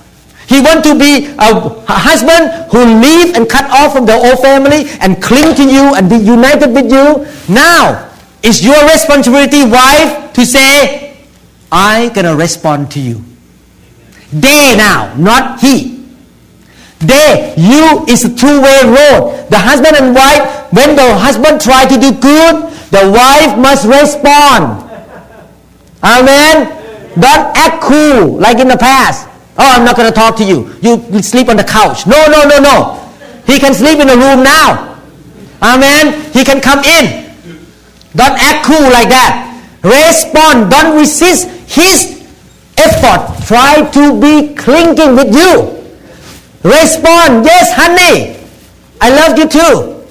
He 0.47 0.62
want 0.62 0.83
to 0.86 0.97
be 0.97 1.27
a, 1.27 1.51
a 1.51 1.97
husband 1.99 2.71
who 2.71 2.79
leave 3.03 3.36
and 3.36 3.49
cut 3.49 3.69
off 3.69 3.93
from 3.93 4.05
the 4.05 4.13
old 4.15 4.39
family 4.39 4.88
and 5.01 5.21
cling 5.21 5.55
to 5.55 5.63
you 5.63 5.93
and 5.95 6.10
be 6.10 6.15
united 6.15 6.71
with 6.71 6.89
you. 6.89 7.27
Now, 7.53 8.13
it's 8.41 8.63
your 8.63 8.81
responsibility, 8.88 9.65
wife, 9.65 10.31
to 10.33 10.45
say, 10.45 11.17
I 11.69 12.10
gonna 12.15 12.33
respond 12.36 12.91
to 12.91 12.99
you. 13.01 13.21
They 14.31 14.75
now, 14.77 15.13
not 15.17 15.60
he. 15.60 15.96
They, 16.99 17.53
you 17.57 18.05
is 18.07 18.25
a 18.25 18.33
two-way 18.33 18.83
road. 18.86 19.47
The 19.49 19.60
husband 19.60 19.95
and 19.97 20.15
wife, 20.15 20.73
when 20.73 20.95
the 20.95 21.15
husband 21.15 21.62
try 21.62 21.86
to 21.86 21.97
do 21.97 22.12
good, 22.12 22.73
the 22.89 23.12
wife 23.13 23.57
must 23.57 23.86
respond. 23.86 24.83
Amen. 26.03 26.73
Don't 27.19 27.57
act 27.57 27.83
cool 27.83 28.38
like 28.38 28.60
in 28.60 28.67
the 28.67 28.77
past. 28.77 29.27
Oh, 29.57 29.65
I'm 29.65 29.86
not 29.86 29.95
going 29.95 30.07
to 30.07 30.13
talk 30.13 30.36
to 30.38 30.43
you. 30.43 30.73
You 30.81 31.21
sleep 31.21 31.49
on 31.49 31.57
the 31.57 31.63
couch. 31.63 32.05
No, 32.07 32.27
no, 32.27 32.43
no, 32.47 32.60
no. 32.60 33.03
He 33.45 33.60
can 33.60 33.73
sleep 33.73 33.99
in 33.99 34.07
the 34.07 34.17
room 34.17 34.43
now. 34.43 35.01
Amen. 35.62 36.31
He 36.31 36.43
can 36.43 36.62
come 36.62 36.83
in. 36.83 37.33
Don't 38.15 38.38
act 38.38 38.65
cool 38.65 38.89
like 38.89 39.10
that. 39.10 39.53
Respond. 39.83 40.71
Don't 40.71 40.97
resist 40.97 41.47
his 41.69 42.25
effort. 42.77 43.45
Try 43.45 43.89
to 43.91 44.19
be 44.19 44.53
clinging 44.55 45.15
with 45.15 45.33
you. 45.33 45.76
Respond. 46.67 47.45
Yes, 47.45 47.71
honey. 47.71 48.36
I 48.99 49.08
love 49.10 49.38
you 49.39 49.47
too. 49.47 50.03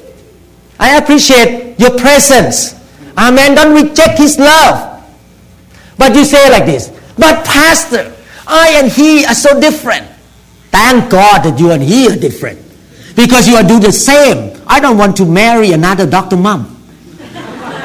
I 0.79 0.97
appreciate 0.97 1.79
your 1.79 1.99
presence. 1.99 2.75
Amen. 3.19 3.55
Don't 3.55 3.75
reject 3.75 4.19
his 4.19 4.39
love. 4.39 5.05
But 5.99 6.15
you 6.15 6.25
say 6.25 6.51
like 6.51 6.67
this, 6.67 6.89
but 7.17 7.45
pastor, 7.45 8.13
I 8.47 8.81
and 8.83 8.93
he 8.93 9.25
are 9.25 9.35
so 9.35 9.59
different. 9.61 10.07
Thank 10.71 11.11
God 11.11 11.43
that 11.45 11.59
you 11.59 11.71
and 11.73 11.83
he 11.83 12.09
are 12.09 12.17
different. 12.17 12.61
Because 13.17 13.49
you 13.49 13.57
are 13.57 13.63
do 13.63 13.81
the 13.81 13.93
same. 13.93 14.61
I 14.67 14.79
don't 14.81 14.99
want 14.99 15.17
to 15.19 15.25
marry 15.25 15.73
another 15.73 16.07
Dr. 16.09 16.37
Mom. 16.37 16.73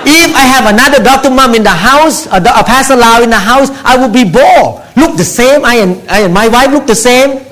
If 0.04 0.36
I 0.36 0.42
have 0.42 0.66
another 0.74 1.04
Dr. 1.04 1.30
Mom 1.30 1.56
in 1.56 1.64
the 1.64 1.70
house, 1.70 2.26
a, 2.26 2.42
Pastor 2.42 2.96
Lau 2.96 3.22
in 3.22 3.30
the 3.30 3.40
house, 3.40 3.70
I 3.86 3.96
will 3.96 4.12
be 4.12 4.26
bored. 4.26 4.84
Look 4.98 5.16
the 5.16 5.24
same, 5.24 5.64
I 5.64 5.76
and, 5.76 6.10
I 6.10 6.22
and 6.22 6.34
my 6.34 6.48
wife 6.48 6.72
look 6.72 6.88
the 6.88 6.96
same. 6.96 7.51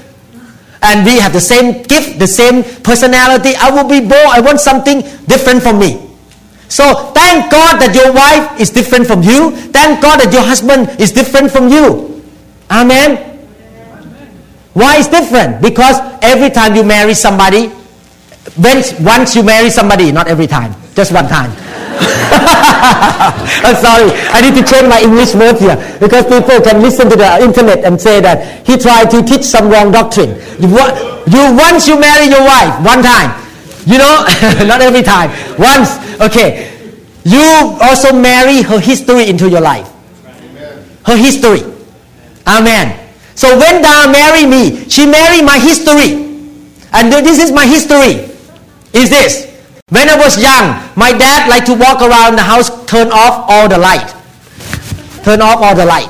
And 0.82 1.06
we 1.06 1.20
have 1.20 1.34
the 1.34 1.42
same 1.42 1.84
gift, 1.84 2.20
the 2.20 2.28
same 2.28 2.64
personality. 2.84 3.54
I 3.60 3.70
will 3.70 3.88
be 3.88 4.00
bored. 4.00 4.32
I 4.32 4.40
want 4.40 4.60
something 4.60 5.02
different 5.28 5.62
from 5.62 5.80
me. 5.80 6.10
So 6.70 7.12
thank 7.12 7.52
God 7.52 7.82
that 7.82 7.92
your 7.98 8.14
wife 8.14 8.62
is 8.62 8.70
different 8.70 9.08
from 9.08 9.24
you. 9.24 9.52
Thank 9.74 10.02
God 10.02 10.22
that 10.22 10.32
your 10.32 10.44
husband 10.44 10.88
is 11.00 11.12
different 11.12 11.52
from 11.52 11.68
you. 11.68 12.24
Amen. 12.70 13.18
Why 14.74 14.98
is 14.98 15.08
different? 15.08 15.62
Because 15.62 15.98
every 16.22 16.50
time 16.50 16.76
you 16.76 16.84
marry 16.84 17.14
somebody, 17.14 17.68
when 18.56 18.84
once 19.04 19.36
you 19.36 19.44
marry 19.44 19.70
somebody, 19.70 20.12
not 20.12 20.28
every 20.28 20.48
time, 20.48 20.76
just 20.96 21.12
one 21.12 21.28
time. 21.28 21.52
I'm 23.66 23.76
sorry. 23.76 24.12
I 24.34 24.42
need 24.42 24.56
to 24.60 24.64
change 24.64 24.88
my 24.88 25.02
English 25.02 25.34
word 25.36 25.58
here 25.58 25.78
because 26.00 26.26
people 26.26 26.62
can 26.62 26.82
listen 26.82 27.10
to 27.10 27.16
the 27.16 27.42
internet 27.42 27.84
and 27.84 28.00
say 28.00 28.22
that 28.22 28.66
he 28.66 28.78
tried 28.78 29.10
to 29.12 29.22
teach 29.24 29.44
some 29.44 29.70
wrong 29.70 29.92
doctrine. 29.92 30.38
You, 30.60 30.70
you 31.28 31.42
once 31.58 31.88
you 31.88 32.00
marry 32.00 32.28
your 32.30 32.42
wife 32.46 32.78
one 32.86 33.02
time, 33.02 33.34
you 33.86 33.98
know, 33.98 34.26
not 34.70 34.82
every 34.82 35.02
time. 35.02 35.32
Once, 35.58 35.98
okay. 36.22 36.70
You 37.26 37.78
also 37.82 38.14
marry 38.14 38.62
her 38.62 38.80
history 38.80 39.30
into 39.30 39.50
your 39.50 39.62
life. 39.62 39.90
Her 41.06 41.18
history. 41.18 41.62
Amen. 42.48 42.96
So 43.36 43.58
when 43.58 43.82
Dara 43.82 44.12
married 44.12 44.48
me, 44.50 44.90
she 44.90 45.06
married 45.06 45.44
my 45.44 45.60
history. 45.60 46.28
And 46.92 47.12
this 47.12 47.40
is 47.40 47.52
my 47.52 47.66
history. 47.66 48.30
Is 48.94 49.10
this. 49.10 49.49
When 49.90 50.08
I 50.08 50.18
was 50.18 50.38
young, 50.38 50.78
my 50.96 51.12
dad 51.12 51.50
liked 51.50 51.66
to 51.68 51.74
walk 51.74 52.02
around 52.02 52.36
the 52.36 52.44
house, 52.46 52.70
turn 52.86 53.10
off 53.12 53.50
all 53.50 53.68
the 53.68 53.78
light. 53.78 54.14
Turn 55.24 55.42
off 55.42 55.62
all 55.62 55.76
the 55.76 55.86
light. 55.86 56.10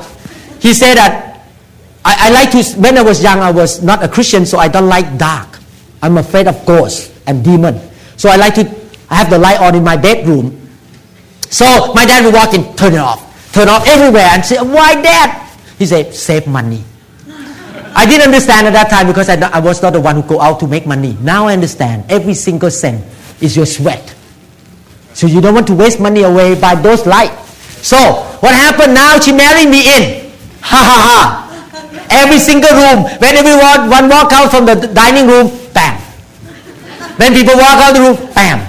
He 0.60 0.74
said 0.74 0.94
that 0.96 1.48
I, 2.04 2.28
I 2.28 2.30
like 2.30 2.50
to, 2.52 2.80
when 2.80 2.96
I 2.98 3.02
was 3.02 3.22
young, 3.22 3.40
I 3.40 3.50
was 3.50 3.82
not 3.82 4.04
a 4.04 4.08
Christian, 4.08 4.44
so 4.44 4.58
I 4.58 4.68
don't 4.68 4.88
like 4.88 5.18
dark. 5.18 5.58
I'm 6.02 6.18
afraid 6.18 6.46
of 6.46 6.64
ghosts 6.66 7.12
and 7.26 7.44
demon. 7.44 7.80
So 8.16 8.28
I 8.28 8.36
like 8.36 8.54
to, 8.56 8.68
I 9.08 9.16
have 9.16 9.30
the 9.30 9.38
light 9.38 9.60
on 9.60 9.74
in 9.74 9.84
my 9.84 9.96
bedroom. 9.96 10.56
So 11.50 11.92
my 11.94 12.04
dad 12.04 12.24
would 12.24 12.34
walk 12.34 12.54
in, 12.54 12.76
turn 12.76 12.94
it 12.94 12.98
off, 12.98 13.52
turn 13.52 13.68
off 13.68 13.86
everywhere, 13.86 14.28
and 14.30 14.44
say, 14.44 14.56
"Why, 14.62 14.94
Dad?" 14.94 15.50
He 15.78 15.84
said, 15.86 16.14
"Save 16.14 16.46
money." 16.46 16.84
I 17.92 18.06
didn't 18.06 18.26
understand 18.26 18.68
at 18.68 18.72
that 18.74 18.88
time 18.88 19.08
because 19.08 19.28
I, 19.28 19.34
I 19.50 19.58
was 19.58 19.82
not 19.82 19.92
the 19.94 20.00
one 20.00 20.14
who 20.14 20.22
go 20.22 20.40
out 20.40 20.60
to 20.60 20.68
make 20.68 20.86
money. 20.86 21.18
Now 21.20 21.48
I 21.48 21.54
understand. 21.54 22.04
Every 22.08 22.34
single 22.34 22.70
cent 22.70 23.02
is 23.40 23.56
your 23.56 23.66
sweat. 23.66 24.14
So 25.14 25.26
you 25.26 25.40
don't 25.40 25.54
want 25.54 25.66
to 25.68 25.74
waste 25.74 26.00
money 26.00 26.22
away 26.22 26.58
by 26.58 26.74
those 26.74 27.06
lights. 27.06 27.36
So 27.86 27.96
what 28.40 28.52
happened 28.52 28.94
now? 28.94 29.18
She 29.18 29.32
married 29.32 29.68
me 29.68 29.80
in. 29.84 30.30
Ha 30.62 30.80
ha 30.80 30.98
ha. 31.08 31.22
Every 32.10 32.38
single 32.38 32.70
room. 32.70 33.04
When 33.18 33.36
everyone 33.36 33.90
one 33.90 34.08
walk 34.08 34.32
out 34.32 34.50
from 34.50 34.66
the 34.66 34.74
dining 34.74 35.26
room, 35.26 35.50
bam. 35.72 36.00
When 37.16 37.34
people 37.34 37.56
walk 37.56 37.80
out 37.80 37.92
the 37.92 38.00
room, 38.00 38.16
bam. 38.34 38.64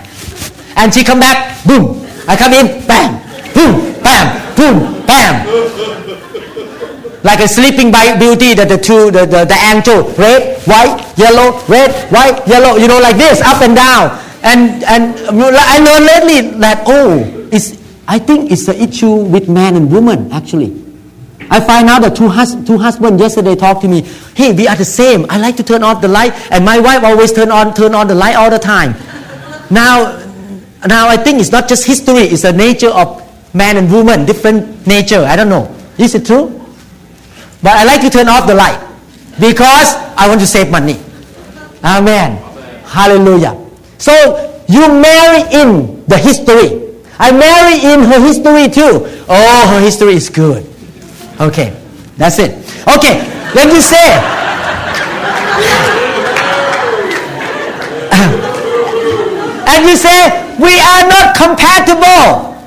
And 0.76 0.94
she 0.94 1.04
come 1.04 1.20
back, 1.20 1.64
boom. 1.66 2.02
I 2.28 2.38
come 2.38 2.54
in, 2.54 2.86
bam, 2.88 3.20
boom, 3.54 4.02
bam, 4.02 4.56
boom, 4.56 5.06
bam. 5.06 5.44
Like 7.24 7.40
a 7.40 7.48
sleeping 7.48 7.92
beauty 7.92 8.54
that 8.56 8.70
the 8.70 8.78
two, 8.78 9.12
the, 9.12 9.26
the, 9.26 9.46
the 9.46 9.60
angel, 9.70 10.10
red, 10.18 10.58
white, 10.64 11.02
yellow, 11.18 11.60
red, 11.68 11.92
white, 12.12 12.42
yellow, 12.48 12.78
you 12.78 12.88
know, 12.88 13.00
like 13.00 13.18
this, 13.18 13.42
up 13.42 13.62
and 13.62 13.76
down. 13.76 14.18
And, 14.44 14.84
and 14.84 15.16
I 15.30 15.78
learned 15.78 16.06
lately 16.06 16.60
that, 16.60 16.84
oh, 16.88 17.48
it's, 17.52 17.78
I 18.08 18.18
think 18.18 18.52
it's 18.52 18.66
the 18.66 18.76
issue 18.82 19.14
with 19.14 19.48
man 19.48 19.76
and 19.76 19.92
woman, 19.92 20.32
actually. 20.32 20.78
I 21.50 21.60
find 21.60 21.90
out 21.90 22.02
that 22.02 22.16
two, 22.16 22.30
hus- 22.30 22.56
two 22.66 22.78
husbands 22.78 23.22
yesterday 23.22 23.56
talked 23.56 23.82
to 23.82 23.88
me, 23.88 24.02
hey, 24.36 24.54
we 24.54 24.68
are 24.68 24.76
the 24.76 24.86
same. 24.86 25.26
I 25.30 25.38
like 25.38 25.58
to 25.58 25.64
turn 25.64 25.84
off 25.84 26.02
the 26.02 26.08
light, 26.08 26.34
and 26.52 26.64
my 26.66 26.80
wife 26.80 27.04
always 27.04 27.34
turn 27.34 27.52
on, 27.52 27.74
turn 27.74 27.94
on 27.94 28.08
the 28.08 28.16
light 28.16 28.36
all 28.36 28.50
the 28.50 28.58
time. 28.60 28.96
Now, 29.70 30.18
now 30.88 31.08
I 31.08 31.18
think 31.18 31.40
it's 31.40 31.52
not 31.52 31.68
just 31.68 31.86
history, 31.86 32.24
it's 32.24 32.44
the 32.44 32.54
nature 32.54 32.90
of 32.90 33.22
man 33.54 33.78
and 33.78 33.92
woman, 33.92 34.26
different 34.26 34.88
nature. 34.88 35.20
I 35.20 35.36
don't 35.36 35.50
know. 35.50 35.74
Is 35.98 36.16
it 36.16 36.26
true? 36.26 36.58
But 37.62 37.74
I 37.74 37.84
like 37.84 38.02
to 38.02 38.10
turn 38.10 38.28
off 38.28 38.48
the 38.48 38.56
light 38.56 38.80
because 39.40 39.94
I 40.18 40.28
want 40.28 40.40
to 40.40 40.48
save 40.48 40.72
money. 40.72 41.00
Amen. 41.84 42.38
Hallelujah. 42.86 43.61
So 44.02 44.66
you 44.68 44.82
marry 44.90 45.46
in 45.54 46.02
the 46.08 46.18
history. 46.18 46.90
I 47.20 47.32
marry 47.32 47.78
in 47.86 48.02
her 48.10 48.20
history 48.20 48.68
too. 48.68 49.06
Oh, 49.30 49.68
her 49.70 49.80
history 49.80 50.16
is 50.16 50.28
good. 50.28 50.66
Okay, 51.40 51.70
that's 52.18 52.40
it. 52.40 52.58
Okay, 52.90 53.22
then 53.54 53.70
you 53.70 53.80
say, 53.80 54.02
and 59.70 59.86
you 59.86 59.96
say, 59.96 60.50
we 60.58 60.74
are 60.82 61.06
not 61.06 61.38
compatible. 61.38 62.58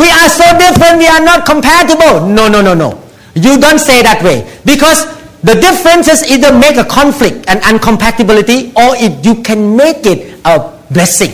We 0.00 0.08
are 0.08 0.28
so 0.32 0.56
different, 0.56 0.96
we 0.98 1.06
are 1.06 1.20
not 1.20 1.44
compatible. 1.44 2.26
No, 2.28 2.48
no, 2.48 2.62
no, 2.62 2.72
no. 2.72 3.02
You 3.34 3.60
don't 3.60 3.78
say 3.78 4.00
that 4.02 4.22
way. 4.22 4.48
Because 4.64 5.15
the 5.46 5.54
differences 5.60 6.28
either 6.28 6.52
make 6.58 6.76
a 6.76 6.84
conflict 6.84 7.44
and 7.46 7.62
incompatibility 7.72 8.70
or 8.74 8.98
it, 8.98 9.24
you 9.24 9.42
can 9.42 9.76
make 9.76 10.04
it 10.04 10.40
a 10.44 10.76
blessing. 10.90 11.30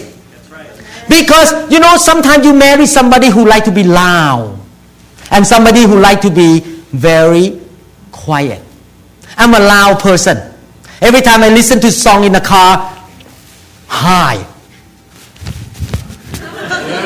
Because, 1.09 1.73
you 1.73 1.81
know, 1.81 1.97
sometimes 1.97 2.45
you 2.45 2.53
marry 2.53 2.85
somebody 2.85 3.31
who 3.31 3.47
like 3.47 3.65
to 3.65 3.73
be 3.73 3.83
loud 3.83 4.61
and 5.31 5.47
somebody 5.47 5.85
who 5.85 5.99
like 5.99 6.21
to 6.21 6.31
be 6.31 6.61
very 6.93 7.59
quiet. 8.11 8.61
I'm 9.39 9.55
a 9.55 9.59
loud 9.59 10.01
person. 10.01 10.37
Every 11.01 11.23
time 11.23 11.43
I 11.43 11.49
listen 11.49 11.81
to 11.81 11.91
song 11.91 12.25
in 12.25 12.33
the 12.33 12.41
car, 12.41 12.95
high. 13.89 14.47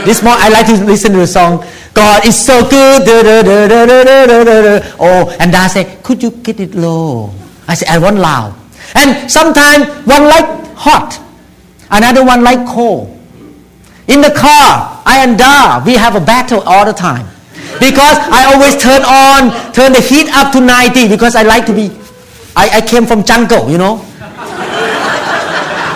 This 0.04 0.24
morning 0.24 0.42
I 0.42 0.48
like 0.48 0.66
to 0.66 0.84
listen 0.84 1.12
to 1.12 1.18
the 1.18 1.26
song. 1.26 1.64
God 1.97 2.28
is 2.28 2.36
so 2.36 2.61
good. 2.68 3.09
Oh, 5.01 5.34
and 5.40 5.57
I 5.57 5.66
say, 5.66 5.97
could 6.05 6.22
you 6.22 6.30
get 6.30 6.61
it 6.61 6.74
low? 6.74 7.32
I 7.66 7.72
say, 7.72 7.86
I 7.88 7.97
want 7.97 8.18
loud. 8.18 8.55
And 8.94 9.30
sometimes 9.30 9.88
one 10.05 10.28
like 10.28 10.44
hot, 10.76 11.16
another 11.90 12.22
one 12.22 12.44
like 12.44 12.68
cold. 12.68 13.09
In 14.09 14.20
the 14.20 14.30
car, 14.30 15.03
I 15.09 15.24
and 15.24 15.38
Da, 15.38 15.82
we 15.84 15.94
have 15.94 16.14
a 16.14 16.20
battle 16.20 16.61
all 16.66 16.84
the 16.84 16.92
time. 16.92 17.26
Because 17.80 18.20
I 18.28 18.53
always 18.53 18.76
turn 18.76 19.01
on, 19.01 19.51
turn 19.72 19.92
the 19.97 20.01
heat 20.05 20.28
up 20.36 20.53
to 20.53 20.61
90 20.61 21.09
because 21.09 21.34
I 21.34 21.42
like 21.42 21.64
to 21.64 21.72
be, 21.72 21.90
I, 22.55 22.78
I 22.78 22.80
came 22.82 23.07
from 23.07 23.24
jungle, 23.24 23.70
you 23.70 23.78
know. 23.78 24.05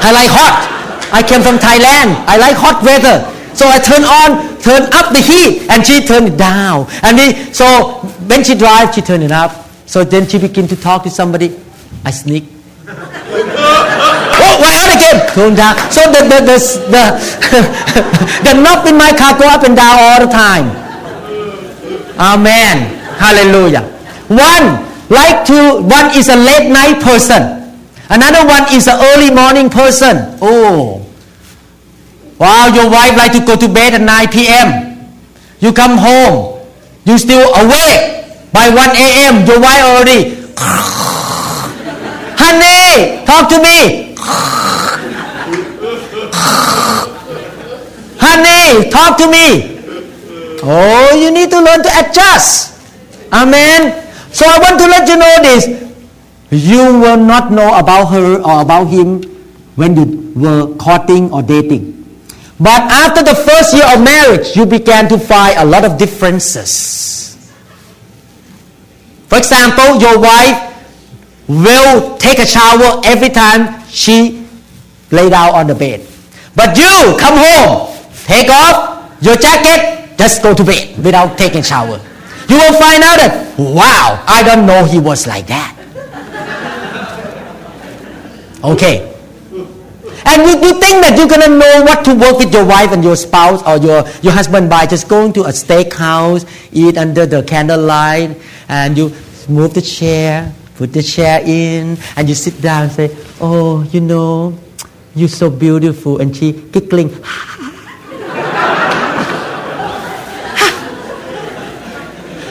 I 0.00 0.10
like 0.16 0.32
hot. 0.32 0.64
I 1.12 1.22
came 1.22 1.42
from 1.42 1.58
Thailand. 1.60 2.16
I 2.24 2.38
like 2.40 2.56
hot 2.56 2.82
weather. 2.82 3.20
So 3.60 3.68
I 3.68 3.76
turn 3.76 4.08
on, 4.08 4.56
turn 4.64 4.88
up 4.96 5.12
the 5.12 5.20
heat, 5.20 5.68
and 5.68 5.84
she 5.84 6.00
turn 6.00 6.24
it 6.24 6.38
down. 6.38 6.88
And 7.04 7.20
we, 7.20 7.52
so 7.52 8.00
when 8.24 8.42
she 8.42 8.54
drives, 8.54 8.94
she 8.94 9.02
turn 9.02 9.20
it 9.20 9.30
up. 9.30 9.68
So 9.84 10.02
then 10.02 10.26
she 10.26 10.38
begin 10.38 10.66
to 10.68 10.76
talk 10.80 11.02
to 11.02 11.10
somebody. 11.10 11.60
I 12.02 12.10
sneak. 12.10 12.44
oh, 12.88 14.56
why 14.64 14.72
on 14.80 14.96
again? 14.96 15.28
Turn 15.36 15.52
down. 15.52 15.76
So 15.92 16.00
the 16.08 16.24
the 16.24 16.40
the 16.40 16.56
the, 16.88 17.04
the 18.48 18.52
knob 18.56 18.86
in 18.88 18.96
my 18.96 19.12
car 19.12 19.36
go 19.36 19.44
up 19.44 19.62
and 19.68 19.76
down 19.76 19.92
all 19.92 20.24
the 20.24 20.32
time. 20.32 20.72
Amen. 22.16 22.96
Hallelujah. 23.20 23.82
One 24.32 24.88
like 25.12 25.44
to 25.52 25.84
one 25.84 26.16
is 26.16 26.30
a 26.30 26.36
late 26.36 26.72
night 26.72 27.02
person. 27.02 27.60
Another 28.08 28.48
one 28.48 28.72
is 28.72 28.88
an 28.88 28.96
early 29.12 29.28
morning 29.28 29.68
person. 29.68 30.38
Oh. 30.40 30.99
Wow, 32.40 32.72
your 32.72 32.88
wife 32.88 33.20
like 33.20 33.36
to 33.36 33.44
go 33.44 33.52
to 33.54 33.68
bed 33.68 33.92
at 33.92 34.00
9 34.00 34.28
p.m. 34.32 34.96
You 35.60 35.74
come 35.76 36.00
home, 36.00 36.64
you 37.04 37.18
still 37.20 37.52
awake 37.52 38.24
by 38.48 38.72
1 38.72 38.96
a.m. 38.96 39.44
Your 39.44 39.60
wife 39.60 39.84
already. 39.84 40.40
Honey, 42.40 43.20
talk 43.28 43.52
to 43.52 43.60
me. 43.60 44.16
Honey, 48.24 48.88
talk 48.88 49.20
to 49.20 49.28
me. 49.28 49.76
Oh, 50.64 51.12
you 51.20 51.30
need 51.30 51.50
to 51.50 51.60
learn 51.60 51.82
to 51.84 51.90
adjust. 52.00 52.80
Amen. 53.30 54.00
So 54.32 54.46
I 54.48 54.56
want 54.64 54.80
to 54.80 54.86
let 54.88 55.06
you 55.06 55.16
know 55.20 55.36
this. 55.44 55.68
You 56.50 56.98
will 57.04 57.18
not 57.20 57.52
know 57.52 57.78
about 57.78 58.06
her 58.16 58.40
or 58.40 58.62
about 58.62 58.86
him 58.86 59.20
when 59.76 59.94
you 59.94 60.32
were 60.40 60.74
courting 60.76 61.30
or 61.32 61.42
dating. 61.42 61.99
But 62.60 62.92
after 62.92 63.24
the 63.24 63.34
first 63.34 63.72
year 63.72 63.88
of 63.88 64.04
marriage, 64.04 64.54
you 64.54 64.66
began 64.66 65.08
to 65.08 65.18
find 65.18 65.56
a 65.58 65.64
lot 65.64 65.84
of 65.84 65.96
differences. 65.96 67.34
For 69.28 69.38
example, 69.38 69.96
your 69.96 70.20
wife 70.20 70.68
will 71.48 72.18
take 72.18 72.38
a 72.38 72.46
shower 72.46 73.00
every 73.04 73.30
time 73.30 73.82
she 73.88 74.46
lay 75.10 75.30
down 75.30 75.54
on 75.54 75.66
the 75.68 75.74
bed. 75.74 76.06
But 76.54 76.76
you 76.76 77.16
come 77.18 77.40
home, 77.40 77.96
take 78.26 78.50
off 78.50 79.16
your 79.22 79.36
jacket, 79.36 80.18
just 80.18 80.42
go 80.42 80.52
to 80.52 80.62
bed 80.62 81.02
without 81.02 81.38
taking 81.38 81.62
shower. 81.62 81.98
You 82.48 82.56
will 82.56 82.74
find 82.74 83.02
out 83.02 83.16
that, 83.24 83.54
wow, 83.58 84.22
I 84.28 84.42
don't 84.42 84.66
know 84.66 84.84
he 84.84 84.98
was 84.98 85.26
like 85.26 85.46
that. 85.46 85.76
Okay. 88.62 89.09
And 90.24 90.42
you, 90.42 90.52
you 90.68 90.80
think 90.80 91.02
that 91.04 91.14
you're 91.16 91.28
going 91.28 91.42
to 91.42 91.48
know 91.48 91.82
what 91.82 92.04
to 92.04 92.14
work 92.14 92.38
with 92.38 92.52
your 92.52 92.64
wife 92.64 92.92
and 92.92 93.02
your 93.02 93.16
spouse 93.16 93.62
or 93.62 93.78
your, 93.78 94.04
your 94.22 94.32
husband 94.32 94.68
by 94.68 94.86
just 94.86 95.08
going 95.08 95.32
to 95.34 95.44
a 95.44 95.52
steakhouse, 95.52 96.46
eat 96.72 96.98
under 96.98 97.26
the 97.26 97.42
candlelight, 97.42 98.36
and 98.68 98.96
you 98.96 99.12
move 99.48 99.74
the 99.74 99.82
chair, 99.82 100.52
put 100.76 100.92
the 100.92 101.02
chair 101.02 101.40
in, 101.44 101.96
and 102.16 102.28
you 102.28 102.34
sit 102.34 102.60
down 102.60 102.84
and 102.84 102.92
say, 102.92 103.16
Oh, 103.40 103.82
you 103.92 104.00
know, 104.00 104.58
you're 105.14 105.28
so 105.28 105.50
beautiful. 105.50 106.20
And 106.20 106.36
she 106.36 106.52
giggling. 106.52 107.08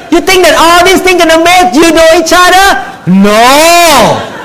you 0.10 0.20
think 0.22 0.44
that 0.44 0.56
all 0.58 0.84
these 0.86 1.02
things 1.02 1.22
going 1.22 1.30
to 1.30 1.44
make 1.44 1.74
you 1.76 1.94
know 1.94 2.10
each 2.18 2.34
other? 2.34 2.90
No! 3.10 4.39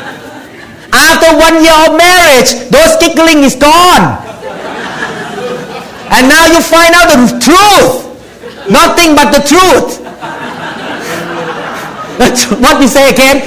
After 0.95 1.34
one 1.34 1.59
year 1.59 1.74
of 1.90 1.99
marriage, 1.99 2.70
those 2.70 2.95
giggling 3.03 3.42
is 3.42 3.59
gone. 3.59 4.22
And 6.14 6.28
now 6.30 6.47
you 6.47 6.62
find 6.62 6.95
out 6.95 7.11
the 7.11 7.34
truth. 7.42 8.07
Nothing 8.70 9.18
but 9.18 9.34
the 9.34 9.42
truth. 9.42 9.99
That's 12.18 12.47
what 12.47 12.80
you 12.80 12.86
say 12.86 13.11
again? 13.11 13.42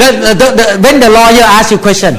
The, 0.00 0.34
the, 0.34 0.48
the, 0.56 0.80
when 0.82 0.98
the 0.98 1.10
lawyer 1.10 1.44
asks 1.44 1.70
you 1.70 1.78
question. 1.78 2.14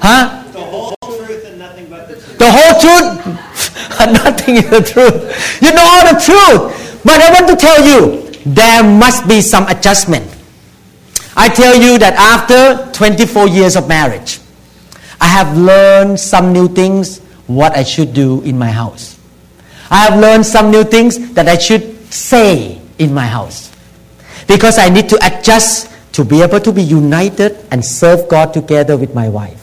Huh? 0.00 0.42
The 0.52 0.60
whole 0.60 0.96
truth 0.98 1.44
and 1.46 1.58
nothing 1.58 1.86
but 1.90 2.08
the 2.08 2.14
truth. 2.14 2.38
The 2.38 2.50
whole 2.50 2.80
truth? 2.80 4.00
And 4.00 4.12
nothing 4.14 4.56
is 4.56 4.70
the 4.70 4.80
truth. 4.80 5.62
You 5.62 5.72
know 5.74 5.84
all 5.84 6.12
the 6.12 6.18
truth. 6.18 7.02
But 7.04 7.20
I 7.20 7.30
want 7.30 7.46
to 7.50 7.56
tell 7.56 7.84
you, 7.84 8.32
there 8.46 8.82
must 8.82 9.28
be 9.28 9.40
some 9.40 9.68
adjustment. 9.68 10.31
I 11.36 11.48
tell 11.48 11.74
you 11.74 11.98
that 11.98 12.14
after 12.14 12.90
24 12.92 13.48
years 13.48 13.76
of 13.76 13.88
marriage, 13.88 14.40
I 15.20 15.26
have 15.26 15.56
learned 15.56 16.18
some 16.20 16.52
new 16.52 16.68
things 16.68 17.20
what 17.46 17.76
I 17.76 17.82
should 17.82 18.12
do 18.12 18.42
in 18.42 18.58
my 18.58 18.70
house. 18.70 19.18
I 19.90 20.08
have 20.08 20.18
learned 20.18 20.46
some 20.46 20.70
new 20.70 20.84
things 20.84 21.32
that 21.34 21.48
I 21.48 21.56
should 21.58 22.12
say 22.12 22.80
in 22.98 23.12
my 23.14 23.26
house. 23.26 23.70
Because 24.46 24.78
I 24.78 24.88
need 24.88 25.08
to 25.10 25.18
adjust 25.22 25.90
to 26.12 26.24
be 26.24 26.42
able 26.42 26.60
to 26.60 26.72
be 26.72 26.82
united 26.82 27.56
and 27.70 27.84
serve 27.84 28.28
God 28.28 28.52
together 28.52 28.96
with 28.96 29.14
my 29.14 29.28
wife. 29.28 29.58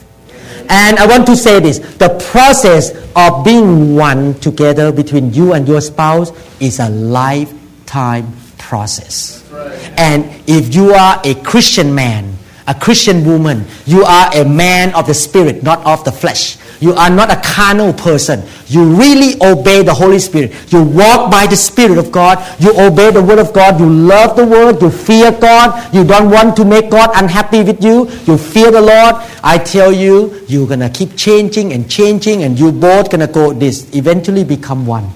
And 0.70 0.99
I 0.99 1.07
want 1.07 1.26
to 1.28 1.36
say 1.36 1.59
this 1.59 1.80
the 1.97 2.09
process 2.32 2.91
of 3.15 3.43
being 3.43 3.95
one 3.95 4.36
together 4.36 4.91
between 4.91 5.34
you 5.34 5.53
and 5.53 5.67
your 5.67 5.82
spouse 5.82 6.32
is 6.59 6.80
a 6.80 6.89
lifetime 6.89 8.32
process. 8.57 9.49
And 9.97 10.26
if 10.47 10.74
you 10.74 10.93
are 10.93 11.22
a 11.24 11.36
Christian 11.36 11.93
man, 11.93 12.36
a 12.68 12.74
Christian 12.74 13.26
woman, 13.26 13.66
you 13.86 14.03
are 14.03 14.30
a 14.36 14.45
man 14.47 14.93
of 14.93 15.07
the 15.07 15.14
spirit, 15.14 15.64
not 15.64 15.84
of 15.86 16.03
the 16.03 16.12
flesh. 16.12 16.57
You 16.80 16.93
are 16.93 17.10
not 17.10 17.30
a 17.30 17.41
carnal 17.43 17.91
person. 17.91 18.43
You 18.68 18.95
really 18.95 19.36
obey 19.41 19.84
the 19.84 19.93
Holy 19.93 20.20
Spirit. 20.20 20.53
You 20.72 20.84
walk 20.84 21.30
by 21.30 21.45
the 21.45 21.55
Spirit 21.57 21.97
of 21.97 22.12
God. 22.12 22.39
You 22.62 22.72
obey 22.80 23.12
the 23.12 23.22
Word 23.22 23.39
of 23.39 23.51
God. 23.51 23.80
You 23.80 23.89
love 23.89 24.38
the 24.38 24.45
Word. 24.45 24.82
You 24.82 24.89
fear 24.89 25.32
God. 25.32 25.93
You 25.93 26.05
don't 26.05 26.32
want 26.32 26.55
to 26.55 26.64
make 26.64 26.89
God 26.89 27.10
unhappy 27.16 27.64
with 27.64 27.84
you. 27.84 28.10
You 28.26 28.38
fear 28.38 28.72
the 28.72 28.82
Lord. 28.82 29.16
I 29.43 29.57
tell 29.57 29.91
you, 29.91 30.41
you're 30.47 30.68
going 30.68 30.80
to 30.80 30.89
keep 30.89 31.18
changing 31.18 31.74
and 31.74 31.89
changing, 31.89 32.43
and 32.43 32.57
you 32.57 32.72
both 32.72 33.12
going 33.12 33.28
to 33.28 33.28
go 33.28 33.51
this, 33.51 33.93
eventually 33.93 34.45
become 34.45 34.86
one. 34.86 35.10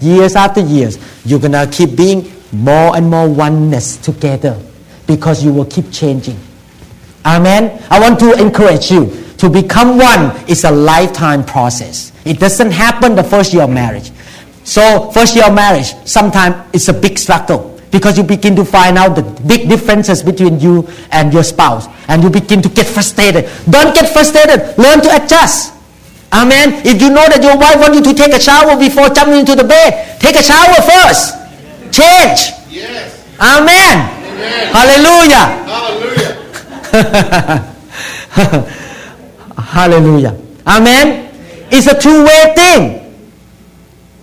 Years 0.00 0.34
after 0.34 0.60
years, 0.60 0.98
you're 1.26 1.40
going 1.40 1.52
to 1.52 1.68
keep 1.70 1.94
being 1.94 2.32
more 2.52 2.96
and 2.96 3.08
more 3.08 3.28
oneness 3.28 3.96
together 3.96 4.60
because 5.06 5.42
you 5.42 5.52
will 5.52 5.64
keep 5.64 5.90
changing. 5.90 6.38
Amen. 7.24 7.82
I 7.90 8.00
want 8.00 8.18
to 8.20 8.34
encourage 8.40 8.90
you 8.90 9.10
to 9.38 9.48
become 9.48 9.98
one 9.98 10.36
is 10.48 10.64
a 10.64 10.70
lifetime 10.70 11.44
process. 11.44 12.12
It 12.24 12.38
doesn't 12.38 12.70
happen 12.70 13.14
the 13.14 13.24
first 13.24 13.52
year 13.52 13.64
of 13.64 13.70
marriage. 13.70 14.12
So 14.64 15.10
first 15.10 15.34
year 15.34 15.46
of 15.46 15.54
marriage, 15.54 15.94
sometimes 16.04 16.56
it's 16.72 16.88
a 16.88 16.92
big 16.92 17.18
struggle 17.18 17.80
because 17.90 18.16
you 18.16 18.24
begin 18.24 18.54
to 18.56 18.64
find 18.64 18.96
out 18.96 19.16
the 19.16 19.22
big 19.46 19.68
differences 19.68 20.22
between 20.22 20.60
you 20.60 20.88
and 21.10 21.32
your 21.32 21.42
spouse 21.42 21.86
and 22.08 22.22
you 22.22 22.30
begin 22.30 22.62
to 22.62 22.68
get 22.68 22.86
frustrated. 22.86 23.50
Don't 23.68 23.94
get 23.94 24.12
frustrated. 24.12 24.78
Learn 24.78 25.00
to 25.02 25.24
adjust. 25.24 25.74
Amen. 26.32 26.80
If 26.86 27.02
you 27.02 27.10
know 27.10 27.28
that 27.28 27.42
your 27.42 27.58
wife 27.58 27.76
wants 27.76 27.98
you 27.98 28.04
to 28.04 28.14
take 28.14 28.32
a 28.32 28.40
shower 28.40 28.78
before 28.78 29.10
jumping 29.10 29.40
into 29.40 29.54
the 29.54 29.64
bed, 29.64 30.18
take 30.20 30.36
a 30.36 30.42
shower 30.42 30.80
first. 30.80 31.41
Change. 31.92 32.56
Yes. 32.72 33.22
Amen. 33.38 34.08
Amen. 34.24 34.72
Hallelujah. 34.72 35.44
Hallelujah. 35.68 36.32
Hallelujah. 39.58 40.40
Amen. 40.66 41.28
It's 41.70 41.86
a 41.86 41.98
two-way 41.98 42.54
thing. 42.56 43.14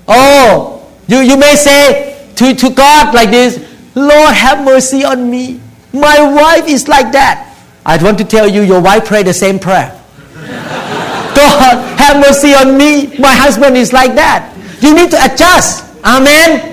Oh, 0.07 0.91
you, 1.07 1.20
you 1.20 1.38
may 1.38 1.55
say 1.55 2.28
to, 2.36 2.55
to 2.55 2.70
God 2.72 3.13
like 3.13 3.30
this, 3.30 3.57
Lord, 3.95 4.34
have 4.34 4.65
mercy 4.65 5.03
on 5.03 5.30
me. 5.30 5.59
My 5.93 6.22
wife 6.22 6.67
is 6.67 6.88
like 6.88 7.11
that. 7.11 7.55
I 7.86 8.01
want 8.01 8.17
to 8.20 8.24
tell 8.26 8.47
you, 8.47 8.61
your 8.61 8.82
wife 8.82 9.05
prayed 9.05 9.28
the 9.28 9.34
same 9.34 9.59
prayer. 9.59 9.89
God, 10.36 11.99
have 11.99 12.17
mercy 12.17 12.53
on 12.53 12.78
me. 12.78 13.17
My 13.17 13.34
husband 13.34 13.78
is 13.78 13.93
like 13.93 14.15
that. 14.15 14.55
You 14.82 14.95
need 14.95 15.11
to 15.11 15.17
adjust. 15.26 15.86
Amen. 16.03 16.68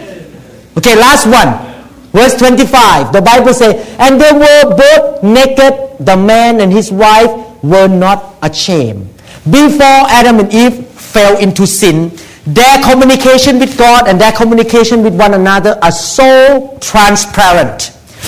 Okay, 0.77 0.95
last 0.95 1.27
one. 1.27 1.77
Verse 2.13 2.35
25. 2.37 3.13
The 3.13 3.23
Bible 3.23 3.55
says, 3.55 3.75
And 3.99 4.21
they 4.21 4.33
were 4.33 4.77
both 4.77 5.23
naked, 5.23 5.97
the 6.01 6.17
man 6.17 6.61
and 6.61 6.73
his 6.73 6.93
wife 6.93 7.63
were 7.63 7.89
not 7.89 8.35
ashamed. 8.43 9.09
Before 9.45 10.05
Adam 10.09 10.41
and 10.41 10.53
Eve 10.53 10.87
fell 10.87 11.39
into 11.39 11.67
sin, 11.67 12.13
their 12.47 12.83
communication 12.83 13.59
with 13.59 13.77
God 13.77 14.09
and 14.09 14.21
their 14.21 14.33
communication 14.33 15.03
with 15.03 15.15
one 15.15 15.35
another 15.35 15.79
are 15.83 15.93
so 15.93 16.79
transparent, 16.81 17.83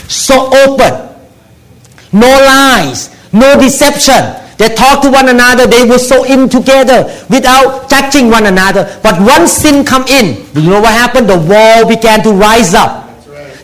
so 0.09 0.51
open. 0.53 1.09
No 2.12 2.26
lies, 2.26 3.11
no 3.32 3.61
deception. 3.61 4.34
They 4.59 4.75
talk 4.75 5.03
to 5.03 5.11
one 5.11 5.29
another, 5.29 5.67
they 5.67 5.85
were 5.85 5.99
so 5.99 6.25
in 6.25 6.49
together 6.49 7.07
without 7.31 7.89
touching 7.89 8.29
one 8.29 8.47
another. 8.47 8.85
But 9.03 9.21
once 9.21 9.53
sin 9.53 9.85
come 9.85 10.05
in, 10.09 10.45
you 10.55 10.69
know 10.69 10.81
what 10.81 10.93
happened? 10.93 11.29
The 11.29 11.39
wall 11.39 11.89
began 11.89 12.23
to 12.25 12.33
rise 12.33 12.75
up. 12.75 13.09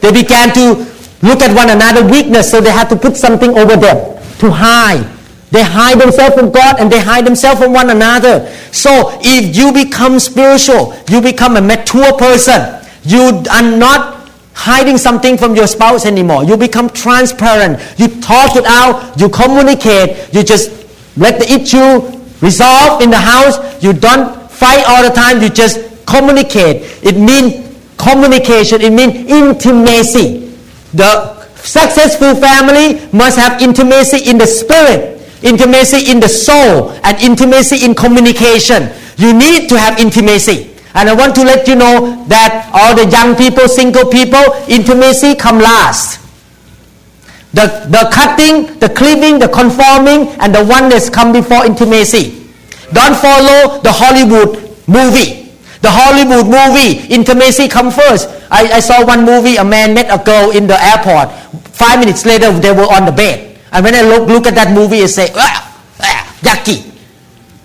They 0.01 0.13
began 0.13 0.55
to 0.55 0.87
look 1.23 1.43
at 1.43 1.55
one 1.55 1.71
another 1.71 2.07
weakness, 2.07 2.51
so 2.51 2.61
they 2.61 2.71
had 2.71 2.89
to 2.91 2.97
put 2.97 3.17
something 3.17 3.59
over 3.59 3.77
them 3.77 4.23
to 4.39 4.51
hide. 4.51 5.11
They 5.51 5.63
hide 5.63 6.01
themselves 6.01 6.35
from 6.35 6.51
God 6.51 6.81
and 6.81 6.91
they 6.91 7.01
hide 7.01 7.27
themselves 7.27 7.61
from 7.61 7.73
one 7.73 7.91
another. 7.91 8.47
So 8.73 9.19
if 9.23 9.57
you 9.57 9.73
become 9.73 10.19
spiritual, 10.19 10.97
you 11.09 11.21
become 11.21 11.57
a 11.57 11.61
mature 11.61 12.17
person, 12.19 12.85
you 13.05 13.43
are 13.51 13.63
not 13.63 14.31
hiding 14.55 14.99
something 14.99 15.37
from 15.37 15.55
your 15.55 15.67
spouse 15.67 16.07
anymore. 16.07 16.45
You 16.45 16.57
become 16.57 16.89
transparent. 16.91 17.81
You 17.99 18.09
talk 18.21 18.57
it 18.57 18.65
out. 18.67 19.21
You 19.21 19.29
communicate. 19.29 20.33
You 20.35 20.43
just 20.43 20.84
let 21.17 21.39
the 21.39 21.51
issue 21.51 22.01
resolve 22.41 23.03
in 23.03 23.11
the 23.11 23.19
house. 23.19 23.83
You 23.83 23.93
don't 23.93 24.51
fight 24.51 24.85
all 24.87 25.03
the 25.03 25.15
time. 25.15 25.43
You 25.43 25.49
just 25.49 25.81
communicate. 26.07 27.03
It 27.03 27.17
means 27.17 27.77
communication. 27.97 28.81
It 28.81 28.93
means 28.93 29.15
intimacy. 29.31 30.57
The 30.93 31.45
successful 31.57 32.35
family 32.35 33.07
must 33.12 33.39
have 33.39 33.61
intimacy 33.62 34.29
in 34.29 34.39
the 34.39 34.47
spirit 34.47 35.15
intimacy 35.45 36.11
in 36.11 36.19
the 36.19 36.29
soul 36.29 36.91
and 37.05 37.21
intimacy 37.21 37.85
in 37.85 37.95
communication. 37.95 38.89
You 39.17 39.33
need 39.33 39.69
to 39.69 39.79
have 39.79 40.01
intimacy. 40.01 40.75
And 40.95 41.09
I 41.09 41.15
want 41.15 41.35
to 41.37 41.45
let 41.45 41.69
you 41.69 41.77
know 41.77 42.25
that 42.29 42.71
all 42.73 42.97
the 42.97 43.09
young 43.11 43.37
people, 43.37 43.69
single 43.69 44.09
people, 44.09 44.43
intimacy 44.69 45.35
come 45.35 45.59
last. 45.59 46.24
The, 47.55 47.87
the 47.87 48.11
cutting, 48.11 48.79
the 48.83 48.91
cleaving, 48.91 49.39
the 49.39 49.47
conforming, 49.47 50.35
and 50.43 50.51
the 50.53 50.65
oneness 50.67 51.09
come 51.09 51.31
before 51.33 51.65
intimacy. 51.65 52.51
Don't 52.93 53.15
follow 53.15 53.79
the 53.81 53.95
Hollywood 53.95 54.59
movie. 54.91 55.55
The 55.79 55.91
Hollywood 55.91 56.51
movie, 56.51 57.07
intimacy 57.15 57.69
come 57.69 57.93
first. 57.93 58.27
I, 58.51 58.79
I 58.79 58.81
saw 58.81 59.07
one 59.07 59.25
movie, 59.25 59.57
a 59.57 59.65
man 59.65 59.95
met 59.95 60.11
a 60.11 60.19
girl 60.23 60.51
in 60.51 60.67
the 60.67 60.75
airport. 60.83 61.31
Five 61.71 62.01
minutes 62.01 62.27
later, 62.27 62.51
they 62.59 62.73
were 62.73 62.91
on 62.91 63.07
the 63.07 63.13
bed. 63.13 63.61
And 63.71 63.85
when 63.85 63.95
I 63.95 64.03
look, 64.03 64.27
look 64.29 64.47
at 64.47 64.55
that 64.57 64.75
movie, 64.75 65.03
I 65.03 65.07
say, 65.07 65.31
ah, 65.37 65.83
ah, 66.01 66.37
yucky. 66.43 66.91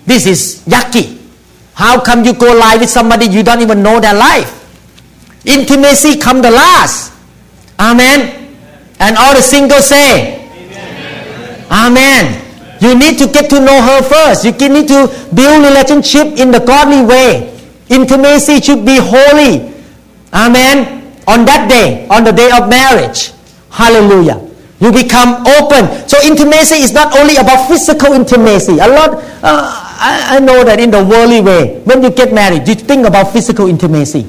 This 0.06 0.26
is 0.26 0.62
yucky. 0.66 1.18
How 1.74 2.00
come 2.00 2.24
you 2.24 2.34
go 2.34 2.52
live 2.54 2.80
with 2.80 2.90
somebody 2.90 3.26
you 3.26 3.42
don't 3.42 3.60
even 3.62 3.82
know 3.82 3.98
their 3.98 4.14
life? 4.14 4.54
Intimacy 5.44 6.18
come 6.18 6.42
the 6.42 6.50
last. 6.50 7.12
Amen. 7.78 8.39
And 9.00 9.16
all 9.16 9.34
the 9.34 9.42
singles 9.42 9.86
say, 9.88 10.36
Amen. 11.70 11.96
Amen. 11.96 12.24
You 12.80 12.94
need 12.96 13.18
to 13.18 13.26
get 13.26 13.50
to 13.50 13.60
know 13.60 13.80
her 13.80 14.02
first. 14.02 14.44
You 14.44 14.52
need 14.68 14.88
to 14.88 15.08
build 15.34 15.64
relationship 15.64 16.38
in 16.38 16.50
the 16.50 16.60
godly 16.60 17.04
way. 17.04 17.58
Intimacy 17.88 18.60
should 18.60 18.84
be 18.86 18.96
holy. 19.00 19.74
Amen. 20.32 21.16
On 21.26 21.44
that 21.44 21.68
day, 21.68 22.06
on 22.08 22.24
the 22.24 22.32
day 22.32 22.50
of 22.52 22.68
marriage. 22.68 23.32
Hallelujah. 23.70 24.40
You 24.80 24.90
become 24.90 25.46
open. 25.46 26.08
So 26.08 26.16
intimacy 26.24 26.76
is 26.76 26.92
not 26.92 27.16
only 27.16 27.36
about 27.36 27.68
physical 27.68 28.14
intimacy. 28.14 28.80
A 28.80 28.88
lot, 28.88 29.20
uh, 29.44 29.68
I, 30.00 30.36
I 30.36 30.40
know 30.40 30.64
that 30.64 30.80
in 30.80 30.90
the 30.90 31.04
worldly 31.04 31.42
way, 31.42 31.80
when 31.84 32.02
you 32.02 32.10
get 32.10 32.32
married, 32.32 32.66
you 32.66 32.74
think 32.74 33.06
about 33.06 33.32
physical 33.32 33.68
intimacy. 33.68 34.26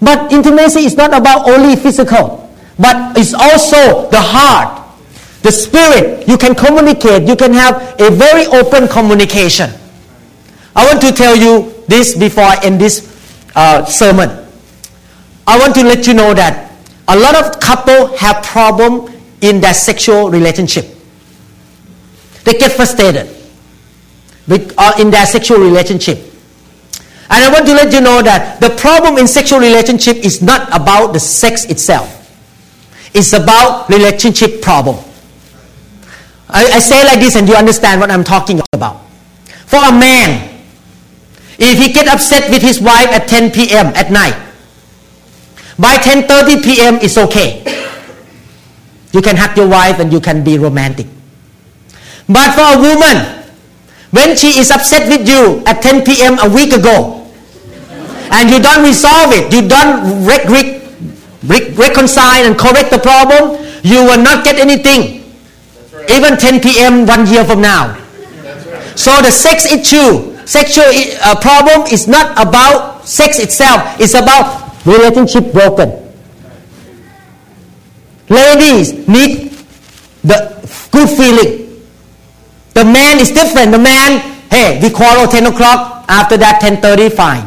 But 0.00 0.32
intimacy 0.32 0.86
is 0.86 0.96
not 0.96 1.14
about 1.14 1.48
only 1.48 1.74
physical, 1.74 2.41
but 2.78 3.16
it's 3.16 3.34
also 3.34 4.08
the 4.10 4.20
heart, 4.20 4.88
the 5.42 5.52
spirit. 5.52 6.26
You 6.28 6.38
can 6.38 6.54
communicate. 6.54 7.28
You 7.28 7.36
can 7.36 7.52
have 7.52 8.00
a 8.00 8.10
very 8.10 8.46
open 8.46 8.88
communication. 8.88 9.70
I 10.74 10.86
want 10.86 11.00
to 11.02 11.12
tell 11.12 11.36
you 11.36 11.74
this 11.86 12.16
before 12.16 12.44
I 12.44 12.58
end 12.62 12.80
this 12.80 13.08
uh, 13.54 13.84
sermon. 13.84 14.30
I 15.46 15.58
want 15.58 15.74
to 15.74 15.82
let 15.82 16.06
you 16.06 16.14
know 16.14 16.32
that 16.34 16.72
a 17.08 17.18
lot 17.18 17.34
of 17.34 17.60
couple 17.60 18.16
have 18.16 18.42
problem 18.44 19.12
in 19.40 19.60
their 19.60 19.74
sexual 19.74 20.30
relationship. 20.30 20.86
They 22.44 22.54
get 22.54 22.72
frustrated 22.72 23.26
with, 24.48 24.74
uh, 24.78 24.94
in 24.98 25.10
their 25.10 25.26
sexual 25.26 25.58
relationship. 25.58 26.18
And 27.28 27.44
I 27.44 27.52
want 27.52 27.66
to 27.66 27.74
let 27.74 27.92
you 27.92 28.00
know 28.00 28.22
that 28.22 28.60
the 28.60 28.70
problem 28.70 29.18
in 29.18 29.26
sexual 29.26 29.58
relationship 29.58 30.16
is 30.16 30.42
not 30.42 30.68
about 30.68 31.12
the 31.12 31.20
sex 31.20 31.64
itself. 31.64 32.21
It's 33.14 33.32
about 33.32 33.88
relationship 33.88 34.62
problem. 34.62 34.96
I, 36.48 36.64
I 36.64 36.78
say 36.80 37.04
like 37.04 37.20
this 37.20 37.36
and 37.36 37.48
you 37.48 37.54
understand 37.54 38.00
what 38.00 38.10
I'm 38.10 38.24
talking 38.24 38.60
about. 38.72 39.00
For 39.66 39.76
a 39.78 39.92
man, 39.92 40.48
if 41.58 41.78
he 41.78 41.92
get 41.92 42.08
upset 42.08 42.50
with 42.50 42.62
his 42.62 42.80
wife 42.80 43.08
at 43.08 43.28
10 43.28 43.52
p.m. 43.52 43.86
at 43.96 44.10
night, 44.10 44.36
by 45.78 45.96
10:30 45.96 46.62
p.m. 46.62 46.94
it's 47.00 47.16
okay. 47.16 47.64
You 49.12 49.20
can 49.22 49.36
hug 49.36 49.56
your 49.56 49.68
wife 49.68 49.98
and 49.98 50.12
you 50.12 50.20
can 50.20 50.44
be 50.44 50.58
romantic. 50.58 51.06
But 52.28 52.52
for 52.54 52.64
a 52.64 52.78
woman, 52.80 53.44
when 54.10 54.36
she 54.36 54.58
is 54.58 54.70
upset 54.70 55.08
with 55.08 55.28
you 55.28 55.62
at 55.66 55.82
10 55.82 56.04
p.m. 56.04 56.38
a 56.40 56.48
week 56.48 56.72
ago, 56.72 57.26
and 58.30 58.50
you 58.50 58.60
don't 58.60 58.84
resolve 58.84 59.32
it, 59.32 59.52
you 59.52 59.66
don't 59.68 60.24
re- 60.24 60.44
re- 60.48 60.81
reconcile 61.44 62.44
and 62.46 62.58
correct 62.58 62.90
the 62.90 62.98
problem, 62.98 63.58
you 63.82 64.04
will 64.04 64.22
not 64.22 64.44
get 64.44 64.56
anything. 64.58 65.22
Even 66.10 66.36
10 66.36 66.60
p.m. 66.60 67.06
one 67.06 67.26
year 67.26 67.44
from 67.44 67.60
now. 67.60 67.98
So 68.96 69.10
the 69.22 69.30
sex 69.30 69.66
issue, 69.66 70.36
sexual 70.46 70.84
uh, 71.22 71.38
problem 71.40 71.86
is 71.92 72.06
not 72.06 72.32
about 72.32 73.06
sex 73.06 73.38
itself. 73.38 74.00
It's 74.00 74.14
about 74.14 74.84
relationship 74.84 75.52
broken. 75.52 75.98
Ladies 78.28 79.06
need 79.08 79.52
the 80.22 80.52
good 80.90 81.08
feeling. 81.08 81.82
The 82.74 82.84
man 82.84 83.18
is 83.18 83.30
different. 83.30 83.72
The 83.72 83.78
man, 83.78 84.20
hey, 84.50 84.80
we 84.82 84.90
quarrel 84.90 85.26
10 85.28 85.46
o'clock. 85.46 86.04
After 86.08 86.36
that, 86.36 86.60
10:30, 86.60 87.12
fine. 87.12 87.46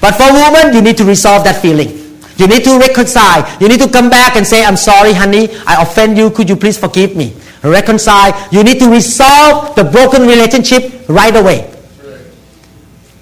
But 0.00 0.14
for 0.14 0.32
women, 0.32 0.74
you 0.74 0.82
need 0.82 0.96
to 0.98 1.04
resolve 1.04 1.44
that 1.44 1.60
feeling. 1.62 2.03
You 2.36 2.46
need 2.48 2.64
to 2.64 2.78
reconcile. 2.78 3.46
You 3.60 3.68
need 3.68 3.80
to 3.80 3.88
come 3.88 4.10
back 4.10 4.36
and 4.36 4.46
say, 4.46 4.64
I'm 4.64 4.76
sorry, 4.76 5.12
honey. 5.12 5.48
I 5.66 5.82
offend 5.82 6.18
you. 6.18 6.30
Could 6.30 6.48
you 6.48 6.56
please 6.56 6.78
forgive 6.78 7.14
me? 7.14 7.34
Reconcile. 7.62 8.34
You 8.50 8.64
need 8.64 8.78
to 8.80 8.90
resolve 8.90 9.74
the 9.76 9.84
broken 9.84 10.22
relationship 10.22 11.08
right 11.08 11.34
away. 11.34 11.70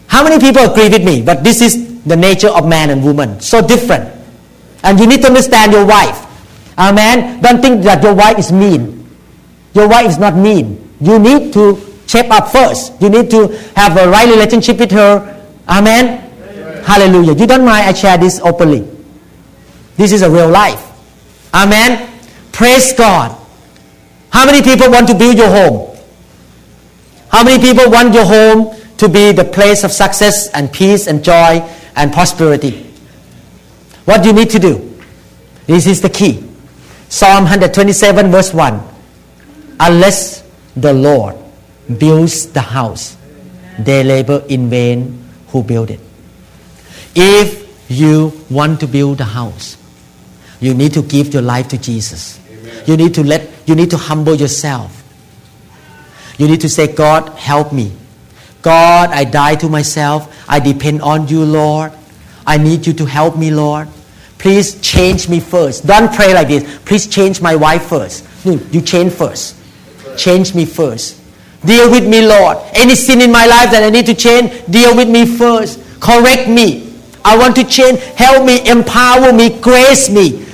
How 0.08 0.24
many 0.24 0.38
people 0.38 0.64
agree 0.70 0.88
with 0.88 1.04
me? 1.04 1.22
But 1.22 1.44
this 1.44 1.60
is 1.60 2.02
the 2.04 2.16
nature 2.16 2.48
of 2.48 2.66
man 2.68 2.90
and 2.90 3.04
woman. 3.04 3.40
So 3.40 3.66
different. 3.66 4.12
And 4.82 4.98
you 4.98 5.06
need 5.06 5.22
to 5.22 5.28
understand 5.28 5.72
your 5.72 5.86
wife. 5.86 6.26
Amen. 6.78 7.40
Don't 7.40 7.60
think 7.60 7.82
that 7.84 8.02
your 8.02 8.14
wife 8.14 8.38
is 8.38 8.50
mean. 8.50 9.06
Your 9.74 9.88
wife 9.88 10.08
is 10.08 10.18
not 10.18 10.34
mean. 10.34 10.90
You 11.00 11.18
need 11.18 11.52
to 11.52 11.80
shape 12.06 12.30
up 12.30 12.48
first. 12.48 13.00
You 13.00 13.08
need 13.08 13.30
to 13.30 13.48
have 13.76 13.96
a 13.96 14.08
right 14.08 14.28
relationship 14.28 14.78
with 14.78 14.90
her. 14.90 15.44
Amen. 15.68 16.18
Hallelujah. 16.84 17.34
You 17.34 17.46
don't 17.46 17.64
mind 17.64 17.86
I 17.86 17.92
share 17.92 18.18
this 18.18 18.40
openly. 18.40 18.88
This 19.96 20.12
is 20.12 20.22
a 20.22 20.30
real 20.30 20.48
life. 20.48 20.80
Amen. 21.54 22.08
Praise 22.52 22.92
God. 22.92 23.38
How 24.30 24.46
many 24.46 24.62
people 24.62 24.90
want 24.90 25.08
to 25.08 25.14
build 25.14 25.36
your 25.36 25.48
home? 25.48 25.96
How 27.30 27.44
many 27.44 27.62
people 27.62 27.90
want 27.90 28.14
your 28.14 28.24
home 28.24 28.76
to 28.98 29.08
be 29.08 29.32
the 29.32 29.44
place 29.44 29.84
of 29.84 29.92
success 29.92 30.48
and 30.50 30.72
peace 30.72 31.06
and 31.06 31.22
joy 31.22 31.60
and 31.96 32.12
prosperity? 32.12 32.86
What 34.04 34.22
do 34.22 34.28
you 34.28 34.34
need 34.34 34.50
to 34.50 34.58
do? 34.58 34.98
This 35.66 35.86
is 35.86 36.00
the 36.00 36.10
key. 36.10 36.42
Psalm 37.08 37.44
127, 37.44 38.30
verse 38.30 38.52
1. 38.54 38.80
Unless 39.80 40.42
the 40.76 40.92
Lord 40.92 41.36
builds 41.98 42.46
the 42.46 42.60
house, 42.60 43.16
they 43.78 44.02
labor 44.02 44.42
in 44.48 44.70
vain 44.70 45.22
who 45.48 45.62
build 45.62 45.90
it. 45.90 46.00
If 47.14 47.90
you 47.90 48.32
want 48.48 48.80
to 48.80 48.86
build 48.86 49.20
a 49.20 49.24
house, 49.24 49.76
you 50.62 50.74
need 50.74 50.94
to 50.94 51.02
give 51.02 51.34
your 51.34 51.42
life 51.42 51.68
to 51.68 51.78
Jesus. 51.78 52.38
You 52.86 52.96
need 52.96 53.14
to 53.14 53.24
let 53.24 53.50
you 53.66 53.74
need 53.74 53.90
to 53.90 53.96
humble 53.96 54.36
yourself. 54.36 55.02
You 56.38 56.46
need 56.46 56.60
to 56.60 56.68
say, 56.68 56.94
God, 56.94 57.28
help 57.36 57.72
me. 57.72 57.92
God, 58.62 59.10
I 59.10 59.24
die 59.24 59.56
to 59.56 59.68
myself. 59.68 60.32
I 60.48 60.60
depend 60.60 61.02
on 61.02 61.26
you, 61.26 61.44
Lord. 61.44 61.92
I 62.46 62.58
need 62.58 62.86
you 62.86 62.92
to 62.94 63.04
help 63.04 63.36
me, 63.36 63.50
Lord. 63.50 63.88
Please 64.38 64.80
change 64.80 65.28
me 65.28 65.40
first. 65.40 65.86
Don't 65.86 66.12
pray 66.12 66.32
like 66.32 66.48
this. 66.48 66.78
Please 66.84 67.08
change 67.08 67.42
my 67.42 67.56
wife 67.56 67.86
first. 67.86 68.24
No, 68.46 68.52
you 68.70 68.80
change 68.80 69.12
first. 69.12 69.56
Change 70.16 70.54
me 70.54 70.64
first. 70.64 71.20
Deal 71.64 71.90
with 71.90 72.08
me, 72.08 72.26
Lord. 72.26 72.58
Any 72.74 72.94
sin 72.94 73.20
in 73.20 73.32
my 73.32 73.46
life 73.46 73.70
that 73.70 73.82
I 73.82 73.90
need 73.90 74.06
to 74.06 74.14
change, 74.14 74.64
deal 74.66 74.96
with 74.96 75.08
me 75.08 75.26
first. 75.26 75.80
Correct 76.00 76.48
me. 76.48 76.92
I 77.24 77.36
want 77.36 77.54
to 77.56 77.64
change. 77.64 78.00
Help 78.14 78.44
me, 78.44 78.68
empower 78.68 79.32
me, 79.32 79.60
grace 79.60 80.10
me. 80.10 80.44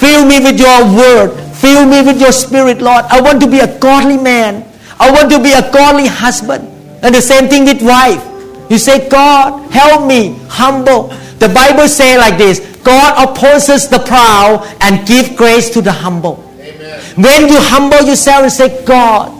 Fill 0.00 0.26
me 0.26 0.40
with 0.40 0.58
your 0.58 0.84
word. 0.96 1.38
Fill 1.54 1.86
me 1.86 2.02
with 2.02 2.20
your 2.20 2.32
spirit, 2.32 2.82
Lord. 2.82 3.04
I 3.08 3.20
want 3.20 3.40
to 3.42 3.46
be 3.46 3.60
a 3.60 3.78
godly 3.78 4.16
man. 4.16 4.66
I 4.98 5.10
want 5.10 5.30
to 5.30 5.42
be 5.42 5.52
a 5.52 5.70
godly 5.72 6.06
husband. 6.06 6.66
And 7.02 7.14
the 7.14 7.20
same 7.20 7.48
thing 7.48 7.64
with 7.64 7.82
wife. 7.82 8.22
You 8.70 8.78
say, 8.78 9.08
God, 9.08 9.70
help 9.70 10.06
me, 10.06 10.38
humble. 10.48 11.08
The 11.38 11.48
Bible 11.48 11.88
say 11.88 12.16
like 12.16 12.38
this, 12.38 12.60
God 12.82 13.28
opposes 13.28 13.88
the 13.88 13.98
proud 13.98 14.64
and 14.80 15.06
give 15.06 15.36
grace 15.36 15.70
to 15.70 15.82
the 15.82 15.92
humble. 15.92 16.42
Amen. 16.58 17.00
When 17.16 17.48
you 17.48 17.58
humble 17.58 18.02
yourself 18.06 18.44
and 18.44 18.52
say, 18.52 18.84
God, 18.84 19.30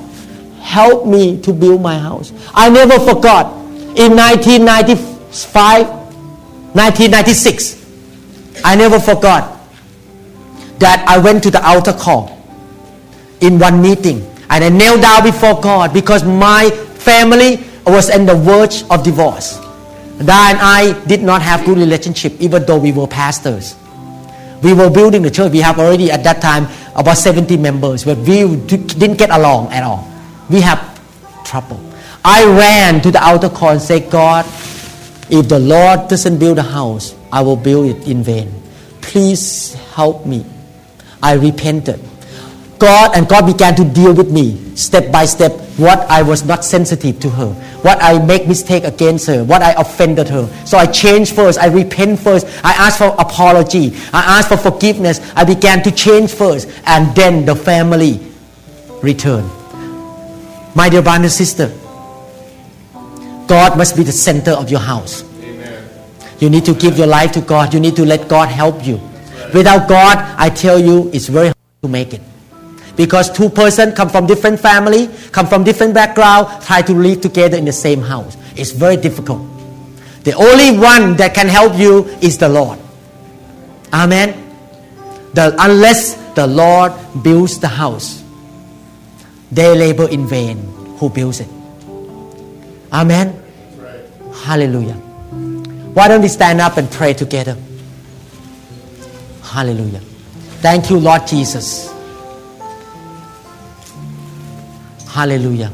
help 0.60 1.06
me 1.06 1.40
to 1.42 1.52
build 1.52 1.80
my 1.80 1.98
house. 1.98 2.32
I 2.54 2.68
never 2.68 2.98
forgot 2.98 3.52
in 3.96 4.16
1995, 4.16 5.86
1996, 6.74 8.62
I 8.64 8.76
never 8.76 9.00
forgot 9.00 9.61
that 10.82 11.04
I 11.08 11.18
went 11.18 11.42
to 11.44 11.50
the 11.50 11.64
altar 11.64 11.92
call 11.92 12.38
in 13.40 13.58
one 13.58 13.80
meeting 13.80 14.26
and 14.50 14.64
I 14.64 14.68
knelt 14.68 15.00
down 15.00 15.22
before 15.24 15.60
God 15.60 15.94
because 15.94 16.24
my 16.24 16.70
family 17.00 17.64
was 17.86 18.10
on 18.10 18.26
the 18.26 18.34
verge 18.34 18.84
of 18.90 19.02
divorce. 19.02 19.58
Da 20.18 20.50
and 20.50 20.58
I 20.60 20.92
did 21.06 21.22
not 21.22 21.40
have 21.42 21.64
good 21.64 21.78
relationship 21.78 22.34
even 22.38 22.66
though 22.66 22.78
we 22.78 22.92
were 22.92 23.06
pastors. 23.06 23.76
We 24.62 24.74
were 24.74 24.90
building 24.90 25.22
the 25.22 25.30
church. 25.30 25.50
We 25.50 25.58
have 25.60 25.78
already 25.78 26.10
at 26.10 26.22
that 26.24 26.40
time 26.40 26.68
about 26.94 27.16
70 27.16 27.56
members, 27.56 28.04
but 28.04 28.18
we 28.18 28.54
didn't 28.66 29.18
get 29.18 29.30
along 29.30 29.72
at 29.72 29.82
all. 29.82 30.06
We 30.50 30.60
have 30.60 30.78
trouble. 31.44 31.80
I 32.24 32.44
ran 32.44 33.00
to 33.02 33.10
the 33.10 33.24
altar 33.24 33.48
call 33.48 33.70
and 33.70 33.82
said, 33.82 34.10
God, 34.10 34.46
if 35.30 35.48
the 35.48 35.58
Lord 35.58 36.08
doesn't 36.08 36.38
build 36.38 36.58
a 36.58 36.62
house, 36.62 37.16
I 37.32 37.42
will 37.42 37.56
build 37.56 37.86
it 37.86 38.06
in 38.06 38.22
vain. 38.22 38.52
Please 39.00 39.74
help 39.94 40.26
me. 40.26 40.46
I 41.22 41.34
repented. 41.34 42.00
God 42.78 43.16
and 43.16 43.28
God 43.28 43.46
began 43.46 43.76
to 43.76 43.84
deal 43.84 44.12
with 44.12 44.32
me 44.32 44.58
step 44.74 45.12
by 45.12 45.24
step 45.24 45.52
what 45.78 46.00
I 46.10 46.22
was 46.22 46.44
not 46.44 46.64
sensitive 46.64 47.20
to 47.20 47.30
her, 47.30 47.52
what 47.82 48.02
I 48.02 48.18
make 48.24 48.48
mistake 48.48 48.82
against 48.82 49.28
her, 49.28 49.44
what 49.44 49.62
I 49.62 49.72
offended 49.72 50.28
her. 50.28 50.48
So 50.66 50.78
I 50.78 50.86
changed 50.86 51.34
first, 51.34 51.60
I 51.60 51.66
repent 51.66 52.18
first, 52.18 52.46
I 52.64 52.72
asked 52.72 52.98
for 52.98 53.14
apology, 53.18 53.92
I 54.12 54.38
asked 54.38 54.48
for 54.48 54.56
forgiveness, 54.56 55.20
I 55.36 55.44
began 55.44 55.82
to 55.84 55.92
change 55.92 56.34
first, 56.34 56.68
and 56.86 57.14
then 57.14 57.46
the 57.46 57.54
family 57.54 58.20
returned. 59.00 59.48
My 60.74 60.88
dear 60.88 61.02
brother 61.02 61.24
and 61.24 61.32
sister, 61.32 61.68
God 63.46 63.76
must 63.78 63.96
be 63.96 64.02
the 64.02 64.12
center 64.12 64.52
of 64.52 64.70
your 64.70 64.80
house. 64.80 65.22
You 66.40 66.50
need 66.50 66.64
to 66.64 66.74
give 66.74 66.98
your 66.98 67.06
life 67.06 67.30
to 67.32 67.40
God. 67.40 67.72
You 67.72 67.78
need 67.78 67.94
to 67.94 68.04
let 68.04 68.28
God 68.28 68.48
help 68.48 68.84
you. 68.84 69.00
Without 69.52 69.88
God, 69.88 70.18
I 70.38 70.48
tell 70.48 70.78
you, 70.78 71.10
it's 71.12 71.28
very 71.28 71.46
hard 71.48 71.82
to 71.82 71.88
make 71.88 72.14
it. 72.14 72.20
Because 72.96 73.30
two 73.30 73.48
person 73.48 73.92
come 73.92 74.08
from 74.08 74.26
different 74.26 74.60
family, 74.60 75.08
come 75.30 75.46
from 75.46 75.64
different 75.64 75.94
background, 75.94 76.62
try 76.62 76.82
to 76.82 76.92
live 76.92 77.20
together 77.20 77.56
in 77.56 77.64
the 77.64 77.72
same 77.72 78.00
house. 78.00 78.36
It's 78.56 78.70
very 78.70 78.96
difficult. 78.96 79.40
The 80.24 80.34
only 80.34 80.78
one 80.78 81.16
that 81.16 81.34
can 81.34 81.48
help 81.48 81.76
you 81.76 82.04
is 82.20 82.38
the 82.38 82.48
Lord. 82.48 82.78
Amen. 83.92 84.38
The, 85.34 85.56
unless 85.58 86.14
the 86.34 86.46
Lord 86.46 86.92
builds 87.22 87.58
the 87.58 87.68
house, 87.68 88.22
they 89.50 89.76
labor 89.76 90.08
in 90.08 90.26
vain 90.26 90.58
who 90.98 91.10
builds 91.10 91.40
it. 91.40 91.48
Amen. 92.92 93.42
Hallelujah. 94.44 94.94
Why 95.94 96.08
don't 96.08 96.22
we 96.22 96.28
stand 96.28 96.60
up 96.60 96.76
and 96.76 96.90
pray 96.90 97.14
together? 97.14 97.56
Hallelujah. 99.52 100.00
Thank 100.64 100.88
you, 100.88 100.98
Lord 100.98 101.26
Jesus. 101.26 101.92
Hallelujah. 105.08 105.70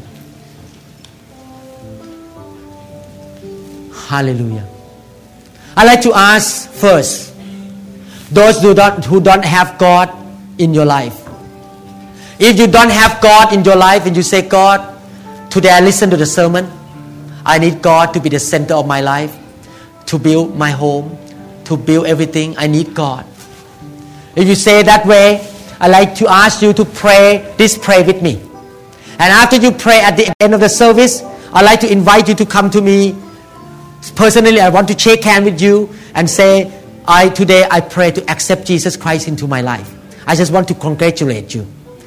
Hallelujah. 4.08 4.66
I'd 5.76 5.86
like 5.86 6.02
to 6.02 6.12
ask 6.12 6.70
first 6.70 7.28
Those 8.30 8.60
who 8.60 8.74
don't, 8.74 9.04
who 9.04 9.20
don't 9.20 9.44
have 9.44 9.78
God 9.78 10.12
in 10.58 10.74
your 10.74 10.84
life. 10.84 11.26
If 12.38 12.58
you 12.58 12.66
don't 12.66 12.90
have 12.90 13.20
God 13.22 13.54
in 13.54 13.64
your 13.64 13.76
life 13.76 14.06
and 14.06 14.14
you 14.14 14.22
say, 14.22 14.42
God, 14.42 14.82
today 15.50 15.70
I 15.70 15.80
listen 15.80 16.10
to 16.10 16.16
the 16.16 16.26
sermon, 16.26 16.70
I 17.44 17.58
need 17.58 17.80
God 17.80 18.12
to 18.14 18.20
be 18.20 18.28
the 18.28 18.38
center 18.38 18.74
of 18.74 18.86
my 18.86 19.00
life, 19.00 19.34
to 20.06 20.18
build 20.18 20.56
my 20.56 20.70
home, 20.70 21.16
to 21.64 21.76
build 21.76 22.06
everything. 22.06 22.54
I 22.58 22.66
need 22.66 22.92
God. 22.92 23.24
If 24.36 24.48
you 24.48 24.54
say 24.54 24.82
that 24.82 25.06
way, 25.06 25.46
I'd 25.80 25.90
like 25.90 26.14
to 26.16 26.28
ask 26.28 26.62
you 26.62 26.72
to 26.72 26.84
pray 26.84 27.54
this 27.56 27.78
prayer 27.78 28.04
with 28.04 28.22
me. 28.22 28.40
And 29.12 29.32
after 29.32 29.56
you 29.56 29.72
pray 29.72 30.00
at 30.00 30.16
the 30.16 30.32
end 30.40 30.54
of 30.54 30.60
the 30.60 30.68
service, 30.68 31.22
I'd 31.52 31.64
like 31.64 31.80
to 31.80 31.90
invite 31.90 32.28
you 32.28 32.34
to 32.34 32.46
come 32.46 32.70
to 32.70 32.80
me 32.80 33.16
personally. 34.14 34.60
I 34.60 34.68
want 34.68 34.88
to 34.88 34.98
shake 34.98 35.24
hand 35.24 35.44
with 35.44 35.60
you 35.60 35.90
and 36.14 36.28
say, 36.28 36.72
I 37.06 37.28
today 37.30 37.66
I 37.70 37.80
pray 37.80 38.10
to 38.12 38.30
accept 38.30 38.66
Jesus 38.66 38.96
Christ 38.96 39.28
into 39.28 39.46
my 39.46 39.60
life. 39.60 39.94
I 40.26 40.36
just 40.36 40.52
want 40.52 40.68
to 40.68 40.74
congratulate 40.74 41.54
you. 41.54 41.66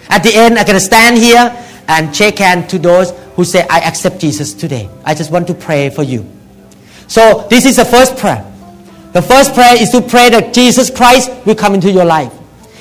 At 0.10 0.24
the 0.24 0.34
end, 0.34 0.60
I'm 0.60 0.66
to 0.66 0.80
stand 0.80 1.18
here 1.18 1.56
and 1.88 2.16
shake 2.16 2.40
hand 2.40 2.70
to 2.70 2.80
those 2.80 3.12
who 3.36 3.44
say, 3.44 3.66
I 3.70 3.80
accept 3.80 4.20
Jesus 4.20 4.54
today. 4.54 4.90
I 5.04 5.14
just 5.14 5.32
want 5.32 5.48
to 5.48 5.54
pray 5.54 5.90
for 5.90 6.04
you. 6.04 6.30
So 7.08 7.48
this 7.50 7.66
is 7.66 7.78
the 7.78 7.86
first 7.86 8.18
prayer. 8.18 8.46
The 9.14 9.22
first 9.22 9.54
prayer 9.54 9.82
is 9.82 9.90
to 9.92 10.02
pray 10.02 10.30
that 10.30 10.54
Jesus 10.54 10.90
Christ 10.90 11.30
will 11.46 11.56
come 11.56 11.74
into 11.74 11.92
your 11.92 12.06
life. 12.06 12.34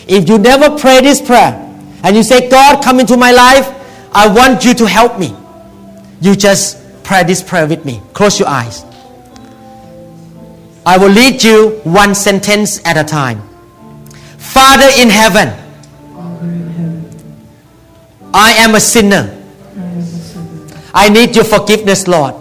If 0.07 0.28
you 0.28 0.39
never 0.39 0.78
pray 0.78 1.01
this 1.01 1.20
prayer 1.20 1.55
and 2.03 2.16
you 2.16 2.22
say, 2.22 2.49
God, 2.49 2.83
come 2.85 3.01
into 3.01 3.16
my 3.16 3.33
life, 3.33 3.66
I 4.12 4.28
want 4.28 4.64
you 4.64 4.74
to 4.74 4.87
help 4.87 5.18
me. 5.18 5.35
You 6.20 6.37
just 6.37 6.78
pray 7.03 7.24
this 7.24 7.43
prayer 7.43 7.66
with 7.66 7.85
me. 7.85 8.01
Close 8.12 8.39
your 8.39 8.49
eyes. 8.49 8.85
I 10.87 10.99
will 10.99 11.11
lead 11.11 11.43
you 11.43 11.81
one 11.85 12.14
sentence 12.14 12.85
at 12.87 12.97
a 12.97 13.05
time. 13.05 13.43
Father 14.39 14.89
in 14.99 15.09
heaven, 15.11 15.49
I 18.33 18.53
am 18.53 18.74
a 18.74 18.81
sinner. 18.81 19.37
I 20.95 21.09
need 21.09 21.35
your 21.35 21.45
forgiveness, 21.45 22.07
Lord. 22.07 22.35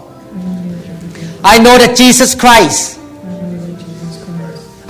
I 1.42 1.58
know 1.58 1.78
that 1.78 1.96
Jesus 1.96 2.34
Christ, 2.34 2.99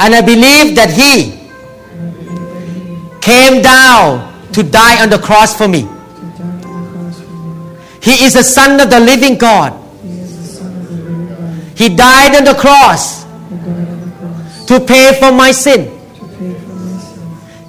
and 0.03 0.15
I 0.15 0.23
believe 0.23 0.75
that 0.77 0.91
He 0.91 1.37
came 3.21 3.61
down 3.61 4.33
to 4.53 4.63
die 4.63 5.03
on 5.03 5.11
the 5.11 5.19
cross 5.19 5.55
for 5.57 5.69
me. 5.69 5.87
He 8.03 8.25
is 8.25 8.33
the 8.33 8.43
Son 8.43 8.81
of 8.81 8.89
the 8.89 8.99
living 8.99 9.37
God. 9.37 9.77
He 11.77 11.95
died 11.95 12.35
on 12.35 12.45
the 12.45 12.55
cross 12.55 13.25
to 14.67 14.81
pay 14.81 15.13
for 15.21 15.33
my 15.33 15.53
sin. 15.53 15.99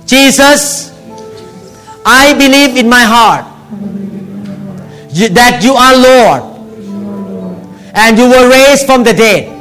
Jesus, 0.06 0.90
I 2.06 2.34
believe 2.34 2.78
in 2.78 2.90
my 2.90 3.02
heart 3.02 3.46
that 5.34 5.60
you 5.62 5.74
are 5.74 5.96
Lord 5.98 6.44
and 7.94 8.18
you 8.18 8.30
were 8.30 8.50
raised 8.50 8.86
from 8.86 9.04
the 9.04 9.14
dead 9.14 9.61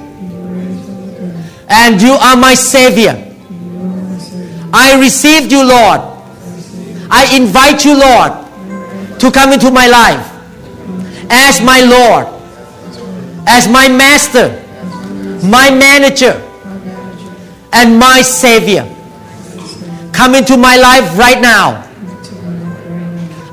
and 1.70 2.02
you 2.02 2.12
are 2.12 2.36
my 2.36 2.54
Savior. 2.54 3.14
I 4.72 4.98
received 5.00 5.52
you, 5.52 5.66
Lord. 5.66 6.00
I 7.10 7.36
invite 7.36 7.84
you, 7.84 7.98
Lord, 7.98 8.32
to 9.20 9.30
come 9.30 9.52
into 9.52 9.70
my 9.70 9.86
life 9.86 10.26
as 11.30 11.60
my 11.60 11.80
Lord, 11.80 12.26
as 13.46 13.68
my 13.68 13.88
Master, 13.88 14.50
my 15.46 15.70
Manager, 15.70 16.42
and 17.72 17.98
my 17.98 18.20
Savior. 18.22 18.84
Come 20.12 20.34
into 20.34 20.56
my 20.56 20.76
life 20.76 21.16
right 21.16 21.40
now. 21.40 21.86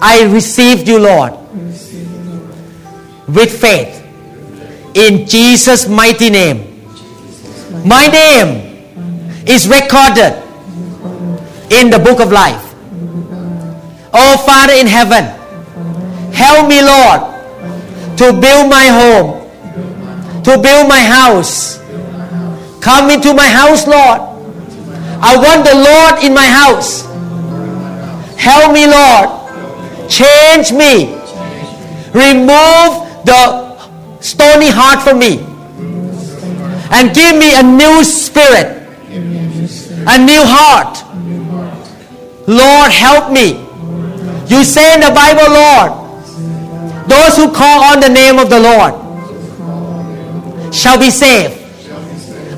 I 0.01 0.23
received 0.31 0.87
you, 0.87 0.99
Lord, 0.99 1.33
with 3.27 3.59
faith. 3.59 4.03
In 4.95 5.27
Jesus' 5.27 5.87
mighty 5.87 6.29
name. 6.29 6.66
My 7.69 8.07
name 8.07 8.49
is 9.45 9.67
recorded 9.67 10.41
in 11.69 11.89
the 11.89 11.99
book 11.99 12.19
of 12.19 12.31
life. 12.31 12.63
Oh, 14.13 14.37
Father 14.45 14.73
in 14.73 14.87
heaven, 14.87 15.25
help 16.31 16.69
me, 16.69 16.81
Lord, 16.81 17.21
to 18.17 18.31
build 18.39 18.69
my 18.69 18.87
home, 18.87 20.43
to 20.43 20.57
build 20.57 20.87
my 20.87 21.01
house. 21.01 21.77
Come 22.81 23.09
into 23.09 23.33
my 23.33 23.47
house, 23.47 23.85
Lord. 23.85 24.21
I 25.19 25.35
want 25.35 25.65
the 25.65 25.75
Lord 25.75 26.23
in 26.23 26.33
my 26.33 26.45
house. 26.45 27.03
Help 28.39 28.71
me, 28.71 28.87
Lord. 28.87 30.09
Change 30.09 30.71
me. 30.71 31.15
Remove 32.13 33.03
the 33.25 33.77
stony 34.21 34.69
heart 34.69 35.01
from 35.03 35.19
me. 35.19 35.56
And 36.91 37.13
give 37.13 37.35
me 37.35 37.55
a 37.55 37.63
new 37.63 38.03
spirit, 38.03 38.87
a 40.07 40.17
new 40.17 40.43
heart. 40.45 41.03
Lord, 42.47 42.91
help 42.91 43.31
me. 43.31 43.65
You 44.47 44.63
say 44.63 44.95
in 44.95 45.01
the 45.01 45.11
Bible, 45.11 45.51
Lord, 45.51 45.91
those 47.07 47.35
who 47.35 47.51
call 47.51 47.83
on 47.83 47.99
the 47.99 48.09
name 48.09 48.39
of 48.39 48.49
the 48.49 48.59
Lord 48.59 48.93
shall 50.73 50.99
be 50.99 51.09
saved. 51.09 51.55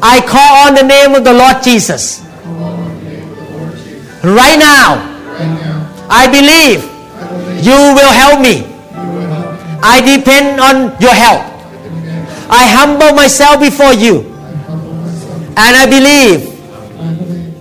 I 0.02 0.22
call 0.22 0.68
on 0.68 0.76
the 0.76 0.84
name 0.84 1.16
of 1.16 1.24
the 1.24 1.34
Lord 1.34 1.64
Jesus. 1.64 2.22
Right 4.24 4.60
now, 4.60 5.02
I 6.10 6.28
believe 6.30 6.84
you 7.66 7.78
will 7.98 8.12
help 8.12 8.42
me. 8.42 8.66
I 9.82 10.02
depend 10.02 10.60
on 10.60 11.00
your 11.02 11.14
help. 11.14 11.49
I 12.50 12.66
humble 12.68 13.14
myself 13.16 13.60
before 13.60 13.94
you. 13.94 14.22
And 15.56 15.76
I 15.76 15.86
believe 15.86 16.50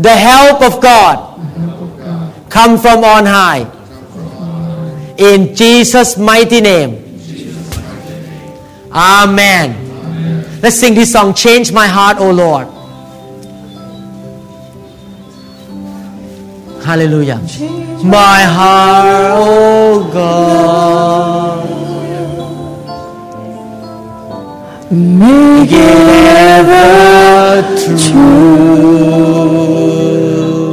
the 0.00 0.14
help 0.14 0.62
of 0.62 0.80
God 0.80 1.28
come 2.48 2.78
from 2.78 3.04
on 3.04 3.26
high. 3.26 3.66
In 5.18 5.54
Jesus' 5.54 6.16
mighty 6.16 6.60
name. 6.60 7.04
Amen. 8.92 10.60
Let's 10.62 10.76
sing 10.76 10.94
this 10.94 11.12
song, 11.12 11.34
Change 11.34 11.72
My 11.72 11.86
Heart, 11.86 12.18
O 12.18 12.30
Lord. 12.30 12.66
Hallelujah. 16.84 17.36
My 18.02 18.42
heart, 18.42 19.34
O 19.36 20.10
God. 20.12 21.67
Make 24.90 25.70
it 25.70 25.76
ever 26.56 27.60
true. 27.76 27.92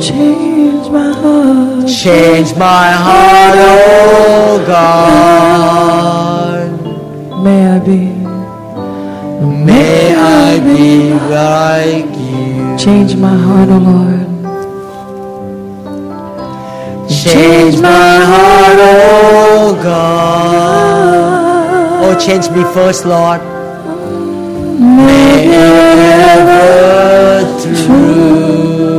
Change 0.01 0.89
my 0.89 1.11
heart. 1.11 1.85
Change 1.89 2.55
my 2.55 2.91
heart, 2.93 3.55
oh 3.57 4.63
God. 4.65 6.71
May 7.43 7.67
I 7.67 7.79
be. 7.79 8.13
May 9.65 10.15
I 10.15 10.59
be 10.61 11.13
like 11.29 12.15
you. 12.17 12.77
Change 12.77 13.17
my 13.17 13.35
heart, 13.35 13.69
O 13.69 13.77
Lord. 13.79 14.25
Change 17.09 17.81
my 17.81 18.23
heart, 18.31 18.77
oh 18.79 19.75
God. 19.83 22.05
Oh, 22.05 22.15
change 22.17 22.49
me 22.51 22.63
first, 22.73 23.05
Lord. 23.05 23.41
May 24.85 25.49
ever 26.35 26.69
true. 27.61 28.93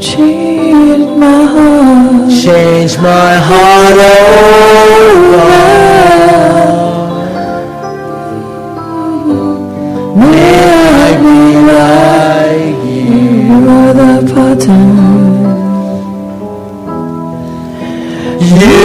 Change 0.00 1.06
my 1.24 1.40
heart. 1.54 2.30
Change 2.44 2.94
my 2.98 3.34
heart, 3.48 3.96
oh 3.98 4.12
God. 5.32 5.72
May 10.16 10.56
I 11.00 11.10
be 11.22 11.38
like 11.72 12.80
you. 12.94 13.06
You 13.48 13.58
are 13.76 13.92
the 14.00 14.12
potter. 14.32 14.84
You 18.60 18.80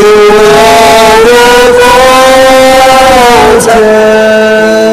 are 0.57 1.17
the 1.27 1.43
fountain. 3.69 4.86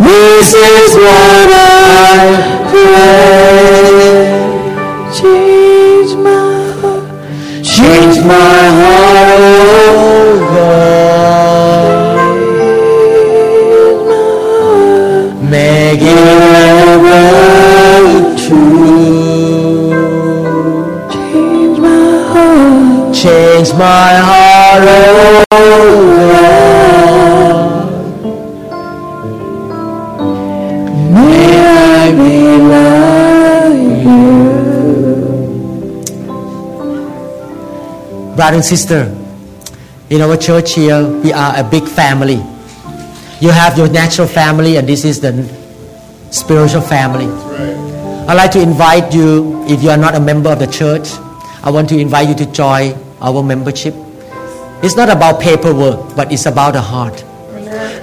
This 0.00 0.54
is 0.54 0.94
what 0.94 1.50
I 1.50 2.68
pray. 2.70 3.37
Brother 38.38 38.54
and 38.54 38.64
sister, 38.64 39.12
in 40.10 40.20
our 40.22 40.36
church 40.36 40.74
here, 40.74 41.04
we 41.24 41.32
are 41.32 41.58
a 41.58 41.64
big 41.64 41.82
family. 41.82 42.38
You 43.40 43.50
have 43.50 43.76
your 43.76 43.88
natural 43.88 44.28
family, 44.28 44.76
and 44.76 44.88
this 44.88 45.04
is 45.04 45.18
the 45.20 45.32
spiritual 46.30 46.82
family. 46.82 47.26
I'd 48.28 48.34
like 48.34 48.52
to 48.52 48.62
invite 48.62 49.12
you, 49.12 49.64
if 49.66 49.82
you 49.82 49.90
are 49.90 49.96
not 49.96 50.14
a 50.14 50.20
member 50.20 50.50
of 50.50 50.60
the 50.60 50.68
church, 50.68 51.08
I 51.64 51.70
want 51.72 51.88
to 51.88 51.98
invite 51.98 52.28
you 52.28 52.36
to 52.36 52.46
join 52.52 52.94
our 53.20 53.42
membership. 53.42 53.92
It's 54.84 54.94
not 54.94 55.08
about 55.08 55.40
paperwork, 55.40 56.14
but 56.14 56.30
it's 56.30 56.46
about 56.46 56.74
the 56.74 56.80
heart. 56.80 57.24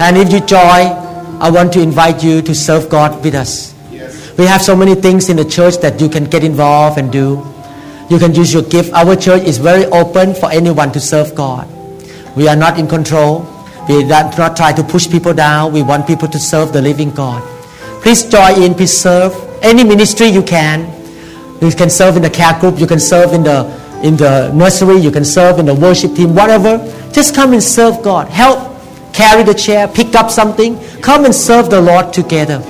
And 0.01 0.17
if 0.17 0.33
you 0.33 0.41
join, 0.41 0.91
I 1.39 1.49
want 1.49 1.71
to 1.79 1.81
invite 1.81 2.21
you 2.21 2.41
to 2.41 2.53
serve 2.53 2.89
God 2.89 3.23
with 3.23 3.36
us. 3.36 3.73
We 4.38 4.43
have 4.47 4.61
so 4.61 4.75
many 4.75 4.95
things 4.95 5.29
in 5.29 5.38
the 5.38 5.45
church 5.45 5.77
that 5.77 6.01
you 6.01 6.09
can 6.09 6.25
get 6.25 6.43
involved 6.43 6.99
and 6.99 7.09
do. 7.09 7.54
You 8.09 8.19
can 8.19 8.35
use 8.35 8.53
your 8.53 8.61
gift. 8.61 8.93
Our 8.93 9.15
church 9.15 9.43
is 9.43 9.57
very 9.57 9.85
open 9.85 10.35
for 10.35 10.51
anyone 10.51 10.91
to 10.91 10.99
serve 10.99 11.33
God. 11.33 11.67
We 12.35 12.47
are 12.47 12.55
not 12.55 12.77
in 12.77 12.87
control. 12.87 13.47
We 13.89 14.03
do 14.03 14.09
not 14.09 14.55
try 14.55 14.73
to 14.73 14.83
push 14.83 15.09
people 15.09 15.33
down. 15.33 15.73
We 15.73 15.81
want 15.81 16.05
people 16.05 16.27
to 16.27 16.39
serve 16.39 16.71
the 16.71 16.81
living 16.81 17.11
God. 17.11 17.41
Please 18.03 18.23
join 18.23 18.61
in, 18.61 18.75
please 18.75 18.95
serve. 18.95 19.33
Any 19.63 19.83
ministry 19.83 20.27
you 20.27 20.43
can. 20.43 20.91
You 21.61 21.71
can 21.71 21.89
serve 21.89 22.15
in 22.15 22.21
the 22.21 22.29
care 22.29 22.59
group, 22.59 22.79
you 22.79 22.85
can 22.85 22.99
serve 22.99 23.33
in 23.33 23.43
the 23.43 23.65
in 24.03 24.17
the 24.17 24.51
nursery, 24.53 24.97
you 24.97 25.09
can 25.09 25.25
serve 25.25 25.57
in 25.57 25.65
the 25.65 25.73
worship 25.73 26.13
team, 26.13 26.35
whatever. 26.35 26.77
Just 27.11 27.33
come 27.33 27.53
and 27.53 27.63
serve 27.63 28.03
God. 28.03 28.27
Help 28.27 28.59
carry 29.13 29.41
the 29.41 29.53
chair, 29.53 29.87
pick 29.87 30.13
up 30.13 30.29
something. 30.29 30.77
Come 31.01 31.25
and 31.25 31.33
serve 31.33 31.71
the 31.71 31.81
Lord 31.81 32.13
together. 32.13 32.61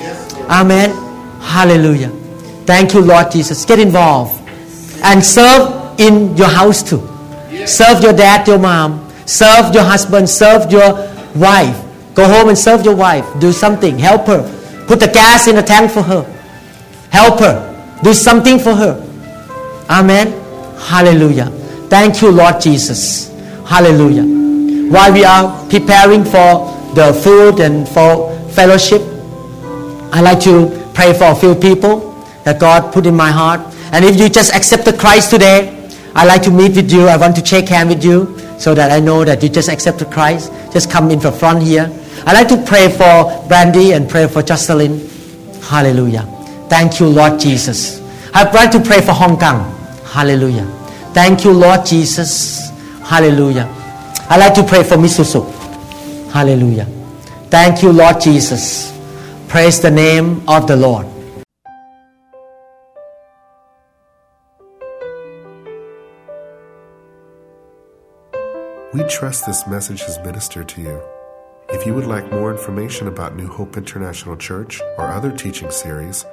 Amen. 0.49 0.91
Hallelujah. 1.41 2.09
Thank 2.65 2.93
you, 2.93 3.01
Lord 3.01 3.31
Jesus. 3.31 3.65
Get 3.65 3.79
involved 3.79 4.44
and 5.05 5.23
serve 5.23 5.99
in 5.99 6.35
your 6.35 6.49
house 6.49 6.81
too. 6.81 7.01
Serve 7.65 8.01
your 8.01 8.13
dad, 8.13 8.47
your 8.47 8.59
mom. 8.59 9.09
Serve 9.25 9.73
your 9.73 9.83
husband. 9.83 10.29
Serve 10.29 10.71
your 10.71 10.93
wife. 11.35 11.77
Go 12.13 12.27
home 12.27 12.49
and 12.49 12.57
serve 12.57 12.83
your 12.83 12.95
wife. 12.95 13.25
Do 13.39 13.51
something. 13.51 13.97
Help 13.99 14.27
her. 14.27 14.41
Put 14.87 14.99
the 14.99 15.07
gas 15.07 15.47
in 15.47 15.55
the 15.55 15.61
tank 15.61 15.91
for 15.91 16.01
her. 16.01 16.23
Help 17.11 17.39
her. 17.39 17.99
Do 18.03 18.13
something 18.13 18.59
for 18.59 18.73
her. 18.75 19.01
Amen. 19.89 20.33
Hallelujah. 20.79 21.49
Thank 21.89 22.21
you, 22.21 22.31
Lord 22.31 22.59
Jesus. 22.59 23.29
Hallelujah. 23.65 24.25
While 24.91 25.13
we 25.13 25.23
are 25.23 25.69
preparing 25.69 26.23
for 26.23 26.73
the 26.93 27.13
food 27.23 27.59
and 27.59 27.87
for 27.87 28.35
fellowship, 28.49 29.01
I 30.11 30.21
like 30.21 30.39
to 30.41 30.69
pray 30.93 31.13
for 31.13 31.25
a 31.25 31.35
few 31.35 31.55
people 31.55 32.11
that 32.43 32.59
God 32.59 32.93
put 32.93 33.05
in 33.05 33.15
my 33.15 33.31
heart. 33.31 33.74
And 33.95 34.03
if 34.03 34.19
you 34.19 34.27
just 34.27 34.53
accepted 34.53 34.99
Christ 34.99 35.31
today, 35.31 35.71
I'd 36.15 36.27
like 36.27 36.43
to 36.43 36.51
meet 36.51 36.75
with 36.75 36.91
you. 36.91 37.07
I 37.07 37.15
want 37.15 37.33
to 37.37 37.45
shake 37.45 37.69
hand 37.69 37.87
with 37.87 38.03
you 38.03 38.37
so 38.59 38.75
that 38.75 38.91
I 38.91 38.99
know 38.99 39.23
that 39.23 39.41
you 39.41 39.47
just 39.47 39.69
accepted 39.69 40.11
Christ. 40.11 40.51
Just 40.73 40.91
come 40.91 41.09
in 41.11 41.19
the 41.19 41.31
front 41.31 41.63
here. 41.63 41.89
I'd 42.25 42.33
like 42.33 42.49
to 42.49 42.61
pray 42.67 42.89
for 42.89 43.47
Brandy 43.47 43.93
and 43.93 44.09
pray 44.09 44.27
for 44.27 44.43
Jocelyn. 44.43 44.99
Hallelujah. 45.61 46.23
Thank 46.67 46.99
you, 46.99 47.07
Lord 47.07 47.39
Jesus. 47.39 48.01
I'd 48.33 48.53
like 48.53 48.71
to 48.71 48.81
pray 48.81 48.99
for 48.99 49.13
Hong 49.13 49.39
Kong. 49.39 49.63
Hallelujah. 50.07 50.65
Thank 51.13 51.45
you, 51.45 51.53
Lord 51.53 51.85
Jesus. 51.85 52.71
Hallelujah. 53.01 53.73
I'd 54.29 54.41
like 54.41 54.55
to 54.55 54.63
pray 54.63 54.83
for 54.83 54.95
Misusu. 54.97 55.47
Hallelujah. 56.33 56.83
Thank 57.49 57.81
you, 57.81 57.93
Lord 57.93 58.19
Jesus. 58.19 58.91
Praise 59.47 59.79
the 59.79 59.89
name 59.89 60.43
of 60.49 60.67
the 60.67 60.75
Lord. 60.75 61.14
We 68.95 69.03
trust 69.09 69.45
this 69.45 69.67
message 69.67 70.01
has 70.03 70.17
ministered 70.19 70.69
to 70.69 70.81
you. 70.81 71.03
If 71.67 71.85
you 71.85 71.93
would 71.93 72.05
like 72.05 72.31
more 72.31 72.49
information 72.49 73.09
about 73.09 73.35
New 73.35 73.49
Hope 73.49 73.75
International 73.75 74.37
Church 74.37 74.79
or 74.97 75.09
other 75.09 75.33
teaching 75.33 75.69
series, 75.69 76.25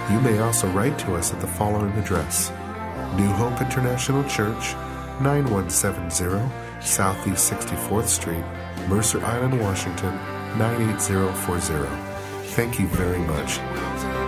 You 0.10 0.22
may 0.22 0.40
also 0.40 0.70
write 0.70 0.98
to 1.00 1.16
us 1.16 1.34
at 1.34 1.42
the 1.42 1.48
following 1.48 1.92
address 1.98 2.50
New 3.18 3.28
Hope 3.28 3.60
International 3.60 4.24
Church, 4.30 4.74
9170 5.20 6.50
Southeast 6.82 7.52
64th 7.52 8.08
Street, 8.08 8.46
Mercer 8.88 9.24
Island, 9.26 9.60
Washington 9.60 10.14
98040. 10.58 11.88
Thank 12.56 12.80
you 12.80 12.88
very 12.88 13.20
much. 13.20 14.23